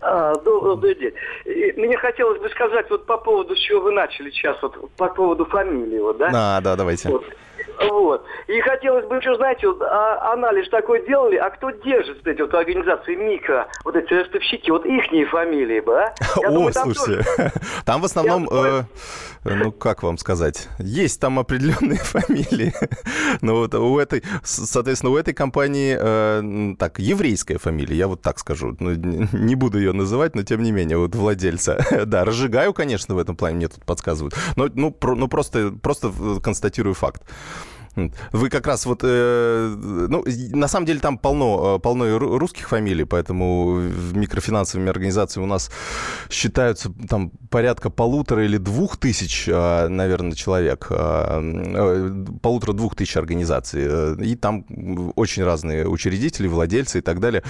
А, 0.00 0.34
добрый 0.34 0.94
день. 0.96 1.12
И 1.44 1.72
мне 1.76 1.96
хотелось 1.96 2.40
бы 2.40 2.48
сказать 2.50 2.90
вот 2.90 3.06
по 3.06 3.18
поводу, 3.18 3.54
с 3.54 3.58
чего 3.58 3.82
вы 3.82 3.92
начали 3.92 4.30
сейчас, 4.30 4.60
вот 4.60 4.90
по 4.96 5.08
поводу 5.08 5.44
фамилии, 5.44 6.00
вот, 6.00 6.18
да? 6.18 6.30
А, 6.34 6.60
да, 6.60 6.74
давайте. 6.74 7.08
Вот. 7.08 7.24
Вот. 7.80 8.24
И 8.48 8.60
хотелось 8.60 9.06
бы 9.06 9.16
еще, 9.16 9.34
знаете, 9.36 9.68
вот, 9.68 9.82
а, 9.82 10.32
анализ 10.32 10.68
такой 10.68 11.06
делали, 11.06 11.36
а 11.36 11.50
кто 11.50 11.70
держит 11.70 12.26
эти 12.26 12.40
вот 12.42 12.54
организации 12.54 13.14
микро, 13.14 13.68
вот 13.84 13.96
эти 13.96 14.12
ростовщики, 14.12 14.70
вот 14.70 14.86
ихние 14.86 15.26
фамилии 15.26 15.80
бы, 15.80 15.98
а? 15.98 16.14
Я 16.36 16.48
О, 16.48 16.52
думаю, 16.52 16.72
там 16.72 16.92
слушайте, 16.92 17.24
тоже... 17.36 17.52
там 17.84 18.00
в 18.00 18.04
основном, 18.04 18.48
э, 18.50 18.82
ну, 19.44 19.72
как 19.72 20.02
вам 20.02 20.18
сказать, 20.18 20.68
есть 20.78 21.20
там 21.20 21.38
определенные 21.38 21.98
фамилии. 22.02 22.72
Но 23.40 23.56
вот 23.56 23.74
у 23.74 23.98
этой, 23.98 24.22
соответственно, 24.42 25.12
у 25.12 25.16
этой 25.16 25.34
компании, 25.34 25.96
э, 25.98 26.76
так, 26.76 26.98
еврейская 26.98 27.58
фамилия, 27.58 27.96
я 27.96 28.08
вот 28.08 28.22
так 28.22 28.38
скажу. 28.38 28.76
Ну, 28.78 28.92
не 28.92 29.54
буду 29.54 29.78
ее 29.78 29.92
называть, 29.92 30.34
но 30.34 30.42
тем 30.42 30.62
не 30.62 30.72
менее, 30.72 30.98
вот 30.98 31.14
владельца. 31.14 31.84
да, 32.06 32.24
разжигаю, 32.24 32.72
конечно, 32.72 33.14
в 33.14 33.18
этом 33.18 33.36
плане, 33.36 33.56
мне 33.56 33.68
тут 33.68 33.84
подсказывают. 33.84 34.34
Но, 34.56 34.68
ну, 34.74 34.90
про, 34.90 35.14
ну 35.14 35.28
просто, 35.28 35.72
просто 35.82 36.12
констатирую 36.42 36.94
факт. 36.94 37.22
Вы 38.32 38.48
как 38.48 38.66
раз 38.66 38.86
вот, 38.86 39.00
э, 39.02 39.74
ну, 40.08 40.24
на 40.56 40.68
самом 40.68 40.86
деле 40.86 41.00
там 41.00 41.18
полно, 41.18 41.76
э, 41.76 41.78
полно 41.78 42.18
русских 42.18 42.68
фамилий, 42.68 43.04
поэтому 43.04 43.80
микрофинансовыми 44.12 44.88
организациями 44.88 45.44
у 45.44 45.48
нас 45.48 45.70
считаются 46.30 46.90
там 47.08 47.30
порядка 47.50 47.90
полутора 47.90 48.44
или 48.44 48.56
двух 48.56 48.96
тысяч, 48.96 49.48
а, 49.50 49.88
наверное, 49.88 50.32
человек, 50.32 50.86
э, 50.90 52.24
полутора-двух 52.40 52.96
тысяч 52.96 53.16
организаций. 53.16 53.82
Э, 53.84 54.16
и 54.22 54.36
там 54.36 54.64
очень 55.16 55.44
разные 55.44 55.86
учредители, 55.86 56.46
владельцы 56.46 56.98
и 56.98 57.02
так 57.02 57.20
далее. 57.20 57.42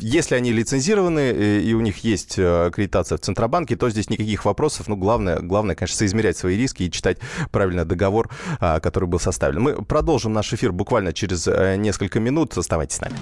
Если 0.00 0.34
они 0.34 0.52
лицензированы 0.52 1.32
и 1.32 1.74
у 1.74 1.80
них 1.80 2.04
есть 2.04 2.38
аккредитация 2.38 3.18
в 3.18 3.20
Центробанке, 3.20 3.76
то 3.76 3.90
здесь 3.90 4.08
никаких 4.08 4.44
вопросов. 4.44 4.88
Ну, 4.88 4.96
главное, 4.96 5.40
главное, 5.40 5.74
конечно, 5.74 5.96
соизмерять 5.96 6.36
свои 6.36 6.56
риски 6.56 6.84
и 6.84 6.90
читать 6.90 7.18
правильно 7.50 7.84
договор, 7.84 8.30
который 8.60 9.08
был 9.08 9.18
составлен 9.18 9.31
составлен. 9.32 9.62
Мы 9.62 9.82
продолжим 9.82 10.32
наш 10.32 10.52
эфир 10.52 10.72
буквально 10.72 11.12
через 11.12 11.48
э, 11.48 11.76
несколько 11.76 12.20
минут. 12.20 12.56
Оставайтесь 12.56 12.96
с 12.96 13.00
нами. 13.00 13.16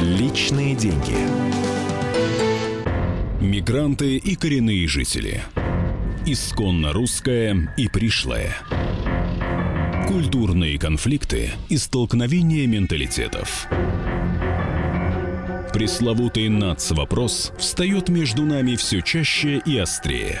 Личные 0.00 0.74
деньги. 0.74 1.16
Мигранты 3.40 4.16
и 4.16 4.34
коренные 4.34 4.86
жители. 4.86 5.42
Исконно 6.26 6.92
русская 6.92 7.72
и 7.76 7.88
пришлая. 7.88 8.56
Культурные 10.06 10.78
конфликты 10.78 11.52
и 11.68 11.78
столкновения 11.78 12.66
менталитетов. 12.66 13.66
Пресловутый 15.72 16.48
НАЦ-вопрос 16.48 17.52
встает 17.58 18.08
между 18.08 18.44
нами 18.44 18.74
все 18.76 19.00
чаще 19.00 19.62
и 19.64 19.78
острее. 19.78 20.40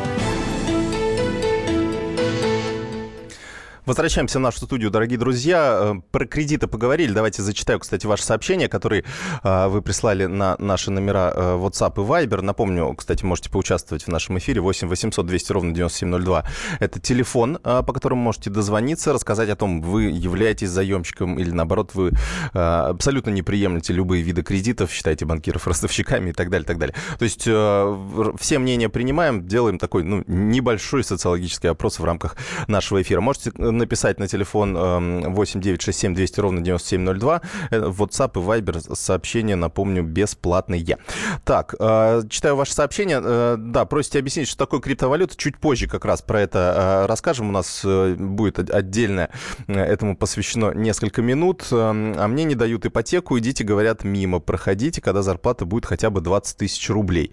Возвращаемся 3.85 4.37
в 4.37 4.41
нашу 4.41 4.59
студию, 4.59 4.91
дорогие 4.91 5.17
друзья. 5.17 5.95
Э, 5.95 6.01
про 6.11 6.27
кредиты 6.27 6.67
поговорили. 6.67 7.13
Давайте 7.13 7.41
зачитаю, 7.41 7.79
кстати, 7.79 8.05
ваши 8.05 8.23
сообщения, 8.23 8.67
которые 8.67 9.03
э, 9.43 9.67
вы 9.69 9.81
прислали 9.81 10.27
на 10.27 10.55
наши 10.59 10.91
номера 10.91 11.33
э, 11.35 11.57
WhatsApp 11.57 11.93
и 11.95 12.07
Viber. 12.07 12.41
Напомню, 12.41 12.93
кстати, 12.93 13.25
можете 13.25 13.49
поучаствовать 13.49 14.03
в 14.03 14.07
нашем 14.09 14.37
эфире 14.37 14.61
8 14.61 14.87
800 14.87 15.25
200 15.25 15.51
ровно 15.51 15.73
9702. 15.73 16.43
Это 16.79 16.99
телефон, 16.99 17.57
по 17.63 17.81
которому 17.81 18.21
можете 18.21 18.51
дозвониться, 18.51 19.13
рассказать 19.13 19.49
о 19.49 19.55
том, 19.55 19.81
вы 19.81 20.03
являетесь 20.03 20.69
заемщиком 20.69 21.39
или, 21.39 21.49
наоборот, 21.49 21.95
вы 21.95 22.11
абсолютно 22.53 23.31
не 23.31 23.41
приемлете 23.41 23.93
любые 23.93 24.21
виды 24.21 24.43
кредитов, 24.43 24.91
считаете 24.91 25.25
банкиров 25.25 25.65
ростовщиками 25.67 26.29
и 26.29 26.33
так 26.33 26.51
далее, 26.51 26.65
так 26.65 26.77
далее. 26.77 26.95
То 27.17 27.23
есть 27.23 27.41
все 27.41 28.59
мнения 28.59 28.89
принимаем, 28.89 29.47
делаем 29.47 29.79
такой 29.79 30.03
ну, 30.03 30.23
небольшой 30.27 31.03
социологический 31.03 31.69
опрос 31.69 31.97
в 31.97 32.03
рамках 32.03 32.35
нашего 32.67 33.01
эфира. 33.01 33.21
Можете 33.21 33.51
написать 33.77 34.19
на 34.19 34.27
телефон 34.27 34.73
8 34.73 35.61
967 35.61 36.15
200 36.15 36.39
ровно 36.39 36.61
9702. 36.61 37.41
Э, 37.71 37.77
WhatsApp 37.77 38.31
и 38.35 38.61
Viber 38.61 38.95
сообщение, 38.95 39.55
напомню, 39.55 40.03
бесплатные. 40.03 40.97
Так, 41.43 41.75
э, 41.79 42.21
читаю 42.29 42.55
ваше 42.55 42.73
сообщение. 42.73 43.21
Э, 43.23 43.55
да, 43.57 43.85
просите 43.85 44.19
объяснить, 44.19 44.47
что 44.47 44.57
такое 44.57 44.79
криптовалюта. 44.79 45.35
Чуть 45.35 45.57
позже 45.57 45.87
как 45.87 46.05
раз 46.05 46.21
про 46.21 46.41
это 46.41 47.05
расскажем. 47.07 47.49
У 47.49 47.51
нас 47.51 47.85
будет 47.85 48.59
отдельно 48.69 49.29
этому 49.67 50.15
посвящено 50.15 50.71
несколько 50.73 51.21
минут. 51.21 51.67
А 51.71 52.27
мне 52.27 52.43
не 52.43 52.55
дают 52.55 52.85
ипотеку, 52.85 53.37
идите, 53.37 53.63
говорят, 53.63 54.03
мимо 54.03 54.39
проходите, 54.39 55.01
когда 55.01 55.21
зарплата 55.21 55.65
будет 55.65 55.85
хотя 55.85 56.09
бы 56.09 56.21
20 56.21 56.57
тысяч 56.57 56.89
рублей. 56.89 57.31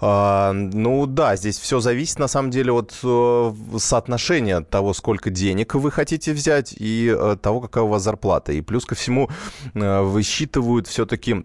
А, 0.00 0.52
ну 0.52 1.06
да, 1.06 1.36
здесь 1.36 1.58
все 1.58 1.80
зависит 1.80 2.18
на 2.18 2.28
самом 2.28 2.50
деле 2.50 2.72
от 2.72 2.94
э, 3.02 3.52
соотношения 3.78 4.60
того, 4.60 4.94
сколько 4.94 5.30
денег 5.30 5.74
вы 5.74 5.90
хотите 5.90 6.32
взять 6.32 6.74
и 6.78 7.14
э, 7.16 7.36
того, 7.40 7.60
какая 7.60 7.84
у 7.84 7.88
вас 7.88 8.02
зарплата. 8.02 8.52
И 8.52 8.60
плюс 8.60 8.84
ко 8.86 8.94
всему 8.94 9.28
э, 9.74 10.00
высчитывают 10.02 10.86
все-таки 10.86 11.44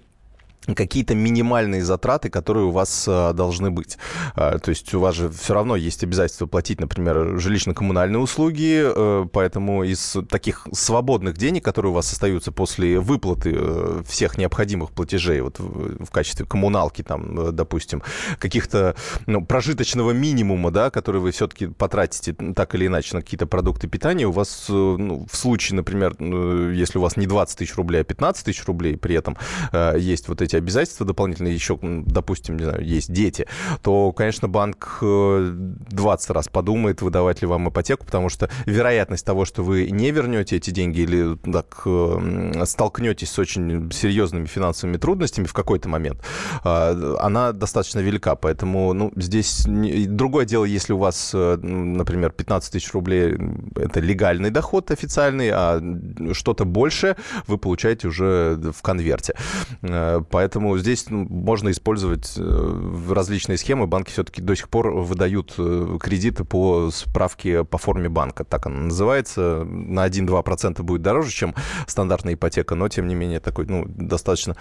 какие-то 0.75 1.15
минимальные 1.15 1.83
затраты, 1.83 2.29
которые 2.29 2.65
у 2.65 2.71
вас 2.71 3.05
а, 3.07 3.33
должны 3.33 3.71
быть. 3.71 3.97
А, 4.35 4.57
то 4.59 4.69
есть 4.69 4.93
у 4.93 4.99
вас 4.99 5.15
же 5.15 5.29
все 5.29 5.53
равно 5.53 5.75
есть 5.75 6.03
обязательство 6.03 6.45
платить, 6.45 6.79
например, 6.79 7.37
жилищно-коммунальные 7.37 8.17
услуги, 8.17 8.81
а, 8.83 9.25
поэтому 9.31 9.83
из 9.83 10.17
таких 10.29 10.67
свободных 10.71 11.37
денег, 11.37 11.65
которые 11.65 11.91
у 11.91 11.95
вас 11.95 12.11
остаются 12.11 12.51
после 12.51 12.99
выплаты 12.99 13.57
всех 14.05 14.37
необходимых 14.37 14.91
платежей, 14.91 15.41
вот 15.41 15.59
в, 15.59 16.09
качестве 16.13 16.45
коммуналки, 16.45 17.01
там, 17.01 17.55
допустим, 17.55 18.03
каких-то 18.39 18.95
ну, 19.25 19.43
прожиточного 19.43 20.11
минимума, 20.11 20.69
да, 20.71 20.91
который 20.91 21.19
вы 21.19 21.31
все-таки 21.31 21.67
потратите 21.67 22.33
так 22.33 22.75
или 22.75 22.87
иначе 22.87 23.15
на 23.15 23.21
какие-то 23.21 23.47
продукты 23.47 23.87
питания, 23.87 24.27
у 24.27 24.31
вас 24.31 24.65
ну, 24.69 25.25
в 25.29 25.35
случае, 25.35 25.77
например, 25.77 26.15
если 26.71 26.99
у 26.99 27.01
вас 27.01 27.17
не 27.17 27.25
20 27.25 27.57
тысяч 27.57 27.75
рублей, 27.75 28.01
а 28.01 28.03
15 28.03 28.45
тысяч 28.45 28.63
рублей, 28.65 28.95
при 28.95 29.15
этом 29.15 29.37
есть 29.97 30.27
вот 30.27 30.41
эти 30.41 30.52
эти 30.53 30.57
обязательства 30.57 31.05
дополнительные, 31.05 31.53
еще, 31.53 31.77
допустим, 31.81 32.57
не 32.57 32.63
знаю, 32.63 32.85
есть 32.85 33.11
дети, 33.11 33.47
то, 33.81 34.11
конечно, 34.11 34.47
банк 34.47 34.99
20 35.01 36.29
э, 36.29 36.33
раз 36.33 36.47
подумает, 36.47 37.01
выдавать 37.01 37.41
ли 37.41 37.47
вам 37.47 37.69
ипотеку, 37.69 38.05
потому 38.05 38.29
что 38.29 38.49
вероятность 38.65 39.25
того, 39.25 39.45
что 39.45 39.63
вы 39.63 39.89
не 39.89 40.11
вернете 40.11 40.57
эти 40.57 40.69
деньги 40.71 41.01
или 41.01 41.35
так 41.51 41.81
э, 41.85 42.63
столкнетесь 42.65 43.31
с 43.31 43.39
очень 43.39 43.91
серьезными 43.91 44.45
финансовыми 44.45 44.97
трудностями 44.97 45.45
в 45.45 45.53
какой-то 45.53 45.89
момент, 45.89 46.23
э, 46.63 47.15
она 47.19 47.51
достаточно 47.51 47.99
велика. 47.99 48.35
Поэтому 48.35 48.93
ну, 48.93 49.11
здесь 49.15 49.65
другое 49.65 50.45
дело, 50.45 50.65
если 50.65 50.93
у 50.93 50.97
вас, 50.97 51.31
например, 51.33 52.31
15 52.31 52.73
тысяч 52.73 52.93
рублей– 52.93 53.37
это 53.75 53.99
легальный 53.99 54.49
доход 54.49 54.91
официальный, 54.91 55.49
а 55.51 55.81
что-то 56.33 56.65
больше 56.65 57.15
вы 57.47 57.57
получаете 57.57 58.07
уже 58.07 58.59
в 58.75 58.81
конверте. 58.81 59.33
Поэтому 59.81 60.42
Поэтому 60.43 60.77
здесь 60.77 61.09
ну, 61.09 61.25
можно 61.29 61.71
использовать 61.71 62.33
э, 62.37 63.03
различные 63.09 63.57
схемы. 63.57 63.87
Банки 63.87 64.11
все-таки 64.11 64.41
до 64.41 64.57
сих 64.57 64.67
пор 64.67 64.91
выдают 64.91 65.53
э, 65.57 65.97
кредиты 66.01 66.43
по 66.43 66.91
справке 66.91 67.63
по 67.63 67.77
форме 67.77 68.09
банка. 68.09 68.43
Так 68.43 68.65
она 68.65 68.81
называется. 68.81 69.63
На 69.63 70.05
1-2% 70.05 70.83
будет 70.83 71.01
дороже, 71.01 71.31
чем 71.31 71.55
стандартная 71.87 72.33
ипотека, 72.33 72.75
но, 72.75 72.89
тем 72.89 73.07
не 73.07 73.15
менее, 73.15 73.39
такой 73.39 73.67
ну, 73.67 73.85
достаточно 73.87 74.57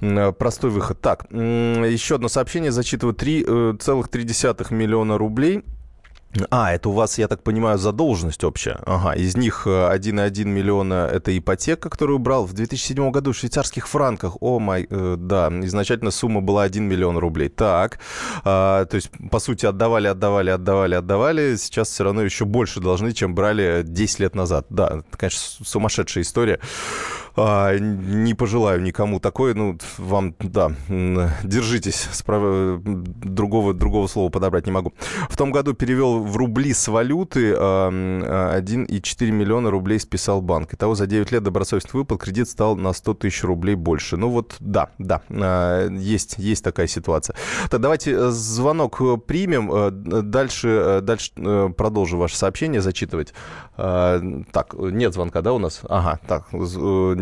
простой 0.00 0.70
выход. 0.70 1.00
Так, 1.00 1.30
еще 1.30 2.16
одно 2.16 2.26
сообщение 2.26 2.72
зачитываю. 2.72 3.14
3,3 3.14 4.74
миллиона 4.74 5.18
рублей– 5.18 5.62
а, 6.50 6.72
это 6.72 6.88
у 6.88 6.92
вас, 6.92 7.18
я 7.18 7.28
так 7.28 7.42
понимаю, 7.42 7.78
задолженность 7.78 8.42
общая. 8.44 8.78
Ага, 8.86 9.12
из 9.12 9.36
них 9.36 9.66
1,1 9.66 10.42
э, 10.42 10.44
миллиона– 10.44 11.08
это 11.12 11.36
ипотека, 11.36 11.90
которую 11.90 12.18
брал 12.18 12.46
в 12.46 12.54
2007 12.54 13.10
году 13.10 13.32
в 13.32 13.36
швейцарских 13.36 13.86
франках. 13.86 14.36
О 14.40 14.58
май, 14.58 14.86
э, 14.88 15.16
да, 15.18 15.48
изначально 15.62 16.10
сумма 16.10 16.40
была 16.40 16.62
1 16.62 16.82
миллион 16.84 17.18
рублей. 17.18 17.48
Так, 17.48 17.98
а, 18.44 18.84
то 18.86 18.94
есть, 18.96 19.10
по 19.30 19.40
сути, 19.40 19.66
отдавали, 19.66 20.08
отдавали, 20.08 20.50
отдавали, 20.50 20.94
отдавали. 20.94 21.56
Сейчас 21.56 21.88
все 21.88 22.04
равно 22.04 22.22
еще 22.22 22.46
больше 22.46 22.80
должны, 22.80 23.12
чем 23.12 23.34
брали 23.34 23.82
10 23.84 24.20
лет 24.20 24.34
назад. 24.34 24.66
Да, 24.70 24.86
это, 24.86 25.18
конечно, 25.18 25.64
сумасшедшая 25.64 26.24
история. 26.24 26.60
А, 27.36 27.76
не 27.78 28.34
пожелаю 28.34 28.82
никому 28.82 29.20
такой. 29.20 29.54
Ну, 29.54 29.78
вам, 29.98 30.34
да, 30.40 30.72
держитесь. 31.42 32.08
Справа, 32.12 32.80
другого, 32.84 33.74
другого 33.74 34.06
слова 34.06 34.30
подобрать 34.30 34.66
не 34.66 34.72
могу. 34.72 34.92
В 35.28 35.36
том 35.36 35.50
году 35.50 35.74
перевел 35.74 36.20
в 36.22 36.36
рубли 36.36 36.72
с 36.74 36.88
валюты 36.88 37.52
1,4 37.52 39.30
миллиона 39.30 39.70
рублей 39.70 39.98
списал 39.98 40.42
банк. 40.42 40.74
Итого 40.74 40.94
за 40.94 41.06
9 41.06 41.32
лет 41.32 41.42
добросовестных 41.42 41.94
выплат 41.94 42.20
кредит 42.20 42.48
стал 42.48 42.76
на 42.76 42.92
100 42.92 43.14
тысяч 43.14 43.44
рублей 43.44 43.74
больше. 43.74 44.16
Ну 44.16 44.28
вот, 44.28 44.56
да, 44.60 44.90
да, 44.98 45.22
а, 45.30 45.88
есть, 45.88 46.34
есть 46.38 46.64
такая 46.64 46.86
ситуация. 46.86 47.36
Так, 47.70 47.80
давайте 47.80 48.12
э, 48.12 48.30
звонок 48.30 49.00
примем. 49.26 49.70
Э, 49.72 49.90
дальше, 49.90 50.68
э, 50.68 51.00
дальше 51.00 51.32
продолжу 51.76 52.18
ваше 52.18 52.36
сообщение 52.36 52.80
зачитывать. 52.80 53.32
А, 53.76 54.20
так, 54.52 54.74
нет 54.74 55.14
звонка, 55.14 55.40
да, 55.40 55.52
у 55.52 55.58
нас? 55.58 55.80
Ага, 55.88 56.20
так, 56.26 56.48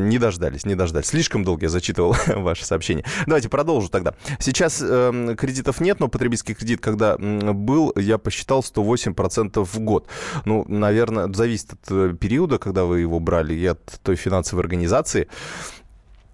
не 0.08 0.18
дождались, 0.18 0.64
не 0.64 0.74
дождались. 0.74 1.06
Слишком 1.06 1.44
долго 1.44 1.64
я 1.64 1.68
зачитывал 1.68 2.16
ваше 2.26 2.64
сообщение. 2.64 3.04
Давайте 3.26 3.48
продолжу 3.48 3.88
тогда. 3.88 4.14
Сейчас 4.38 4.80
э, 4.82 5.34
кредитов 5.38 5.80
нет, 5.80 6.00
но 6.00 6.08
потребительский 6.08 6.54
кредит, 6.54 6.80
когда 6.80 7.16
был, 7.18 7.92
я 7.96 8.18
посчитал 8.18 8.60
108% 8.60 9.64
в 9.64 9.78
год. 9.80 10.06
Ну, 10.44 10.64
наверное, 10.68 11.32
зависит 11.32 11.72
от 11.72 11.90
э, 11.90 12.14
периода, 12.18 12.58
когда 12.58 12.84
вы 12.84 13.00
его 13.00 13.20
брали, 13.20 13.54
и 13.54 13.66
от 13.66 13.84
той 14.02 14.16
финансовой 14.16 14.62
организации. 14.62 15.28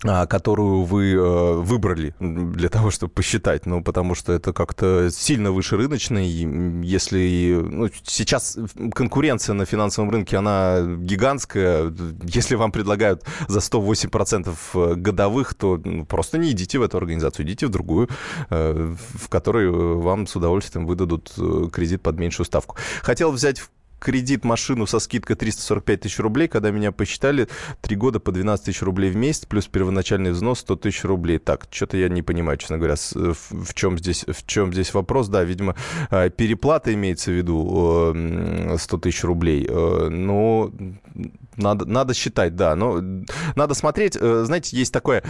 А, 0.04 0.26
которую 0.26 0.82
вы 0.82 1.12
э, 1.14 1.54
выбрали 1.54 2.14
для 2.20 2.68
того, 2.68 2.90
чтобы 2.90 3.12
посчитать, 3.12 3.64
ну, 3.64 3.82
потому 3.82 4.14
что 4.14 4.32
это 4.34 4.52
как-то 4.52 5.08
сильно 5.10 5.52
выше 5.52 5.78
рыночной, 5.78 6.26
если... 6.26 7.58
Ну, 7.62 7.88
сейчас 8.04 8.58
конкуренция 8.92 9.54
на 9.54 9.64
финансовом 9.64 10.10
рынке, 10.10 10.36
она 10.36 10.82
гигантская, 10.82 11.94
если 12.24 12.56
вам 12.56 12.72
предлагают 12.72 13.24
за 13.48 13.60
108% 13.60 14.54
э, 14.74 14.94
годовых, 14.96 15.54
то 15.54 15.80
ну, 15.82 16.04
просто 16.04 16.36
не 16.36 16.50
идите 16.50 16.78
в 16.78 16.82
эту 16.82 16.98
организацию, 16.98 17.46
идите 17.46 17.66
в 17.66 17.70
другую, 17.70 18.10
э, 18.50 18.94
в 19.14 19.28
которой 19.30 19.70
вам 19.70 20.26
с 20.26 20.36
удовольствием 20.36 20.86
выдадут 20.86 21.32
кредит 21.72 22.02
под 22.02 22.18
меньшую 22.18 22.44
ставку. 22.44 22.76
Хотел 23.00 23.32
взять 23.32 23.62
кредит 23.98 24.44
машину 24.44 24.86
со 24.86 24.98
скидкой 24.98 25.36
345 25.36 26.00
тысяч 26.00 26.18
рублей, 26.18 26.48
когда 26.48 26.70
меня 26.70 26.92
посчитали, 26.92 27.48
три 27.80 27.96
года 27.96 28.20
по 28.20 28.32
12 28.32 28.66
тысяч 28.66 28.82
рублей 28.82 29.10
в 29.10 29.16
месяц, 29.16 29.46
плюс 29.46 29.66
первоначальный 29.66 30.32
взнос 30.32 30.60
100 30.60 30.76
тысяч 30.76 31.04
рублей. 31.04 31.38
Так, 31.38 31.66
что-то 31.70 31.96
я 31.96 32.08
не 32.08 32.22
понимаю, 32.22 32.58
честно 32.58 32.78
говоря, 32.78 32.94
в 32.96 33.74
чем 33.74 33.98
здесь, 33.98 34.24
в 34.26 34.46
чем 34.46 34.72
здесь 34.72 34.94
вопрос. 34.94 35.28
Да, 35.28 35.44
видимо, 35.44 35.76
а, 36.10 36.28
переплата 36.28 36.92
имеется 36.94 37.30
в 37.30 37.34
виду 37.34 38.76
100 38.78 38.98
тысяч 38.98 39.24
рублей. 39.24 39.66
Э, 39.68 40.08
но 40.08 40.72
надо, 41.56 41.84
надо 41.86 42.14
считать, 42.14 42.56
да. 42.56 42.76
Но 42.76 43.02
надо 43.54 43.74
смотреть. 43.74 44.16
Э, 44.20 44.44
знаете, 44.44 44.76
есть 44.76 44.92
такое, 44.92 45.22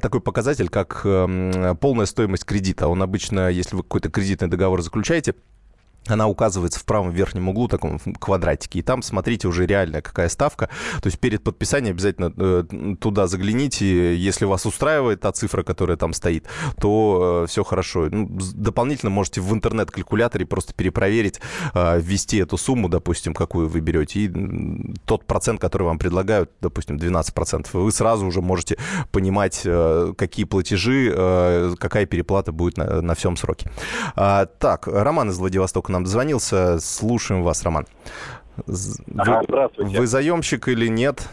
такой 0.00 0.20
показатель, 0.20 0.68
как 0.68 1.02
эм, 1.04 1.76
полная 1.76 2.06
стоимость 2.06 2.44
кредита. 2.44 2.88
Он 2.88 3.02
обычно, 3.02 3.48
если 3.48 3.76
вы 3.76 3.82
какой-то 3.82 4.10
кредитный 4.10 4.48
договор 4.48 4.82
заключаете, 4.82 5.34
она 6.06 6.26
указывается 6.26 6.80
в 6.80 6.84
правом 6.84 7.10
верхнем 7.10 7.48
углу, 7.48 7.68
таком 7.68 7.98
квадратике. 7.98 8.80
И 8.80 8.82
там 8.82 9.02
смотрите 9.02 9.48
уже 9.48 9.66
реальная 9.66 10.02
какая 10.02 10.28
ставка. 10.28 10.68
То 11.00 11.06
есть 11.06 11.18
перед 11.18 11.42
подписанием 11.42 11.94
обязательно 11.94 12.32
э, 12.36 12.96
туда 13.00 13.26
загляните. 13.26 14.16
Если 14.16 14.44
вас 14.44 14.66
устраивает 14.66 15.20
та 15.20 15.32
цифра, 15.32 15.62
которая 15.62 15.96
там 15.96 16.12
стоит, 16.12 16.46
то 16.80 17.44
э, 17.44 17.46
все 17.48 17.64
хорошо. 17.64 18.08
Ну, 18.10 18.28
дополнительно 18.54 19.10
можете 19.10 19.40
в 19.40 19.52
интернет-калькуляторе 19.52 20.46
просто 20.46 20.74
перепроверить, 20.74 21.40
э, 21.74 22.00
ввести 22.00 22.38
эту 22.38 22.56
сумму, 22.56 22.88
допустим, 22.88 23.34
какую 23.34 23.68
вы 23.68 23.80
берете, 23.80 24.20
и 24.20 24.94
тот 25.06 25.24
процент, 25.26 25.60
который 25.60 25.84
вам 25.84 25.98
предлагают, 25.98 26.50
допустим, 26.60 26.96
12%, 26.96 27.68
вы 27.72 27.92
сразу 27.92 28.26
уже 28.26 28.40
можете 28.42 28.76
понимать, 29.10 29.66
какие 30.16 30.44
платежи, 30.44 31.74
какая 31.78 32.06
переплата 32.06 32.52
будет 32.52 32.76
на, 32.76 33.00
на 33.00 33.14
всем 33.14 33.36
сроке. 33.36 33.70
А, 34.16 34.46
так, 34.46 34.86
Роман 34.86 35.30
из 35.30 35.38
Владивостока 35.38 35.92
нам 35.94 36.04
дозвонился. 36.04 36.78
Слушаем 36.80 37.42
вас, 37.42 37.62
Роман. 37.62 37.86
Вы, 38.66 38.74
ага, 39.16 39.42
здравствуйте. 39.44 39.98
Вы 39.98 40.06
заемщик 40.06 40.68
или 40.68 40.88
нет? 40.88 41.28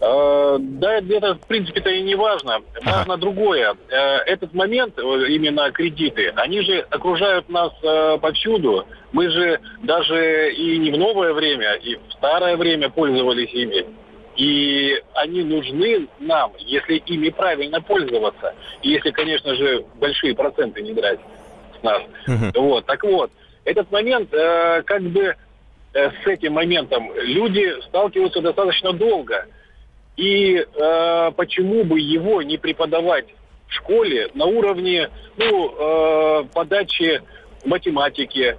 А, 0.00 0.56
да, 0.58 0.94
это 0.98 1.34
в 1.34 1.46
принципе-то 1.46 1.90
и 1.90 2.02
не 2.02 2.14
важно. 2.14 2.60
Важно 2.82 3.14
ага. 3.14 3.16
другое. 3.18 3.76
Э, 3.88 4.16
этот 4.26 4.54
момент, 4.54 4.98
э, 4.98 5.02
именно 5.28 5.70
кредиты, 5.70 6.32
они 6.36 6.62
же 6.62 6.80
окружают 6.90 7.48
нас 7.48 7.72
э, 7.82 8.18
повсюду. 8.18 8.86
Мы 9.12 9.30
же 9.30 9.60
даже 9.82 10.52
и 10.52 10.78
не 10.78 10.90
в 10.90 10.98
новое 10.98 11.32
время, 11.32 11.74
и 11.74 11.96
в 11.96 12.12
старое 12.12 12.56
время 12.56 12.88
пользовались 12.90 13.52
ими. 13.52 13.86
И 14.36 15.02
они 15.14 15.42
нужны 15.42 16.08
нам, 16.18 16.52
если 16.58 16.94
ими 16.94 17.28
правильно 17.28 17.82
пользоваться. 17.82 18.54
И 18.80 18.90
если, 18.90 19.10
конечно 19.10 19.54
же, 19.54 19.84
большие 19.98 20.34
проценты 20.34 20.80
не 20.80 20.94
брать 20.94 21.20
нас. 21.82 22.02
Угу. 22.26 22.62
Вот, 22.62 22.86
так 22.86 23.02
вот, 23.04 23.30
этот 23.64 23.90
момент, 23.90 24.32
э, 24.32 24.82
как 24.84 25.02
бы 25.02 25.34
э, 25.94 26.10
с 26.22 26.26
этим 26.26 26.54
моментом 26.54 27.10
люди 27.16 27.80
сталкиваются 27.88 28.40
достаточно 28.40 28.92
долго. 28.92 29.46
И 30.16 30.56
э, 30.56 31.30
почему 31.36 31.84
бы 31.84 31.98
его 32.00 32.42
не 32.42 32.58
преподавать 32.58 33.26
в 33.68 33.74
школе 33.74 34.28
на 34.34 34.46
уровне 34.46 35.08
ну, 35.36 35.74
э, 35.78 36.44
подачи 36.52 37.22
математики, 37.64 38.56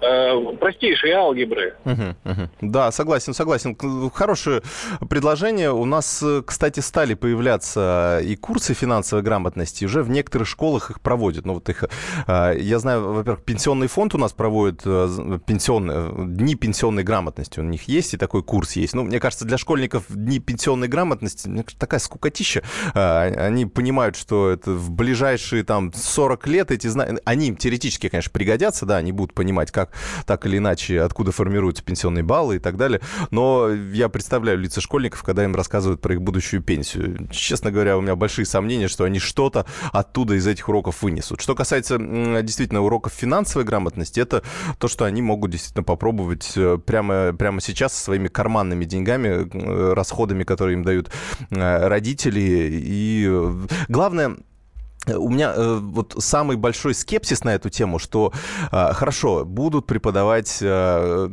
э, 0.00 0.56
простейшей 0.58 1.12
алгебры. 1.12 1.74
Угу, 1.84 2.16
угу. 2.24 2.48
Да, 2.60 2.90
согласен, 2.92 3.34
согласен. 3.34 3.76
Хорошее 4.12 4.62
предложение. 5.08 5.72
У 5.72 5.84
нас, 5.84 6.24
кстати, 6.46 6.80
стали 6.80 7.14
появляться 7.14 8.20
и 8.22 8.36
курсы 8.36 8.74
финансовой 8.74 9.22
грамотности. 9.22 9.84
Уже 9.84 10.02
в 10.02 10.10
некоторых 10.10 10.48
школах 10.48 10.90
их 10.90 11.00
проводят. 11.00 11.46
Ну, 11.46 11.54
вот 11.54 11.68
их, 11.68 11.84
э, 12.26 12.54
я 12.58 12.78
знаю, 12.78 13.12
во-первых, 13.12 13.44
пенсионный 13.44 13.88
фонд 13.88 14.14
у 14.14 14.18
нас 14.18 14.32
проводит 14.32 14.82
э, 14.84 15.38
пенсионные, 15.46 16.26
дни 16.26 16.54
пенсионной 16.54 17.02
грамотности. 17.02 17.60
У 17.60 17.64
них 17.64 17.84
есть 17.84 18.14
и 18.14 18.16
такой 18.16 18.42
курс 18.42 18.72
есть. 18.76 18.94
Ну, 18.94 19.02
мне 19.04 19.20
кажется, 19.20 19.44
для 19.44 19.58
школьников 19.58 20.04
дни 20.08 20.38
пенсионной 20.38 20.88
грамотности 20.88 21.48
такая 21.78 22.00
скукотища. 22.00 22.62
Э, 22.94 23.46
они 23.46 23.66
понимают, 23.66 24.16
что 24.16 24.50
это 24.50 24.72
в 24.72 24.90
ближайшие 24.90 25.64
там 25.64 25.92
40 25.92 26.46
лет 26.46 26.70
эти 26.70 26.86
знания, 26.86 27.20
они 27.24 27.54
теоретически, 27.54 28.08
конечно, 28.08 28.30
пригодятся, 28.32 28.86
да, 28.86 28.96
они 28.96 29.12
будут 29.12 29.34
понимать, 29.34 29.70
как 29.70 29.89
так 30.26 30.46
или 30.46 30.58
иначе, 30.58 31.00
откуда 31.02 31.32
формируются 31.32 31.82
пенсионные 31.82 32.22
баллы 32.22 32.56
и 32.56 32.58
так 32.58 32.76
далее. 32.76 33.00
Но 33.30 33.68
я 33.70 34.08
представляю 34.08 34.58
лица 34.58 34.80
школьников, 34.80 35.22
когда 35.22 35.44
им 35.44 35.54
рассказывают 35.54 36.00
про 36.00 36.14
их 36.14 36.22
будущую 36.22 36.62
пенсию. 36.62 37.28
Честно 37.30 37.70
говоря, 37.70 37.96
у 37.96 38.00
меня 38.00 38.16
большие 38.16 38.46
сомнения, 38.46 38.88
что 38.88 39.04
они 39.04 39.18
что-то 39.18 39.66
оттуда 39.92 40.34
из 40.34 40.46
этих 40.46 40.68
уроков 40.68 41.02
вынесут. 41.02 41.40
Что 41.40 41.54
касается 41.54 41.98
действительно 42.42 42.82
уроков 42.82 43.12
финансовой 43.12 43.64
грамотности, 43.64 44.20
это 44.20 44.42
то, 44.78 44.88
что 44.88 45.04
они 45.04 45.22
могут 45.22 45.50
действительно 45.50 45.84
попробовать 45.84 46.52
э, 46.56 46.78
прямо, 46.78 47.32
прямо 47.32 47.60
сейчас 47.60 47.92
со 47.94 48.04
своими 48.04 48.28
карманными 48.28 48.84
деньгами, 48.84 49.28
э, 49.28 49.92
расходами, 49.94 50.44
которые 50.44 50.74
им 50.76 50.84
дают 50.84 51.10
э, 51.50 51.88
родители. 51.88 52.40
И 52.40 53.30
главное, 53.88 54.36
у 55.08 55.30
меня 55.30 55.52
э, 55.56 55.78
вот 55.80 56.14
самый 56.18 56.56
большой 56.56 56.94
скепсис 56.94 57.42
на 57.42 57.54
эту 57.54 57.70
тему, 57.70 57.98
что 57.98 58.32
э, 58.70 58.92
хорошо, 58.92 59.44
будут 59.44 59.86
преподавать 59.86 60.58
э, 60.60 61.28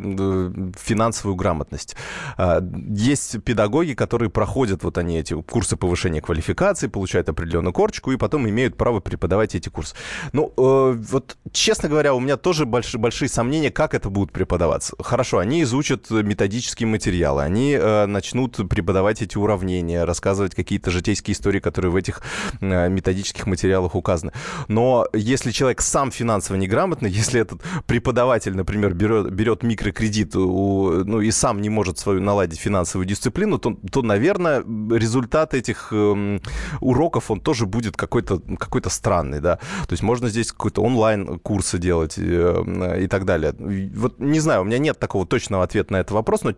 финансовую 0.79 1.35
грамотность. 1.35 1.95
Э, 2.37 2.61
есть 2.89 3.43
педагоги, 3.43 3.93
которые 3.93 4.29
проходят 4.29 4.83
вот 4.83 4.97
они 4.97 5.19
эти 5.19 5.39
курсы 5.41 5.75
повышения 5.75 6.21
квалификации, 6.21 6.87
получают 6.87 7.27
определенную 7.27 7.73
корочку 7.73 8.11
и 8.11 8.17
потом 8.17 8.47
имеют 8.47 8.77
право 8.77 9.01
преподавать 9.01 9.53
эти 9.53 9.67
курсы. 9.67 9.95
Ну, 10.31 10.53
э, 10.57 10.95
вот 10.97 11.37
честно 11.51 11.89
говоря, 11.89 12.13
у 12.13 12.21
меня 12.21 12.37
тоже 12.37 12.65
больш, 12.65 12.95
большие 12.95 13.27
сомнения, 13.27 13.69
как 13.69 13.93
это 13.93 14.09
будет 14.09 14.31
преподаваться. 14.31 14.95
Хорошо, 14.99 15.39
они 15.39 15.63
изучат 15.63 16.09
методические 16.09 16.87
материалы, 16.87 17.43
они 17.43 17.73
э, 17.73 18.05
начнут 18.05 18.55
преподавать 18.69 19.21
эти 19.21 19.37
уравнения, 19.37 20.05
рассказывать 20.05 20.55
какие-то 20.55 20.89
житейские 20.89 21.33
истории, 21.33 21.59
которые 21.59 21.91
в 21.91 21.97
этих 21.97 22.21
э, 22.61 22.87
методических 22.87 23.45
материалах 23.45 23.56
материалах 23.57 23.95
указаны. 23.95 24.31
Но 24.67 25.07
если 25.13 25.51
человек 25.51 25.81
сам 25.81 26.11
финансово 26.11 26.57
неграмотный, 26.57 27.09
если 27.21 27.41
этот 27.41 27.61
преподаватель, 27.87 28.55
например, 28.55 28.93
берет, 28.93 29.31
берет 29.33 29.63
микрокредит 29.63 30.35
у, 30.35 31.03
ну, 31.05 31.21
и 31.21 31.31
сам 31.31 31.61
не 31.61 31.69
может 31.69 31.97
свою 31.97 32.21
наладить 32.21 32.59
финансовую 32.59 33.07
дисциплину, 33.07 33.57
то, 33.57 33.75
то 33.91 34.01
наверное, 34.01 34.63
результат 34.91 35.53
этих 35.53 35.89
э, 35.91 36.39
уроков, 36.81 37.31
он 37.31 37.39
тоже 37.39 37.65
будет 37.65 37.97
какой-то 37.97 38.41
какой 38.59 38.81
странный, 38.89 39.41
да. 39.41 39.55
То 39.87 39.93
есть 39.93 40.03
можно 40.03 40.29
здесь 40.29 40.51
какой-то 40.51 40.81
онлайн-курсы 40.81 41.77
делать 41.77 42.15
э, 42.17 43.03
и 43.03 43.07
так 43.07 43.25
далее. 43.25 43.53
Вот 43.95 44.19
не 44.19 44.39
знаю, 44.39 44.61
у 44.61 44.65
меня 44.65 44.77
нет 44.77 44.99
такого 44.99 45.25
точного 45.25 45.63
ответа 45.63 45.93
на 45.93 45.97
этот 45.97 46.11
вопрос, 46.11 46.43
но 46.43 46.53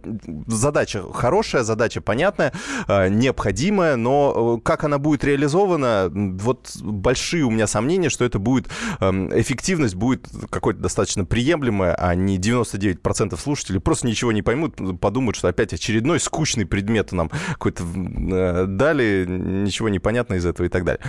задача 0.48 1.04
хорошая, 1.14 1.64
задача 1.64 2.02
понятная, 2.02 2.52
э, 2.88 3.10
необходимая, 3.10 3.96
но 3.96 4.58
э, 4.58 4.62
как 4.64 4.84
она 4.84 4.98
будет 4.98 5.24
реализована, 5.24 6.10
вот 6.14 6.70
большие 6.92 7.44
у 7.44 7.52
меня 7.52 7.68
сомнения, 7.68 8.10
что 8.10 8.26
это 8.26 8.40
будет, 8.40 8.70
эм, 9.00 9.30
эффективность 9.40 9.96
будет 9.96 10.28
какой-то 10.50 10.80
достаточно 10.80 11.26
приемлемая, 11.26 11.96
а 11.96 12.16
не 12.16 12.38
99% 12.38 13.40
слушателей 13.40 13.80
просто 13.80 14.08
ничего 14.08 14.32
не 14.32 14.42
поймут, 14.42 15.00
подумают, 15.00 15.36
что 15.36 15.48
опять 15.48 15.74
очередной 15.74 16.20
скучный 16.20 16.66
предмет 16.66 17.12
нам 17.12 17.30
какой-то 17.54 17.84
э, 17.84 18.66
дали, 18.68 19.26
ничего 19.28 19.90
не 19.90 20.00
понятно 20.00 20.36
из 20.36 20.46
этого 20.46 20.66
и 20.66 20.70
так 20.70 20.84
далее. 20.84 21.02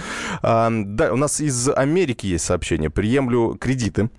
Да, 0.43 1.13
у 1.13 1.17
нас 1.17 1.41
из 1.41 1.69
Америки 1.69 2.27
есть 2.27 2.45
сообщение. 2.45 2.91
Приемлю 2.91 3.57
кредиты 3.61 4.11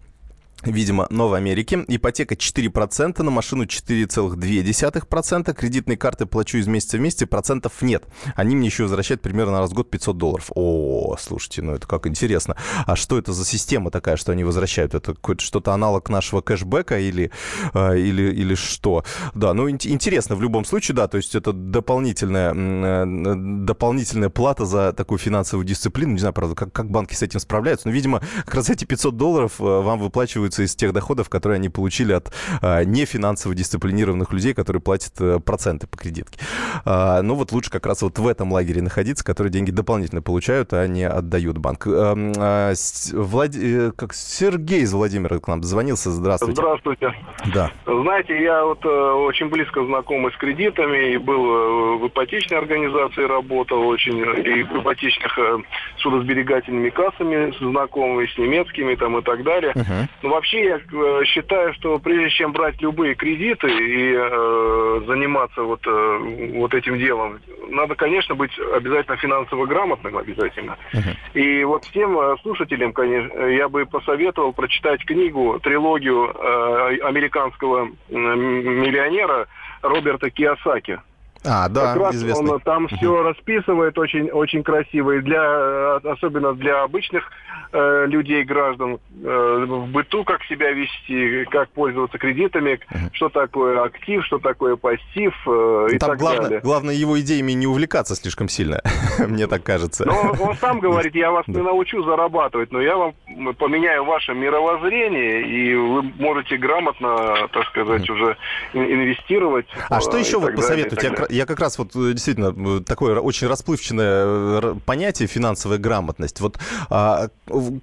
Видимо, 0.63 1.08
Новой 1.10 1.39
Америке. 1.39 1.84
Ипотека 1.88 2.36
4%, 2.36 3.24
на 3.24 3.32
машину 3.32 3.65
4,2%. 3.65 5.54
Кредитные 5.54 5.97
карты 5.97 6.26
плачу 6.26 6.58
из 6.58 6.67
месяца 6.67 6.97
в 6.97 7.02
месяц, 7.02 7.28
процентов 7.28 7.82
нет. 7.82 8.04
Они 8.36 8.56
мне 8.56 8.67
еще 8.67 8.84
возвращают 8.84 9.21
примерно 9.21 9.60
раз 9.60 9.71
в 9.71 9.74
год 9.74 9.89
500 9.89 10.17
долларов. 10.17 10.52
О, 10.54 11.15
слушайте, 11.19 11.62
ну 11.62 11.74
это 11.74 11.88
как 11.88 12.06
интересно. 12.08 12.56
А 12.86 12.95
что 12.95 13.17
это 13.17 13.34
за 13.34 13.45
система 13.45 13.89
такая, 13.91 14.17
что 14.17 14.32
они 14.32 14.43
возвращают? 14.43 14.93
Это 14.93 15.15
что-то 15.39 15.74
аналог 15.74 16.10
нашего 16.10 16.41
кэшбэка 16.41 17.00
или, 17.00 17.32
э, 17.74 17.97
или, 17.97 18.32
или 18.34 18.56
что? 18.56 19.04
Да, 19.34 19.54
ну 19.54 19.69
интересно 19.69 20.36
в 20.36 20.41
любом 20.41 20.65
случае, 20.65 20.95
да, 20.95 21.08
то 21.08 21.17
есть 21.17 21.36
это 21.36 21.54
дополнительная, 21.54 22.54
э, 22.54 23.36
дополнительная 23.65 24.30
плата 24.30 24.65
за 24.65 24.93
такую 24.93 25.17
финансовую 25.17 25.65
дисциплину. 25.65 26.13
Не 26.13 26.19
знаю, 26.19 26.34
правда, 26.34 26.56
как, 26.56 26.71
как 26.71 26.91
банки 26.91 27.13
с 27.13 27.21
этим 27.21 27.39
справляются. 27.39 27.88
Но, 27.88 27.93
видимо, 27.93 28.21
как 28.45 28.56
раз 28.56 28.69
эти 28.69 28.86
500 28.86 29.17
долларов 29.17 29.54
э, 29.60 29.63
вам 29.63 30.00
выплачивают 30.00 30.51
вычитывается 30.52 30.64
из 30.64 30.76
тех 30.76 30.94
доходов, 30.94 31.30
которые 31.30 31.58
они 31.58 31.70
получили 31.70 32.14
от 32.14 32.32
а, 32.62 32.84
нефинансово 32.84 33.56
дисциплинированных 33.56 34.32
людей, 34.34 34.54
которые 34.54 34.82
платят 34.82 35.14
а, 35.20 35.40
проценты 35.40 35.88
по 35.88 35.98
кредитке. 35.98 36.40
А, 36.86 37.22
ну 37.22 37.36
вот 37.36 37.52
лучше 37.52 37.72
как 37.72 37.86
раз 37.86 38.02
вот 38.02 38.20
в 38.20 38.28
этом 38.28 38.52
лагере 38.52 38.82
находиться, 38.82 39.24
которые 39.24 39.52
деньги 39.52 39.72
дополнительно 39.72 40.22
получают, 40.22 40.74
а 40.74 40.88
не 40.88 41.04
отдают 41.04 41.58
банк. 41.58 41.88
А, 41.88 42.16
а, 42.38 42.74
Влад... 43.14 43.56
Э, 43.56 43.92
как 43.96 44.14
Сергей 44.14 44.82
из 44.82 44.94
Владимира 44.94 45.40
к 45.40 45.48
нам 45.48 45.64
звонился. 45.64 46.12
Здравствуйте. 46.12 46.62
Здравствуйте. 46.62 47.14
Да. 47.54 47.72
Знаете, 47.86 48.42
я 48.42 48.64
вот 48.64 48.84
э, 48.86 48.88
очень 48.88 49.50
близко 49.50 49.84
знакомый 49.86 50.32
с 50.32 50.38
кредитами 50.38 51.14
и 51.14 51.18
был 51.18 51.46
э, 51.46 51.98
в 51.98 52.08
ипотечной 52.08 52.58
организации 52.58 53.24
работал 53.24 53.88
очень 53.88 54.18
и 54.20 54.64
в 54.64 54.82
ипотечных 54.82 55.38
э, 55.38 55.58
судосберегательными 55.98 56.90
кассами 56.90 57.54
знакомыми, 57.60 58.28
с 58.28 58.38
немецкими 58.38 58.96
там 58.96 59.18
и 59.18 59.22
так 59.22 59.44
далее. 59.44 59.74
Uh-huh. 59.74 60.08
Ну, 60.22 60.30
вообще 60.41 60.65
я 60.65 60.77
э, 60.77 61.23
считаю, 61.25 61.71
что 61.75 61.99
прежде 61.99 62.30
чем 62.32 62.51
брать 62.51 62.82
любые 62.82 63.13
кредиты 63.13 63.67
и 63.69 64.15
э, 64.15 65.01
заниматься 65.06 65.62
вот, 65.62 65.86
э, 65.86 66.51
вот 66.56 66.73
этим 66.73 66.97
делом, 66.97 67.39
надо, 67.69 67.93
конечно, 67.93 68.34
быть 68.34 68.51
обязательно 68.73 69.17
финансово 69.17 69.67
грамотным, 69.67 70.17
обязательно. 70.17 70.77
Uh-huh. 70.93 71.15
И 71.39 71.63
вот 71.63 71.86
всем 71.86 72.19
э, 72.19 72.36
слушателям, 72.41 72.91
конечно, 72.91 73.39
я 73.43 73.69
бы 73.69 73.86
посоветовал 73.86 74.51
прочитать 74.51 75.06
книгу, 75.06 75.60
трилогию 75.62 76.34
э, 76.34 76.97
американского 77.04 77.89
миллионера 78.10 79.47
Роберта 79.84 80.32
Киосаки. 80.32 80.99
А, 81.43 81.67
да, 81.69 81.93
как 81.93 82.01
раз 82.04 82.15
известный. 82.15 82.51
он 82.51 82.60
там 82.60 82.88
все 82.88 83.23
расписывает 83.23 83.97
очень, 83.97 84.30
очень 84.30 84.62
красиво, 84.62 85.12
и 85.12 85.21
для, 85.21 85.41
э, 85.43 85.99
особенно 86.04 86.54
для 86.54 86.84
обычных 86.84 87.23
э, 87.71 88.06
людей, 88.08 88.43
граждан, 88.43 88.99
э, 89.23 89.65
в 89.67 89.88
быту, 89.88 90.23
как 90.23 90.43
себя 90.43 90.71
вести, 90.71 91.45
как 91.45 91.69
пользоваться 91.69 92.19
кредитами, 92.19 92.80
uh-huh. 92.91 93.10
что 93.13 93.30
такое 93.30 93.84
актив, 93.84 94.23
что 94.25 94.38
такое 94.38 94.75
пассив 94.75 95.34
э, 95.47 95.88
и 95.93 95.97
там 95.97 96.12
так 96.12 96.19
главное, 96.19 96.41
далее. 96.43 96.60
Главное 96.62 96.93
его 96.93 97.19
идеями 97.19 97.54
не 97.54 97.65
увлекаться 97.65 98.15
слишком 98.15 98.47
сильно, 98.47 98.82
мне 99.19 99.47
так 99.47 99.63
кажется. 99.63 100.06
Но 100.06 100.36
он 100.39 100.56
сам 100.58 100.80
говорит, 100.82 101.15
я 101.15 101.32
вас 101.32 101.47
не 101.47 101.62
научу 101.62 102.04
зарабатывать, 102.04 102.71
но 102.71 102.82
я 102.82 102.95
вам 102.97 103.15
поменяю 103.58 104.06
ваше 104.06 104.36
мировоззрение, 104.36 105.41
и 105.41 105.73
вы 105.73 106.04
можете 106.04 106.58
грамотно, 106.58 107.47
так 107.51 107.65
сказать, 107.69 108.08
уже 108.10 108.38
инвестировать. 108.73 109.65
А 109.89 110.01
что 110.01 110.17
еще 110.17 110.39
вот 110.39 110.56
посоветуете? 110.56 111.31
Я, 111.32 111.46
как 111.46 111.60
раз 111.60 111.78
вот 111.78 111.96
э, 111.96 112.13
действительно 112.13 112.84
такое 112.84 113.20
очень 113.20 113.48
расплывчатое 113.48 114.76
понятие 114.86 115.28
финансовая 115.28 115.78
грамотность. 115.78 116.41
Вот 116.41 116.60
а, 116.89 117.30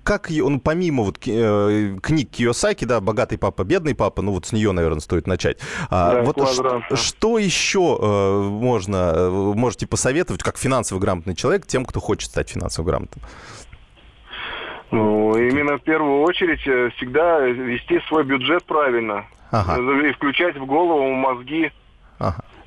как 0.05 0.31
он 0.43 0.61
помимо 0.61 1.05
вот 1.05 1.19
э, 1.27 1.97
книг 2.03 2.31
Киосаки, 2.31 2.85
да, 2.85 3.01
«Богатый 3.01 3.39
папа, 3.39 3.65
бедный 3.65 3.95
папа», 3.95 4.23
ну 4.23 4.33
вот 4.33 4.47
с 4.47 4.53
нее, 4.53 4.73
наверное, 4.73 5.01
стоит 5.01 5.27
начать. 5.27 5.59
А, 5.91 6.15
Да, 6.15 6.23
вот 6.23 6.37
квадрат, 6.37 6.85
что, 6.87 6.97
что 6.97 7.39
еще 7.39 7.99
э, 8.01 8.43
можно, 8.49 9.13
э, 9.15 9.31
можете 9.31 9.87
посоветовать, 9.87 10.43
как 10.43 10.59
финансово 10.59 10.99
грамотный 10.99 11.35
человек, 11.35 11.67
тем, 11.67 11.85
кто 11.85 12.01
хочет 12.01 12.31
стать 12.31 12.51
финансово 12.51 12.87
грамотным? 12.87 13.25
Ну, 14.91 15.37
именно 15.37 15.79
в 15.79 15.83
первую 15.83 16.23
очередь 16.23 16.67
э, 16.67 16.91
всегда 16.97 17.41
вести 17.41 18.01
свой 18.09 18.25
бюджет 18.25 18.65
правильно. 18.65 19.27
Ага. 19.51 19.81
И 20.07 20.13
включать 20.13 20.57
в 20.57 20.67
голову 20.67 21.11
мозги. 21.13 21.73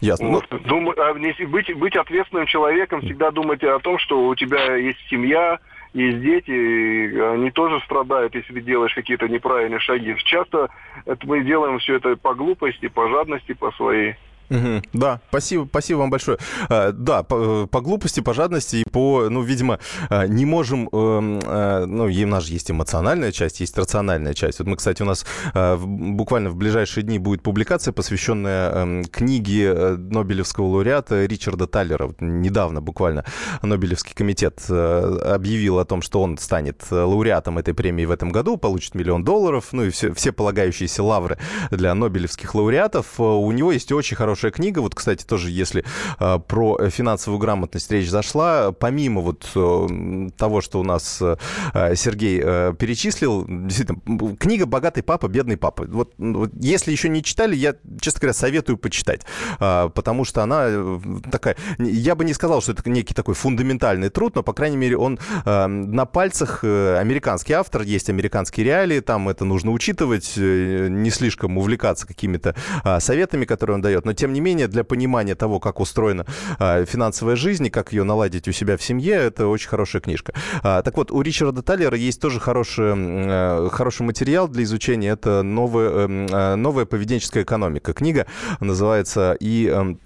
Ясно. 0.02 0.28
Ну, 0.28 0.34
Вот. 0.34 0.64
Думать- 0.64 0.98
а 1.00 1.14
не- 1.14 1.46
быть, 1.46 1.74
быть 1.78 1.96
ответственным 1.96 2.48
человеком, 2.48 3.02
всегда 3.02 3.32
думать 3.32 3.64
о 3.64 3.80
том, 3.80 3.98
что 4.00 4.28
у 4.28 4.36
тебя 4.36 4.76
есть 4.76 5.00
семья, 5.10 5.60
есть 5.94 6.22
дети, 6.22 6.52
и 6.52 7.20
они 7.20 7.52
тоже 7.52 7.80
страдают, 7.82 8.34
если 8.34 8.54
ты 8.54 8.62
делаешь 8.62 8.94
какие-то 8.96 9.28
неправильные 9.28 9.80
шаги. 9.80 10.16
Часто 10.24 10.70
это 11.06 11.28
мы 11.28 11.44
делаем 11.44 11.80
все 11.80 11.96
это 11.96 12.16
по 12.16 12.34
глупости, 12.34 12.88
по 12.88 13.08
жадности, 13.10 13.54
по 13.54 13.72
своей. 13.74 14.16
Мгм. 14.52 14.84
Да, 14.94 15.22
спасибо, 15.30 15.66
спасибо 15.70 16.00
вам 16.00 16.10
большое. 16.10 16.38
А, 16.70 16.92
Да, 16.92 17.24
по, 17.24 17.68
по 17.68 17.82
глупости, 17.82 18.20
по 18.20 18.34
жадности 18.34 18.78
и 18.78 18.84
по, 18.90 19.30
ну, 19.30 19.42
видимо, 19.42 19.80
а, 20.10 20.28
не 20.28 20.46
можем, 20.46 20.90
эм, 20.92 21.40
э, 21.40 21.86
ну, 21.86 22.04
у 22.04 22.28
нас 22.28 22.44
же 22.44 22.54
есть 22.54 22.70
эмоциональная 22.70 23.32
часть, 23.32 23.62
есть 23.62 23.78
рациональная 23.78 24.34
часть. 24.34 24.60
Вот 24.60 24.68
мы, 24.68 24.76
кстати, 24.76 25.02
у 25.02 25.06
нас 25.06 25.26
буквально 25.54 26.50
в 26.50 26.56
ближайшие 26.56 27.04
дни 27.04 27.18
будет 27.18 27.42
публикация, 27.42 27.94
посвященная 27.94 28.72
эм, 28.72 29.06
книге 29.06 29.74
э, 29.74 29.96
Нобелевского 29.98 30.66
лауреата 30.66 31.26
Ричарда 31.26 31.68
Таллера. 31.68 32.14
Недавно 32.20 32.82
буквально 32.82 33.24
Нобелевский 33.62 34.14
комитет 34.14 34.62
э, 34.70 35.20
объявил 35.34 35.80
о 35.80 35.86
том, 35.86 36.02
что 36.02 36.22
он 36.22 36.38
станет 36.38 36.84
э, 36.92 36.96
лауреатом 36.96 37.58
этой 37.58 37.74
премии 37.74 38.06
в 38.06 38.12
этом 38.12 38.32
году, 38.32 38.58
получит 38.58 38.96
миллион 38.96 39.24
долларов, 39.24 39.70
ну 39.72 39.84
и 39.86 39.90
все, 39.90 40.14
все 40.14 40.32
полагающиеся 40.32 41.04
лавры 41.04 41.38
для 41.70 41.94
нобелевских 41.96 42.54
лауреатов. 42.54 43.06
Э, 43.20 43.24
У 43.24 43.52
него 43.52 43.72
есть 43.72 43.92
очень 43.92 44.18
хорошая 44.42 44.52
книга, 44.52 44.80
вот, 44.80 44.96
кстати, 44.96 45.24
тоже 45.24 45.52
если 45.52 45.84
э, 46.20 46.40
про 46.48 46.90
финансовую 46.90 47.40
грамотность 47.40 47.92
речь 47.92 48.10
зашла, 48.10 48.72
помимо 48.72 49.22
вот 49.22 49.48
э, 49.56 50.30
того, 50.36 50.62
что 50.62 50.80
у 50.80 50.84
нас 50.84 51.22
э, 51.22 51.96
Сергей 51.96 52.42
э, 52.44 52.74
перечислил, 52.78 53.46
действительно, 53.48 54.36
книга 54.38 54.66
«Богатый 54.66 55.04
папа, 55.04 55.28
бедный 55.28 55.58
папа». 55.58 55.86
Вот, 55.88 56.14
ну, 56.18 56.40
вот 56.40 56.52
если 56.60 56.92
еще 56.92 57.10
не 57.10 57.24
читали, 57.24 57.56
я, 57.56 57.76
честно 58.00 58.22
говоря, 58.22 58.34
советую 58.34 58.78
почитать, 58.78 59.22
а, 59.60 59.90
потому 59.90 60.26
что 60.26 60.42
она 60.42 61.00
такая, 61.32 61.56
я 61.78 62.16
бы 62.16 62.26
не 62.26 62.34
сказал, 62.34 62.62
что 62.62 62.72
это 62.72 62.90
некий 62.90 63.14
такой 63.14 63.36
фундаментальный 63.36 64.10
труд, 64.10 64.36
но, 64.36 64.44
по 64.44 64.54
крайней 64.54 64.78
мере, 64.78 64.98
он 64.98 65.20
на 65.46 66.06
пальцах, 66.06 66.64
американский 66.64 67.54
автор, 67.54 67.84
есть 67.84 68.10
американские 68.10 68.66
реалии, 68.66 69.02
там 69.02 69.30
это 69.30 69.46
нужно 69.46 69.72
учитывать, 69.72 70.34
не 70.38 71.10
слишком 71.12 71.58
увлекаться 71.58 72.08
какими-то 72.08 72.56
а, 72.84 73.00
советами, 73.00 73.46
которые 73.46 73.76
он 73.76 73.82
дает, 73.82 74.06
но, 74.06 74.14
тем 74.14 74.31
не 74.32 74.42
менее, 74.42 74.68
для 74.68 74.84
понимания 74.84 75.36
того, 75.36 75.60
как 75.60 75.80
устроена 75.80 76.26
а, 76.60 76.86
финансовая 76.86 77.36
жизнь 77.36 77.68
и 77.68 77.70
как 77.70 77.94
ее 77.94 78.04
наладить 78.04 78.48
у 78.48 78.52
себя 78.52 78.78
в 78.78 78.84
семье, 78.84 79.14
это 79.14 79.48
очень 79.48 79.70
хорошая 79.70 80.02
книжка. 80.02 80.34
А, 80.64 80.82
Так 80.82 80.98
вот, 80.98 81.12
у 81.12 81.22
Ричарда 81.22 81.62
Таллера 81.62 81.98
есть 81.98 82.22
тоже 82.22 82.40
хороший, 82.40 82.94
э, 82.96 83.70
хороший 83.72 84.04
материал 84.04 84.48
для 84.48 84.64
изучения. 84.64 85.10
Это 85.10 85.44
новая, 85.44 86.08
эм, 86.08 86.62
новая 86.62 86.86
поведенческая 86.86 87.44
экономика. 87.44 87.94
Книга 87.94 88.26
называется 88.60 89.36
и 89.40 89.68
эм, 89.68 90.00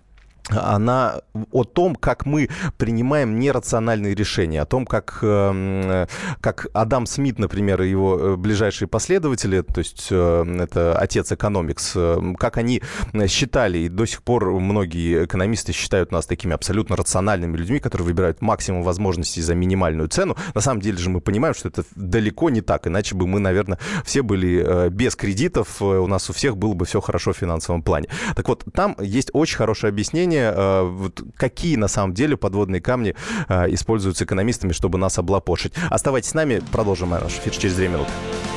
она 0.50 1.22
о 1.52 1.64
том, 1.64 1.96
как 1.96 2.26
мы 2.26 2.50
принимаем 2.78 3.40
нерациональные 3.40 4.14
решения, 4.14 4.62
о 4.62 4.66
том, 4.66 4.86
как, 4.86 5.20
эм, 5.22 6.08
как 6.42 6.68
Адам 6.74 7.06
Смит, 7.08 7.40
например, 7.40 7.82
и 7.82 7.90
его 7.90 8.20
э, 8.20 8.36
ближайшие 8.36 8.88
последователи, 8.88 9.62
то 9.62 9.80
есть 9.80 10.08
э, 10.12 10.58
это 10.60 10.98
отец 10.98 11.32
экономикс, 11.32 11.94
э, 11.96 12.34
как 12.38 12.58
они 12.58 12.82
считали, 13.28 13.80
и 13.80 13.90
до 13.90 14.06
сих 14.06 14.22
пор 14.22 14.52
многие 14.60 15.26
экономисты 15.26 15.74
считают 15.74 16.12
нас 16.12 16.26
такими 16.28 16.54
абсолютно 16.54 16.96
рациональными 16.96 17.58
людьми, 17.58 17.80
которые 17.80 18.06
выбирают 18.06 18.42
максимум 18.42 18.84
возможностей 18.84 19.42
за 19.42 19.56
минимальную 19.56 20.10
цену. 20.10 20.38
На 20.54 20.62
самом 20.62 20.82
деле 20.82 20.98
же 20.98 21.10
мы 21.10 21.22
понимаем, 21.22 21.56
что 21.56 21.70
это 21.70 21.84
далеко 21.96 22.50
не 22.50 22.62
так, 22.62 22.88
иначе 22.88 23.16
бы 23.16 23.26
мы, 23.26 23.40
наверное, 23.40 23.80
все 24.04 24.22
были 24.22 24.90
без 24.90 25.16
кредитов, 25.16 25.82
у 25.82 26.08
нас 26.08 26.30
у 26.30 26.34
всех 26.34 26.58
было 26.58 26.74
бы 26.74 26.86
все 26.86 27.02
хорошо 27.02 27.34
в 27.34 27.38
финансовом 27.38 27.82
плане. 27.82 28.10
Так 28.36 28.48
вот, 28.48 28.64
там 28.74 28.96
есть 29.00 29.30
очень 29.34 29.58
хорошее 29.58 29.90
объяснение, 29.90 30.35
э, 30.42 30.84
вот 30.84 31.22
какие 31.36 31.76
на 31.76 31.88
самом 31.88 32.14
деле 32.14 32.38
подводные 32.38 32.82
камни 32.82 33.16
э, 33.48 33.74
используются 33.74 34.26
экономистами, 34.26 34.72
чтобы 34.72 34.98
нас 34.98 35.18
облапошить. 35.18 35.74
Оставайтесь 35.90 36.30
с 36.30 36.34
нами, 36.34 36.62
продолжим 36.72 37.10
наш 37.10 37.34
эфир 37.34 37.54
через 37.54 37.76
две 37.76 37.88
минуты. 37.88 38.12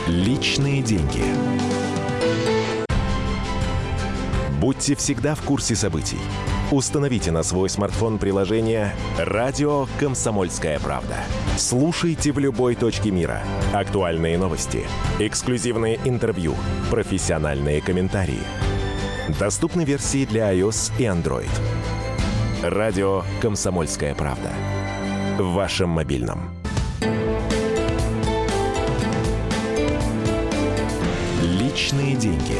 Личные 0.06 0.82
деньги. 0.82 1.22
Будьте 4.60 4.96
всегда 4.96 5.34
в 5.34 5.42
курсе 5.42 5.76
событий. 5.76 6.18
Установите 6.70 7.30
на 7.30 7.42
свой 7.42 7.70
смартфон 7.70 8.18
приложение 8.18 8.92
«Радио 9.16 9.86
Комсомольская 9.98 10.78
правда». 10.80 11.16
Слушайте 11.56 12.30
в 12.30 12.38
любой 12.38 12.74
точке 12.74 13.10
мира. 13.10 13.40
Актуальные 13.72 14.36
новости, 14.36 14.84
эксклюзивные 15.18 15.98
интервью, 16.04 16.54
профессиональные 16.90 17.80
комментарии. 17.80 18.42
Доступны 19.36 19.84
версии 19.84 20.24
для 20.24 20.54
iOS 20.54 20.90
и 20.98 21.02
Android. 21.02 21.50
«Радио 22.62 23.24
Комсомольская 23.42 24.14
правда». 24.14 24.50
В 25.38 25.52
вашем 25.52 25.90
мобильном. 25.90 26.50
Личные 31.42 32.16
деньги. 32.16 32.56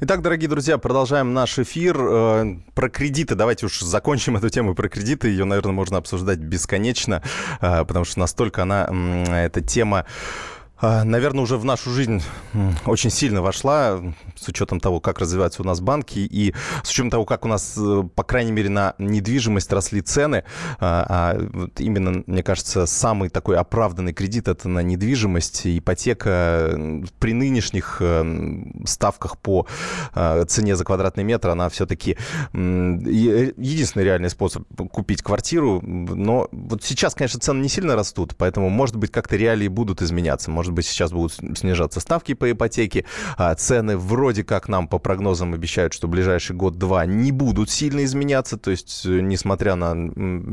Итак, 0.00 0.20
дорогие 0.20 0.48
друзья, 0.48 0.76
продолжаем 0.76 1.32
наш 1.32 1.58
эфир. 1.58 1.96
Э, 1.98 2.56
про 2.74 2.88
кредиты. 2.90 3.34
Давайте 3.34 3.66
уж 3.66 3.80
закончим 3.80 4.36
эту 4.36 4.50
тему 4.50 4.74
про 4.74 4.88
кредиты. 4.88 5.28
Ее, 5.28 5.44
наверное, 5.44 5.72
можно 5.72 5.96
обсуждать 5.96 6.38
бесконечно, 6.38 7.22
э, 7.60 7.84
потому 7.84 8.04
что 8.04 8.20
настолько 8.20 8.62
она, 8.62 8.86
эта 9.28 9.62
тема 9.62 10.04
наверное, 10.80 11.42
уже 11.42 11.56
в 11.56 11.64
нашу 11.64 11.90
жизнь 11.90 12.22
очень 12.86 13.10
сильно 13.10 13.42
вошла, 13.42 14.00
с 14.34 14.48
учетом 14.48 14.80
того, 14.80 15.00
как 15.00 15.18
развиваются 15.18 15.62
у 15.62 15.64
нас 15.64 15.80
банки, 15.80 16.18
и 16.18 16.54
с 16.82 16.90
учетом 16.90 17.10
того, 17.10 17.24
как 17.24 17.44
у 17.44 17.48
нас, 17.48 17.74
э, 17.76 18.02
по 18.14 18.22
крайней 18.22 18.52
мере, 18.52 18.68
на 18.68 18.94
недвижимость 18.98 19.72
росли 19.72 20.00
цены. 20.00 20.44
А, 20.78 21.06
а 21.08 21.48
вот 21.52 21.80
именно, 21.80 22.22
мне 22.26 22.42
кажется, 22.42 22.86
самый 22.86 23.28
такой 23.28 23.56
оправданный 23.56 24.12
кредит– 24.12 24.48
это 24.48 24.68
на 24.68 24.80
недвижимость. 24.80 25.66
Ипотека 25.66 26.78
при 27.18 27.32
нынешних 27.32 28.00
ставках 28.84 29.38
по 29.38 29.66
цене 30.46 30.76
за 30.76 30.84
квадратный 30.84 31.24
метр, 31.24 31.48
она 31.48 31.68
все-таки 31.68 32.16
единственный 32.52 34.04
реальный 34.04 34.30
способ 34.30 34.64
купить 34.90 35.22
квартиру. 35.22 35.80
Но 35.82 36.48
вот 36.52 36.82
сейчас, 36.84 37.14
конечно, 37.14 37.40
цены 37.40 37.60
не 37.60 37.68
сильно 37.68 37.96
растут, 37.96 38.34
поэтому, 38.36 38.68
может 38.68 38.96
быть, 38.96 39.10
как-то 39.10 39.36
реалии 39.36 39.68
будут 39.68 40.02
изменяться. 40.02 40.50
Может 40.50 40.67
может 40.68 40.74
быть, 40.74 40.86
сейчас 40.86 41.12
будут 41.12 41.32
снижаться 41.56 42.00
ставки 42.00 42.34
по 42.34 42.50
ипотеке. 42.50 43.06
А 43.36 43.54
цены 43.54 43.96
вроде 43.96 44.44
как 44.44 44.68
нам 44.68 44.86
по 44.86 44.98
прогнозам 44.98 45.54
обещают, 45.54 45.94
что 45.94 46.08
ближайший 46.08 46.54
год-два 46.54 47.06
не 47.06 47.32
будут 47.32 47.70
сильно 47.70 48.04
изменяться. 48.04 48.58
То 48.58 48.70
есть, 48.70 49.06
э, 49.06 49.20
несмотря 49.20 49.76
на 49.76 49.94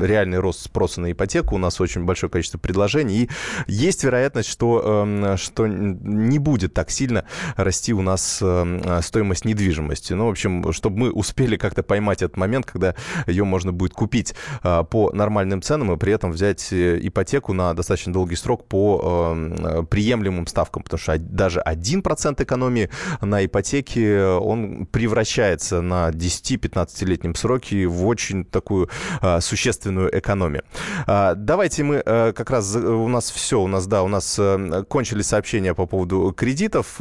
реальный 0.02 0.38
рост 0.38 0.64
спроса 0.64 1.02
на 1.02 1.12
ипотеку, 1.12 1.56
у 1.56 1.58
нас 1.58 1.80
очень 1.80 2.04
большое 2.04 2.30
количество 2.30 2.58
предложений. 2.58 3.24
И 3.24 3.28
есть 3.66 4.04
вероятность, 4.04 4.48
что, 4.48 5.04
эм, 5.04 5.36
что 5.36 5.66
не 5.66 6.38
будет 6.38 6.72
так 6.72 6.90
сильно 6.90 7.24
расти 7.56 7.92
у 7.92 8.00
нас 8.00 8.38
эм, 8.40 9.02
стоимость 9.02 9.44
недвижимости. 9.44 10.14
Ну, 10.14 10.26
в 10.26 10.30
общем, 10.30 10.72
чтобы 10.72 10.98
мы 10.98 11.10
успели 11.10 11.56
как-то 11.56 11.82
поймать 11.82 12.22
этот 12.22 12.38
момент, 12.38 12.64
когда 12.64 12.94
ее 13.26 13.44
можно 13.44 13.72
будет 13.72 13.92
купить 13.92 14.34
а, 14.62 14.82
по 14.82 15.10
нормальным 15.12 15.60
ценам 15.60 15.92
и 15.92 15.96
при 15.96 16.12
этом 16.12 16.30
взять 16.30 16.72
э, 16.72 16.98
ипотеку 17.02 17.52
на 17.52 17.74
достаточно 17.74 18.12
долгий 18.12 18.36
срок 18.36 18.66
по 18.66 19.34
эм, 19.34 19.86
при 19.86 20.05
приемлемым 20.06 20.46
ставкам, 20.46 20.84
потому 20.84 20.98
что 21.00 21.18
даже 21.18 21.60
1% 21.66 22.42
экономии 22.42 22.90
на 23.20 23.44
ипотеке, 23.44 24.22
он 24.22 24.86
превращается 24.86 25.80
на 25.80 26.10
10-15-летнем 26.10 27.34
сроке 27.34 27.86
в 27.86 28.06
очень 28.06 28.44
такую 28.44 28.88
а, 29.20 29.40
существенную 29.40 30.16
экономию. 30.16 30.62
А, 31.06 31.34
давайте 31.34 31.82
мы 31.82 31.96
а, 31.96 32.32
как 32.32 32.50
раз, 32.50 32.76
у 32.76 33.08
нас 33.08 33.32
все, 33.32 33.60
у 33.60 33.66
нас, 33.66 33.88
да, 33.88 34.04
у 34.04 34.08
нас 34.08 34.40
кончились 34.88 35.26
сообщения 35.26 35.74
по 35.74 35.86
поводу 35.86 36.32
кредитов. 36.36 37.00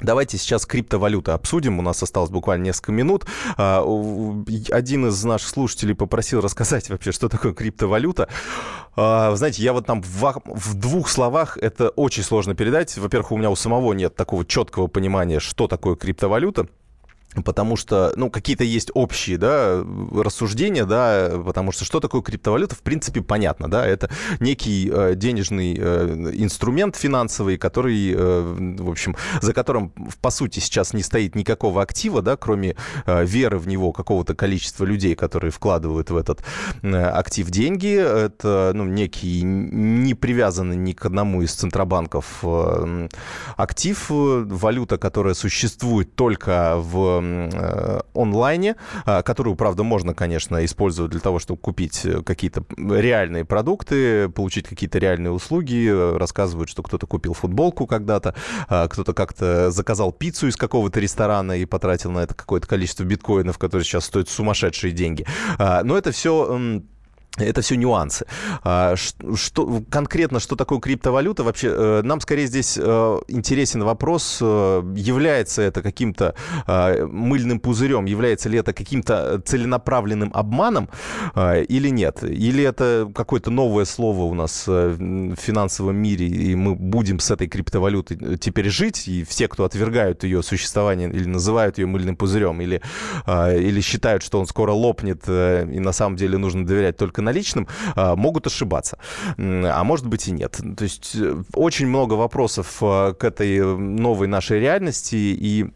Давайте 0.00 0.38
сейчас 0.38 0.66
криптовалюты 0.66 1.32
обсудим. 1.32 1.78
У 1.78 1.82
нас 1.82 2.02
осталось 2.02 2.30
буквально 2.30 2.64
несколько 2.64 2.92
минут. 2.92 3.26
А, 3.56 3.82
один 4.70 5.06
из 5.06 5.24
наших 5.24 5.48
слушателей 5.48 5.94
попросил 5.94 6.40
рассказать 6.40 6.88
вообще, 6.88 7.12
что 7.12 7.28
такое 7.28 7.52
криптовалюта. 7.52 8.28
А, 8.96 9.34
знаете, 9.34 9.62
я 9.62 9.72
вот 9.72 9.86
там 9.86 10.02
в, 10.02 10.42
в 10.44 10.74
двух 10.74 11.08
словах 11.08 11.58
это 11.58 11.90
очень 11.90 12.22
сложно 12.22 12.54
передать. 12.54 12.96
Во-первых, 12.96 13.32
у 13.32 13.36
меня 13.36 13.50
у 13.50 13.56
самого 13.56 13.92
нет 13.92 14.14
такого 14.14 14.44
четкого 14.44 14.86
понимания, 14.86 15.40
что 15.40 15.68
такое 15.68 15.96
криптовалюта. 15.96 16.68
Потому 17.44 17.76
что, 17.76 18.12
ну, 18.16 18.28
какие-то 18.28 18.64
есть 18.64 18.90
общие, 18.92 19.38
да, 19.38 19.84
рассуждения, 20.12 20.84
да, 20.84 21.40
потому 21.44 21.70
что 21.70 21.84
что 21.84 22.00
такое 22.00 22.22
криптовалюта, 22.22 22.74
в 22.74 22.80
принципе, 22.80 23.20
понятно, 23.20 23.70
да, 23.70 23.86
это 23.86 24.10
некий 24.40 24.90
э, 24.92 25.14
денежный 25.14 25.76
э, 25.78 26.32
инструмент 26.34 26.96
финансовый, 26.96 27.56
который, 27.56 28.12
э, 28.12 28.74
в 28.80 28.90
общем, 28.90 29.14
за 29.40 29.54
которым, 29.54 29.90
по 30.20 30.30
сути, 30.30 30.58
сейчас 30.58 30.92
не 30.92 31.04
стоит 31.04 31.36
никакого 31.36 31.82
актива, 31.82 32.20
да, 32.20 32.36
кроме 32.36 32.74
э, 33.06 33.24
веры 33.24 33.58
в 33.58 33.68
него 33.68 33.92
какого-то 33.92 34.34
количества 34.34 34.84
людей, 34.84 35.14
которые 35.14 35.52
вкладывают 35.52 36.10
в 36.10 36.16
этот 36.16 36.42
э, 36.82 36.96
актив 37.00 37.48
деньги. 37.48 37.94
Это, 37.94 38.72
ну, 38.74 38.84
некий 38.86 39.42
не 39.42 40.14
привязанный 40.14 40.76
ни 40.76 40.92
к 40.94 41.06
одному 41.06 41.42
из 41.42 41.52
центробанков 41.52 42.40
э, 42.42 43.08
актив, 43.56 44.06
валюта, 44.08 44.98
которая 44.98 45.34
существует 45.34 46.16
только 46.16 46.74
в 46.76 47.19
Э, 47.22 48.00
онлайне, 48.14 48.76
а, 49.04 49.22
которую, 49.22 49.56
правда, 49.56 49.82
можно, 49.82 50.14
конечно, 50.14 50.64
использовать 50.64 51.12
для 51.12 51.20
того, 51.20 51.38
чтобы 51.38 51.60
купить 51.60 52.04
э, 52.04 52.22
какие-то 52.22 52.64
реальные 52.76 53.44
продукты, 53.44 54.28
получить 54.28 54.68
какие-то 54.68 54.98
реальные 54.98 55.32
услуги. 55.32 56.16
Рассказывают, 56.16 56.70
что 56.70 56.82
кто-то 56.82 57.06
купил 57.06 57.34
футболку 57.34 57.86
когда-то, 57.86 58.34
а, 58.68 58.88
кто-то 58.88 59.14
как-то 59.14 59.70
заказал 59.70 60.12
пиццу 60.12 60.48
из 60.48 60.56
какого-то 60.56 61.00
ресторана 61.00 61.52
и 61.52 61.64
потратил 61.64 62.10
на 62.10 62.20
это 62.20 62.34
какое-то 62.34 62.66
количество 62.66 63.04
биткоинов, 63.04 63.58
которые 63.58 63.84
сейчас 63.84 64.04
стоят 64.04 64.28
сумасшедшие 64.28 64.92
деньги. 64.92 65.26
А, 65.58 65.82
но 65.84 65.96
это 65.96 66.12
все 66.12 66.82
это 67.44 67.60
все 67.62 67.76
нюансы. 67.76 68.26
А, 68.62 68.94
что, 68.96 69.82
конкретно, 69.90 70.40
что 70.40 70.56
такое 70.56 70.80
криптовалюта? 70.80 71.44
Вообще, 71.44 71.68
э, 71.68 72.02
нам 72.02 72.20
скорее 72.20 72.46
здесь 72.46 72.78
э, 72.80 73.18
интересен 73.28 73.82
вопрос, 73.82 74.38
э, 74.40 74.82
является 74.96 75.62
это 75.62 75.82
каким-то 75.82 76.34
мыльным 76.66 77.60
пузырем, 77.60 78.04
является 78.04 78.48
ли 78.48 78.58
это 78.58 78.72
каким-то 78.72 79.40
целенаправленным 79.44 80.30
обманом 80.34 80.88
или 81.36 81.88
нет? 81.88 82.22
Или 82.22 82.64
это 82.64 83.10
какое-то 83.14 83.50
новое 83.50 83.84
слово 83.84 84.22
у 84.22 84.34
нас 84.34 84.66
в 84.66 85.36
финансовом 85.36 85.96
мире, 85.96 86.26
и 86.26 86.54
мы 86.54 86.74
будем 86.74 87.18
с 87.18 87.30
этой 87.30 87.48
криптовалютой 87.48 88.38
теперь 88.38 88.68
жить, 88.68 89.08
и 89.08 89.24
все, 89.24 89.48
кто 89.48 89.64
отвергают 89.64 90.24
ее 90.24 90.42
существование 90.42 91.10
или 91.10 91.26
называют 91.26 91.78
ее 91.78 91.86
мыльным 91.86 92.16
пузырем, 92.16 92.60
или, 92.60 92.80
или 93.26 93.80
считают, 93.80 94.22
что 94.22 94.40
он 94.40 94.46
скоро 94.46 94.72
лопнет, 94.72 95.22
и 95.28 95.80
на 95.80 95.92
самом 95.92 96.16
деле 96.16 96.38
нужно 96.38 96.66
доверять 96.66 96.96
только 96.96 97.22
наличным, 97.30 97.66
а, 97.94 98.16
могут 98.16 98.46
ошибаться. 98.46 98.98
А 99.38 99.84
может 99.84 100.06
быть 100.06 100.28
и 100.28 100.32
нет. 100.32 100.60
То 100.76 100.84
есть 100.84 101.12
э, 101.14 101.42
очень 101.54 101.86
много 101.86 102.14
вопросов 102.14 102.78
а, 102.82 103.12
к 103.12 103.24
этой 103.24 103.60
новой 103.76 104.26
нашей 104.26 104.60
реальности, 104.60 105.16
и 105.16 105.70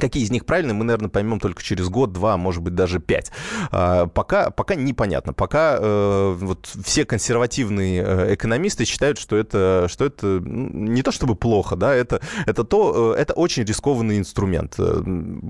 Какие 0.00 0.24
из 0.24 0.30
них 0.30 0.44
правильные, 0.44 0.74
мы, 0.74 0.84
наверное, 0.84 1.08
поймем 1.08 1.38
только 1.38 1.62
через 1.62 1.88
год, 1.88 2.12
два, 2.12 2.36
может 2.36 2.62
быть, 2.62 2.74
даже 2.74 2.98
пять. 2.98 3.30
А, 3.70 4.06
пока, 4.06 4.50
пока 4.50 4.74
непонятно. 4.74 5.32
Пока 5.32 5.76
э, 5.78 6.36
вот 6.40 6.68
все 6.84 7.04
консервативные 7.04 8.02
э, 8.02 8.34
экономисты 8.34 8.84
считают, 8.84 9.18
что 9.18 9.36
это, 9.36 9.86
что 9.88 10.04
это 10.04 10.40
не 10.44 11.02
то 11.02 11.12
чтобы 11.12 11.36
плохо, 11.36 11.76
да, 11.76 11.94
это, 11.94 12.20
это, 12.46 12.64
то, 12.64 13.14
э, 13.14 13.20
это 13.20 13.34
очень 13.34 13.64
рискованный 13.64 14.18
инструмент. 14.18 14.74
Э, 14.78 15.02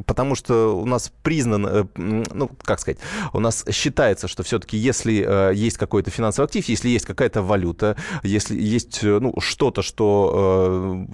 потому 0.07 0.35
что 0.35 0.79
у 0.79 0.85
нас 0.85 1.11
признан, 1.23 1.89
ну, 1.97 2.51
как 2.63 2.81
сказать, 2.81 2.99
у 3.33 3.41
нас 3.41 3.65
считается, 3.71 4.29
что 4.29 4.43
все-таки 4.43 4.77
если 4.77 5.55
есть 5.55 5.79
какой-то 5.79 6.11
финансовый 6.11 6.47
актив, 6.47 6.69
если 6.69 6.89
есть 6.89 7.07
какая-то 7.07 7.43
валюта, 7.43 7.97
если 8.23 8.61
есть 8.61 9.03
ну, 9.03 9.35
что-то, 9.41 9.83
что 9.83 11.07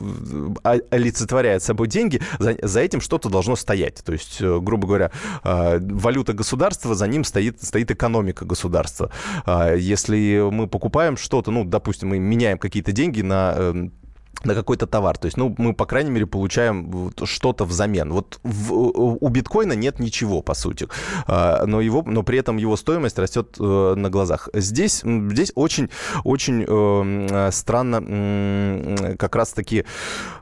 э, 0.64 0.80
олицетворяет 0.90 1.62
собой 1.62 1.88
деньги, 1.88 2.20
за, 2.38 2.56
за 2.60 2.80
этим 2.80 3.00
что 3.00 3.18
что-то 3.20 3.28
должно 3.30 3.56
стоять. 3.56 4.02
То 4.04 4.12
есть, 4.12 4.38
э, 4.40 4.58
грубо 4.60 4.86
говоря, 4.86 5.10
э, 5.44 5.78
валюта 5.80 6.32
государства, 6.32 6.94
за 6.94 7.06
ним 7.06 7.24
стоит, 7.24 7.62
стоит 7.62 7.90
экономика 7.90 8.44
государства. 8.44 9.10
А 9.44 9.74
если 9.74 10.50
мы 10.50 10.66
покупаем 10.66 11.16
что-то, 11.16 11.50
ну, 11.50 11.64
допустим, 11.64 12.08
мы 12.08 12.18
меняем 12.18 12.58
какие-то 12.58 12.92
деньги 12.92 13.20
на 13.20 13.54
эм, 13.56 13.92
на 14.44 14.54
какой-то 14.54 14.86
товар. 14.86 15.18
То 15.18 15.26
есть, 15.26 15.36
ну, 15.36 15.54
мы, 15.58 15.74
по 15.74 15.86
крайней 15.86 16.10
мере, 16.10 16.26
получаем 16.26 17.12
что-то 17.24 17.64
взамен. 17.64 18.12
Вот 18.12 18.40
в, 18.42 18.72
у 18.72 19.28
биткоина 19.28 19.74
нет 19.74 19.98
ничего, 19.98 20.42
по 20.42 20.54
сути, 20.54 20.88
а, 21.26 21.66
но, 21.66 21.80
его, 21.80 22.02
но 22.06 22.22
при 22.22 22.38
этом 22.38 22.56
его 22.56 22.76
стоимость 22.76 23.18
растет 23.18 23.56
э, 23.58 23.94
на 23.96 24.10
глазах. 24.10 24.48
Здесь, 24.54 25.02
здесь 25.04 25.52
очень, 25.54 25.90
очень 26.24 26.64
э, 26.66 27.50
странно 27.52 29.16
как 29.18 29.36
раз-таки, 29.36 29.84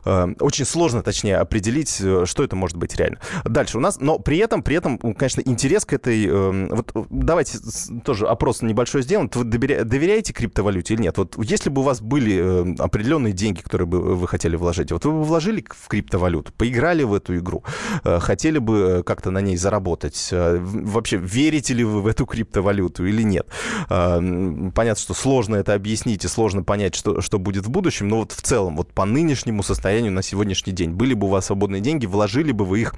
э, 0.05 0.34
очень 0.41 0.64
сложно, 0.64 1.03
точнее, 1.03 1.39
определить, 1.39 2.01
что 2.24 2.45
это 2.45 2.57
может 2.57 2.76
быть 2.76 2.95
реально. 2.97 3.18
Дальше 3.45 3.78
у 3.78 3.80
нас, 3.80 3.99
но 4.01 4.18
при 4.18 4.39
этом, 4.39 4.62
при 4.62 4.76
этом, 4.76 4.99
конечно, 4.99 5.41
интерес 5.41 5.84
к 5.84 5.93
этой... 5.93 6.28
Вот 6.68 6.93
давайте 7.11 7.59
тоже 8.05 8.26
опрос 8.26 8.62
небольшой 8.62 9.03
сделаем. 9.03 9.30
Вы 9.34 9.45
доверяете 9.45 10.32
криптовалюте 10.32 10.95
или 10.95 11.03
нет? 11.03 11.18
Вот 11.18 11.34
если 11.39 11.70
бы 11.70 11.80
у 11.80 11.84
вас 11.84 12.01
были 12.01 12.80
определенные 12.80 13.32
деньги, 13.32 13.61
которые 13.61 13.77
которые 13.78 13.86
бы 13.86 14.16
вы 14.16 14.28
хотели 14.28 14.56
вложить. 14.56 14.92
Вот 14.92 15.04
вы 15.04 15.12
бы 15.12 15.24
вложили 15.24 15.64
в 15.68 15.88
криптовалюту, 15.88 16.52
поиграли 16.56 17.04
в 17.04 17.14
эту 17.14 17.36
игру, 17.36 17.62
хотели 18.02 18.58
бы 18.58 19.02
как-то 19.06 19.30
на 19.30 19.40
ней 19.40 19.56
заработать? 19.56 20.28
Вообще, 20.32 21.16
верите 21.16 21.74
ли 21.74 21.84
вы 21.84 22.00
в 22.02 22.06
эту 22.06 22.26
криптовалюту 22.26 23.06
или 23.06 23.22
нет? 23.22 23.46
Понятно, 23.88 24.96
что 24.96 25.14
сложно 25.14 25.56
это 25.56 25.74
объяснить 25.74 26.24
и 26.24 26.28
сложно 26.28 26.62
понять, 26.62 26.94
что, 26.94 27.20
что 27.20 27.38
будет 27.38 27.66
в 27.66 27.70
будущем, 27.70 28.08
но 28.08 28.18
вот 28.18 28.32
в 28.32 28.42
целом, 28.42 28.76
вот 28.76 28.92
по 28.92 29.04
нынешнему 29.04 29.62
состоянию 29.62 30.12
на 30.12 30.22
сегодняшний 30.22 30.72
день, 30.72 30.90
были 30.90 31.14
бы 31.14 31.26
у 31.26 31.30
вас 31.30 31.46
свободные 31.46 31.80
деньги, 31.80 32.06
вложили 32.06 32.52
бы 32.52 32.64
вы 32.64 32.80
их 32.80 32.94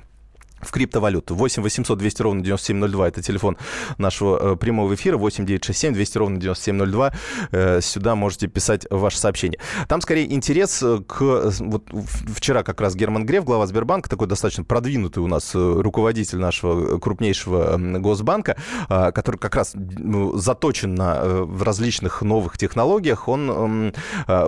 в 0.61 0.71
криптовалюту. 0.71 1.35
8 1.35 1.63
800 1.63 1.99
200 1.99 2.23
ровно 2.23 2.43
9702. 2.43 3.09
Это 3.09 3.23
телефон 3.23 3.57
нашего 3.99 4.53
э, 4.53 4.57
прямого 4.57 4.95
эфира. 4.95 5.17
8 5.17 5.47
967 5.47 5.95
200 5.95 6.19
ровно 6.19 6.41
9702. 6.41 7.13
Э, 7.53 7.81
сюда 7.81 8.15
можете 8.15 8.49
писать 8.49 8.87
ваше 8.91 9.19
сообщение. 9.19 9.59
Там 9.89 10.01
скорее 10.01 10.33
интерес 10.33 10.83
э, 10.83 11.01
к... 11.07 11.53
Вот 11.61 11.85
вчера 12.35 12.63
как 12.63 12.81
раз 12.81 12.95
Герман 12.95 13.27
Греф, 13.27 13.45
глава 13.45 13.67
Сбербанка, 13.67 14.09
такой 14.09 14.27
достаточно 14.27 14.65
продвинутый 14.65 15.23
у 15.23 15.27
нас 15.27 15.55
руководитель 15.55 16.39
нашего 16.39 16.99
крупнейшего 16.99 17.77
Госбанка, 17.99 18.57
который 18.89 19.37
как 19.37 19.55
раз 19.55 19.73
ну, 19.75 20.37
заточен 20.37 20.95
на 20.95 21.21
в 21.45 21.63
различных 21.63 22.23
новых 22.23 22.59
технологиях, 22.59 23.29
он 23.29 23.93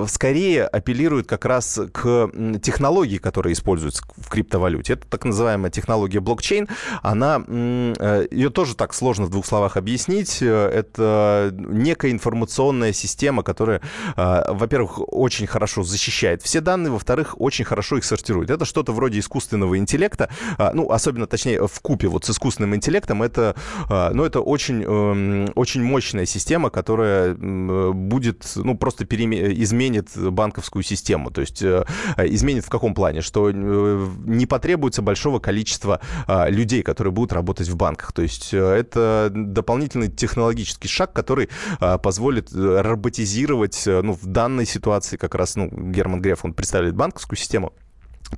скорее 0.07 0.65
апеллирует 0.65 1.27
как 1.27 1.45
раз 1.45 1.81
к 1.93 2.31
технологии, 2.63 3.19
которые 3.19 3.55
используются 3.55 4.03
в 4.17 4.29
криптовалюте. 4.29 4.95
Это 4.95 5.07
так 5.07 5.25
называемая 5.25 5.71
технология 5.71 6.02
технология 6.03 6.21
блокчейн, 6.21 6.69
она, 7.03 7.43
э, 7.47 8.27
ее 8.31 8.51
тоже 8.51 8.75
так 8.75 8.95
сложно 8.95 9.27
в 9.27 9.31
двух 9.31 9.47
словах 9.47 9.77
объяснить. 9.77 10.43
Это 10.43 11.53
некая 11.53 12.11
информационная 12.11 12.93
система, 12.93 13.43
которая, 13.43 13.81
э, 14.17 14.43
во-первых, 14.49 15.01
очень 15.13 15.47
хорошо 15.47 15.83
защищает 15.83 16.43
все 16.43 16.61
данные, 16.61 16.91
во-вторых, 16.91 17.41
очень 17.41 17.65
хорошо 17.65 17.99
их 17.99 18.05
сортирует. 18.05 18.51
Это 18.51 18.65
что-то 18.65 18.93
вроде 18.93 19.19
искусственного 19.19 19.79
интеллекта, 19.79 20.29
э, 20.59 20.71
ну, 20.75 20.91
особенно, 20.91 21.27
точнее, 21.27 21.67
в 21.67 21.81
купе 21.81 22.09
вот 22.09 22.25
с 22.25 22.31
искусственным 22.31 22.75
интеллектом, 22.75 23.23
это, 23.23 23.55
ну, 23.89 24.25
это 24.25 24.41
очень, 24.41 24.83
эм, 24.83 25.53
очень 25.55 25.83
мощная 25.83 26.27
система, 26.27 26.71
которая 26.71 27.35
будет, 27.35 28.53
ну, 28.57 28.77
просто 28.77 29.05
переме... 29.05 29.53
изменит 29.63 30.09
банковскую 30.17 30.83
систему. 30.83 31.31
То 31.31 31.41
есть 31.41 31.63
изменит 31.63 32.65
в 32.65 32.69
каком 32.69 32.95
плане? 32.95 33.21
Что 33.21 33.51
не 33.53 34.47
потребуется 34.47 35.03
большого 35.03 35.39
количества 35.39 35.92
количество 35.93 36.01
а, 36.27 36.49
людей, 36.49 36.83
которые 36.83 37.13
будут 37.13 37.33
работать 37.33 37.69
в 37.69 37.77
банках. 37.77 38.13
То 38.13 38.23
есть 38.23 38.55
э, 38.55 38.59
это 38.59 39.31
дополнительный 39.35 40.09
технологический 40.09 40.89
шаг, 40.89 41.13
который 41.13 41.49
а, 41.81 41.99
позволит 41.99 42.53
э, 42.53 42.81
роботизировать, 42.81 43.87
э, 43.87 44.03
ну, 44.03 44.13
в 44.13 44.27
данной 44.27 44.67
ситуации 44.67 45.17
как 45.17 45.35
раз, 45.35 45.57
ну, 45.57 45.69
Герман 45.69 46.21
Греф, 46.21 46.45
он 46.45 46.55
представляет 46.55 46.95
банковскую 46.95 47.39
систему, 47.39 47.73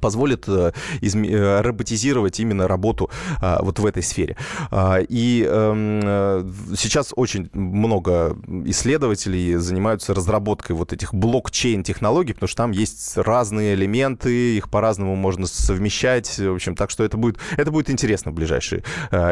позволит 0.00 0.44
э, 0.48 0.72
э, 1.02 1.60
роботизировать 1.60 2.40
именно 2.40 2.68
работу 2.68 3.10
а, 3.40 3.62
вот 3.62 3.78
в 3.78 3.86
этой 3.86 4.02
сфере. 4.02 4.36
А, 4.70 4.98
и 5.00 5.46
эм, 5.48 6.00
э, 6.04 6.50
сейчас 6.76 7.12
очень 7.16 7.50
много 7.52 8.36
исследователей 8.66 9.56
занимаются 9.56 10.14
разработкой 10.14 10.76
вот 10.76 10.92
этих 10.92 11.14
блокчейн-технологий, 11.14 12.34
потому 12.34 12.48
что 12.48 12.56
там 12.56 12.70
есть 12.72 13.16
разные 13.16 13.74
элементы, 13.74 14.56
их 14.56 14.68
по-разному 14.70 15.16
можно 15.16 15.46
совмещать. 15.46 16.38
В 16.38 16.54
общем, 16.54 16.76
так 16.76 16.90
что 16.90 17.04
это 17.04 17.16
будет, 17.16 17.38
это 17.56 17.70
будет 17.70 17.90
интересно 17.90 18.30
в 18.30 18.34
ближайшие 18.34 18.82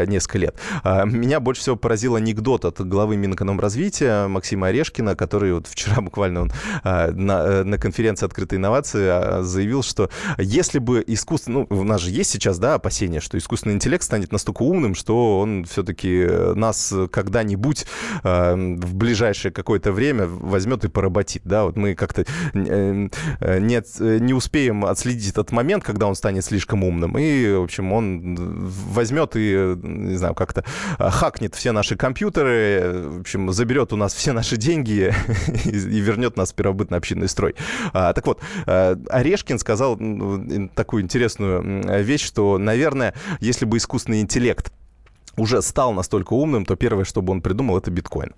несколько 0.06 0.38
лет. 0.38 0.56
А, 0.82 1.04
меня 1.04 1.40
больше 1.40 1.62
всего 1.62 1.76
поразил 1.76 2.16
анекдот 2.16 2.64
от 2.64 2.80
главы 2.80 3.16
Минэкономразвития 3.16 4.28
Максима 4.28 4.68
Орешкина, 4.68 5.16
который 5.16 5.52
вот 5.54 5.66
вчера 5.66 6.00
буквально 6.00 6.42
он 6.42 6.52
на, 6.84 7.64
на 7.64 7.78
конференции 7.78 8.26
«Открытые 8.26 8.58
инновации» 8.58 9.42
заявил, 9.42 9.82
что 9.82 10.10
если 10.52 10.78
бы 10.78 11.02
искусство... 11.06 11.50
Ну, 11.50 11.66
у 11.70 11.82
нас 11.82 12.00
же 12.02 12.10
есть 12.10 12.30
сейчас, 12.30 12.58
да, 12.58 12.74
опасения, 12.74 13.20
что 13.20 13.38
искусственный 13.38 13.74
интеллект 13.74 14.04
станет 14.04 14.32
настолько 14.32 14.62
умным, 14.62 14.94
что 14.94 15.40
он 15.40 15.64
все-таки 15.64 16.26
нас 16.54 16.92
когда-нибудь 17.10 17.86
э, 18.22 18.54
в 18.54 18.94
ближайшее 18.94 19.50
какое-то 19.50 19.92
время 19.92 20.26
возьмет 20.26 20.84
и 20.84 20.88
поработит, 20.88 21.42
да, 21.44 21.64
вот 21.64 21.76
мы 21.76 21.94
как-то 21.94 22.22
э, 22.22 23.08
э 23.40 23.58
не, 23.60 24.20
не 24.20 24.34
успеем 24.34 24.84
отследить 24.84 25.30
этот 25.30 25.52
момент, 25.52 25.84
когда 25.84 26.06
он 26.06 26.14
станет 26.14 26.44
слишком 26.44 26.84
умным, 26.84 27.16
и, 27.18 27.52
в 27.54 27.62
общем, 27.62 27.92
он 27.92 28.68
возьмет 28.68 29.32
и, 29.36 29.74
не 29.82 30.16
знаю, 30.16 30.34
как-то 30.34 30.64
хакнет 30.98 31.54
все 31.54 31.72
наши 31.72 31.96
компьютеры, 31.96 33.08
в 33.08 33.20
общем, 33.20 33.50
заберет 33.52 33.92
у 33.92 33.96
нас 33.96 34.12
все 34.14 34.32
наши 34.32 34.56
деньги 34.56 35.14
и, 35.64 35.70
и 35.70 36.00
вернет 36.00 36.36
нас 36.36 36.52
в 36.52 36.54
первобытно-общинный 36.56 37.28
строй. 37.28 37.54
А, 37.94 38.12
так 38.12 38.26
вот, 38.26 38.40
э, 38.66 38.96
Орешкин 39.08 39.58
сказал 39.58 39.96
такую 40.74 41.02
интересную 41.02 42.02
вещь, 42.02 42.24
что, 42.24 42.58
наверное, 42.58 43.14
если 43.40 43.64
бы 43.64 43.76
искусственный 43.76 44.20
интеллект 44.20 44.72
уже 45.36 45.62
стал 45.62 45.92
настолько 45.92 46.34
умным, 46.34 46.64
то 46.64 46.76
первое, 46.76 47.04
что 47.04 47.22
бы 47.22 47.32
он 47.32 47.40
придумал, 47.40 47.78
это 47.78 47.90
биткоин. 47.90 48.32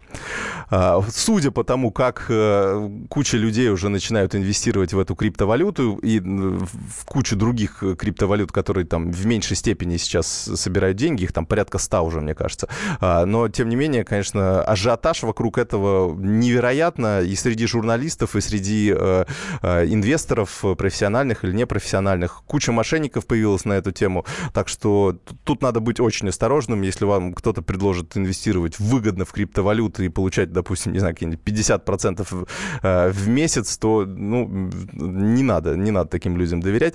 А, 0.70 1.02
судя 1.10 1.50
по 1.50 1.64
тому, 1.64 1.90
как 1.90 2.26
э, 2.28 2.90
куча 3.08 3.36
людей 3.36 3.68
уже 3.68 3.88
начинают 3.88 4.34
инвестировать 4.34 4.92
в 4.92 4.98
эту 4.98 5.14
криптовалюту 5.14 5.98
и 6.02 6.20
в 6.20 7.04
кучу 7.04 7.36
других 7.36 7.82
криптовалют, 7.98 8.52
которые 8.52 8.86
там 8.86 9.10
в 9.10 9.26
меньшей 9.26 9.56
степени 9.56 9.96
сейчас 9.96 10.26
собирают 10.26 10.96
деньги, 10.96 11.24
их 11.24 11.32
там 11.32 11.46
порядка 11.46 11.78
ста 11.78 12.02
уже, 12.02 12.20
мне 12.20 12.34
кажется. 12.34 12.68
А, 13.00 13.26
но, 13.26 13.48
тем 13.48 13.68
не 13.68 13.76
менее, 13.76 14.04
конечно, 14.04 14.62
ажиотаж 14.62 15.22
вокруг 15.22 15.58
этого 15.58 16.14
невероятно 16.14 17.22
и 17.22 17.34
среди 17.34 17.66
журналистов, 17.66 18.36
и 18.36 18.40
среди 18.40 18.94
э, 18.96 19.24
э, 19.62 19.86
инвесторов, 19.86 20.64
профессиональных 20.78 21.44
или 21.44 21.52
непрофессиональных. 21.52 22.42
Куча 22.46 22.72
мошенников 22.72 23.26
появилась 23.26 23.64
на 23.64 23.74
эту 23.74 23.92
тему, 23.92 24.24
так 24.52 24.68
что 24.68 25.16
тут 25.44 25.62
надо 25.62 25.80
быть 25.80 26.00
очень 26.00 26.28
осторожным, 26.28 26.83
если 26.84 27.04
вам 27.04 27.34
кто-то 27.34 27.62
предложит 27.62 28.16
инвестировать 28.16 28.78
выгодно 28.78 29.24
в 29.24 29.32
криптовалюты 29.32 30.06
и 30.06 30.08
получать, 30.08 30.52
допустим, 30.52 30.92
не 30.92 30.98
знаю, 30.98 31.14
какие-нибудь 31.14 31.40
50% 31.44 32.48
э, 32.82 33.10
в 33.10 33.28
месяц, 33.28 33.76
то, 33.78 34.04
ну, 34.04 34.70
не 34.92 35.42
надо, 35.42 35.76
не 35.76 35.90
надо 35.90 36.10
таким 36.10 36.36
людям 36.36 36.60
доверять. 36.60 36.94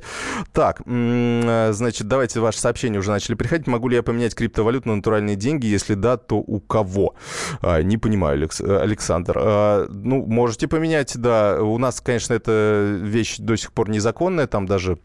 Так, 0.53 0.81
э, 0.85 1.69
значит, 1.73 2.07
давайте 2.07 2.39
ваши 2.39 2.59
сообщения 2.59 2.99
уже 2.99 3.11
начали 3.11 3.35
приходить. 3.35 3.67
Могу 3.67 3.87
ли 3.89 3.95
я 3.95 4.03
поменять 4.03 4.35
криптовалюту 4.35 4.89
на 4.89 4.95
натуральные 4.97 5.35
деньги? 5.35 5.67
Если 5.67 5.93
да, 5.93 6.17
то 6.17 6.37
у 6.37 6.59
кого? 6.59 7.15
А, 7.61 7.81
не 7.81 7.97
понимаю, 7.97 8.49
Александр. 8.59 9.37
А, 9.37 9.87
ну, 9.89 10.25
можете 10.25 10.67
поменять, 10.67 11.17
да. 11.17 11.61
У 11.61 11.77
нас, 11.77 12.01
конечно, 12.01 12.33
эта 12.33 12.99
вещь 13.01 13.37
до 13.37 13.55
сих 13.55 13.73
пор 13.73 13.89
незаконная, 13.89 14.47
там 14.47 14.65
даже 14.65 14.99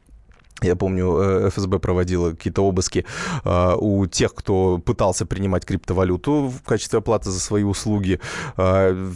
я 0.63 0.77
помню, 0.77 1.19
э, 1.21 1.51
ФСБ 1.51 1.79
проводила 1.79 2.31
какие-то 2.31 2.63
обыски 2.63 3.05
э, 3.45 3.75
у 3.77 4.07
тех, 4.07 4.35
кто 4.35 4.79
пытался 4.79 5.27
принимать 5.27 5.67
криптовалюту 5.67 6.49
в 6.49 6.63
качестве 6.63 7.01
оплаты 7.01 7.31
за 7.31 7.41
свои 7.41 7.65
услуги. 7.65 8.21
Э, 8.57 9.11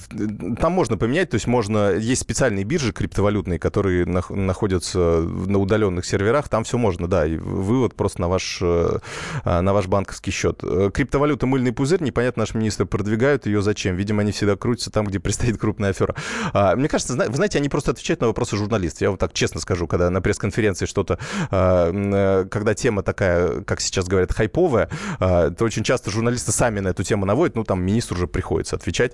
там 0.60 0.72
можно 0.72 0.96
поменять, 0.96 1.30
то 1.30 1.36
есть 1.36 1.46
можно... 1.46 1.92
Есть 1.94 2.22
специальные 2.22 2.64
биржи 2.64 2.92
криптовалютные, 2.92 3.58
которые 3.58 4.04
на, 4.04 4.22
находятся 4.28 4.98
на 4.98 5.58
удаленных 5.58 6.04
серверах, 6.04 6.48
там 6.48 6.64
все 6.64 6.76
можно, 6.76 7.06
да, 7.08 7.26
и 7.26 7.36
вывод 7.36 7.94
просто 7.94 8.20
на 8.20 8.28
ваш, 8.28 8.60
на 8.60 9.72
ваш 9.72 9.86
банковский 9.86 10.30
счет. 10.30 10.60
Криптовалюта 10.92 11.46
мыльный 11.46 11.72
пузырь, 11.72 12.02
непонятно, 12.02 12.42
наши 12.42 12.56
министры 12.56 12.84
продвигают 12.84 13.46
ее 13.46 13.62
зачем. 13.62 13.96
Видимо, 13.96 14.22
они 14.22 14.32
всегда 14.32 14.56
крутятся 14.56 14.90
там, 14.90 15.06
где 15.06 15.20
предстоит 15.20 15.58
крупная 15.58 15.90
афера. 15.90 16.14
Э, 16.52 16.74
мне 16.74 16.88
кажется, 16.88 17.14
вы 17.14 17.34
знаете, 17.34 17.58
они 17.58 17.68
просто 17.68 17.92
отвечают 17.92 18.20
на 18.20 18.26
вопросы 18.26 18.56
журналистов. 18.56 19.02
Я 19.02 19.08
вам 19.10 19.18
так 19.18 19.32
честно 19.32 19.60
скажу, 19.60 19.86
когда 19.86 20.10
на 20.10 20.20
пресс-конференции 20.20 20.86
что-то 20.86 21.14
а, 21.14 21.18
когда 21.50 22.74
тема 22.74 23.02
такая, 23.02 23.62
как 23.62 23.80
сейчас 23.80 24.06
говорят, 24.06 24.32
хайповая, 24.32 24.88
а, 25.18 25.50
то 25.50 25.64
очень 25.64 25.84
часто 25.84 26.10
журналисты 26.10 26.52
сами 26.52 26.80
на 26.80 26.88
эту 26.88 27.02
тему 27.02 27.26
наводят, 27.26 27.56
ну, 27.56 27.64
там 27.64 27.82
министру 27.82 28.16
уже 28.16 28.26
приходится 28.26 28.76
отвечать. 28.76 29.12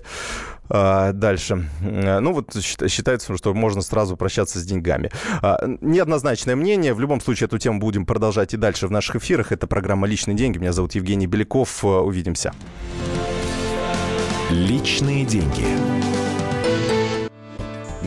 Дальше. 0.67 1.69
Ну, 1.81 2.33
вот 2.33 2.55
считается, 2.55 3.37
что 3.37 3.53
можно 3.53 3.81
сразу 3.81 4.17
прощаться 4.17 4.59
с 4.59 4.63
деньгами. 4.63 5.11
Неоднозначное 5.81 6.55
мнение. 6.55 6.93
В 6.93 6.99
любом 6.99 7.21
случае, 7.21 7.45
эту 7.45 7.59
тему 7.59 7.79
будем 7.79 8.05
продолжать 8.05 8.53
и 8.53 8.57
дальше 8.57 8.87
в 8.87 8.91
наших 8.91 9.17
эфирах. 9.17 9.51
Это 9.51 9.67
программа 9.67 10.07
«Личные 10.07 10.35
деньги». 10.35 10.57
Меня 10.57 10.73
зовут 10.73 10.95
Евгений 10.95 11.27
Беляков. 11.27 11.83
Увидимся. 11.83 12.53
Личные 14.49 15.25
деньги. 15.25 15.65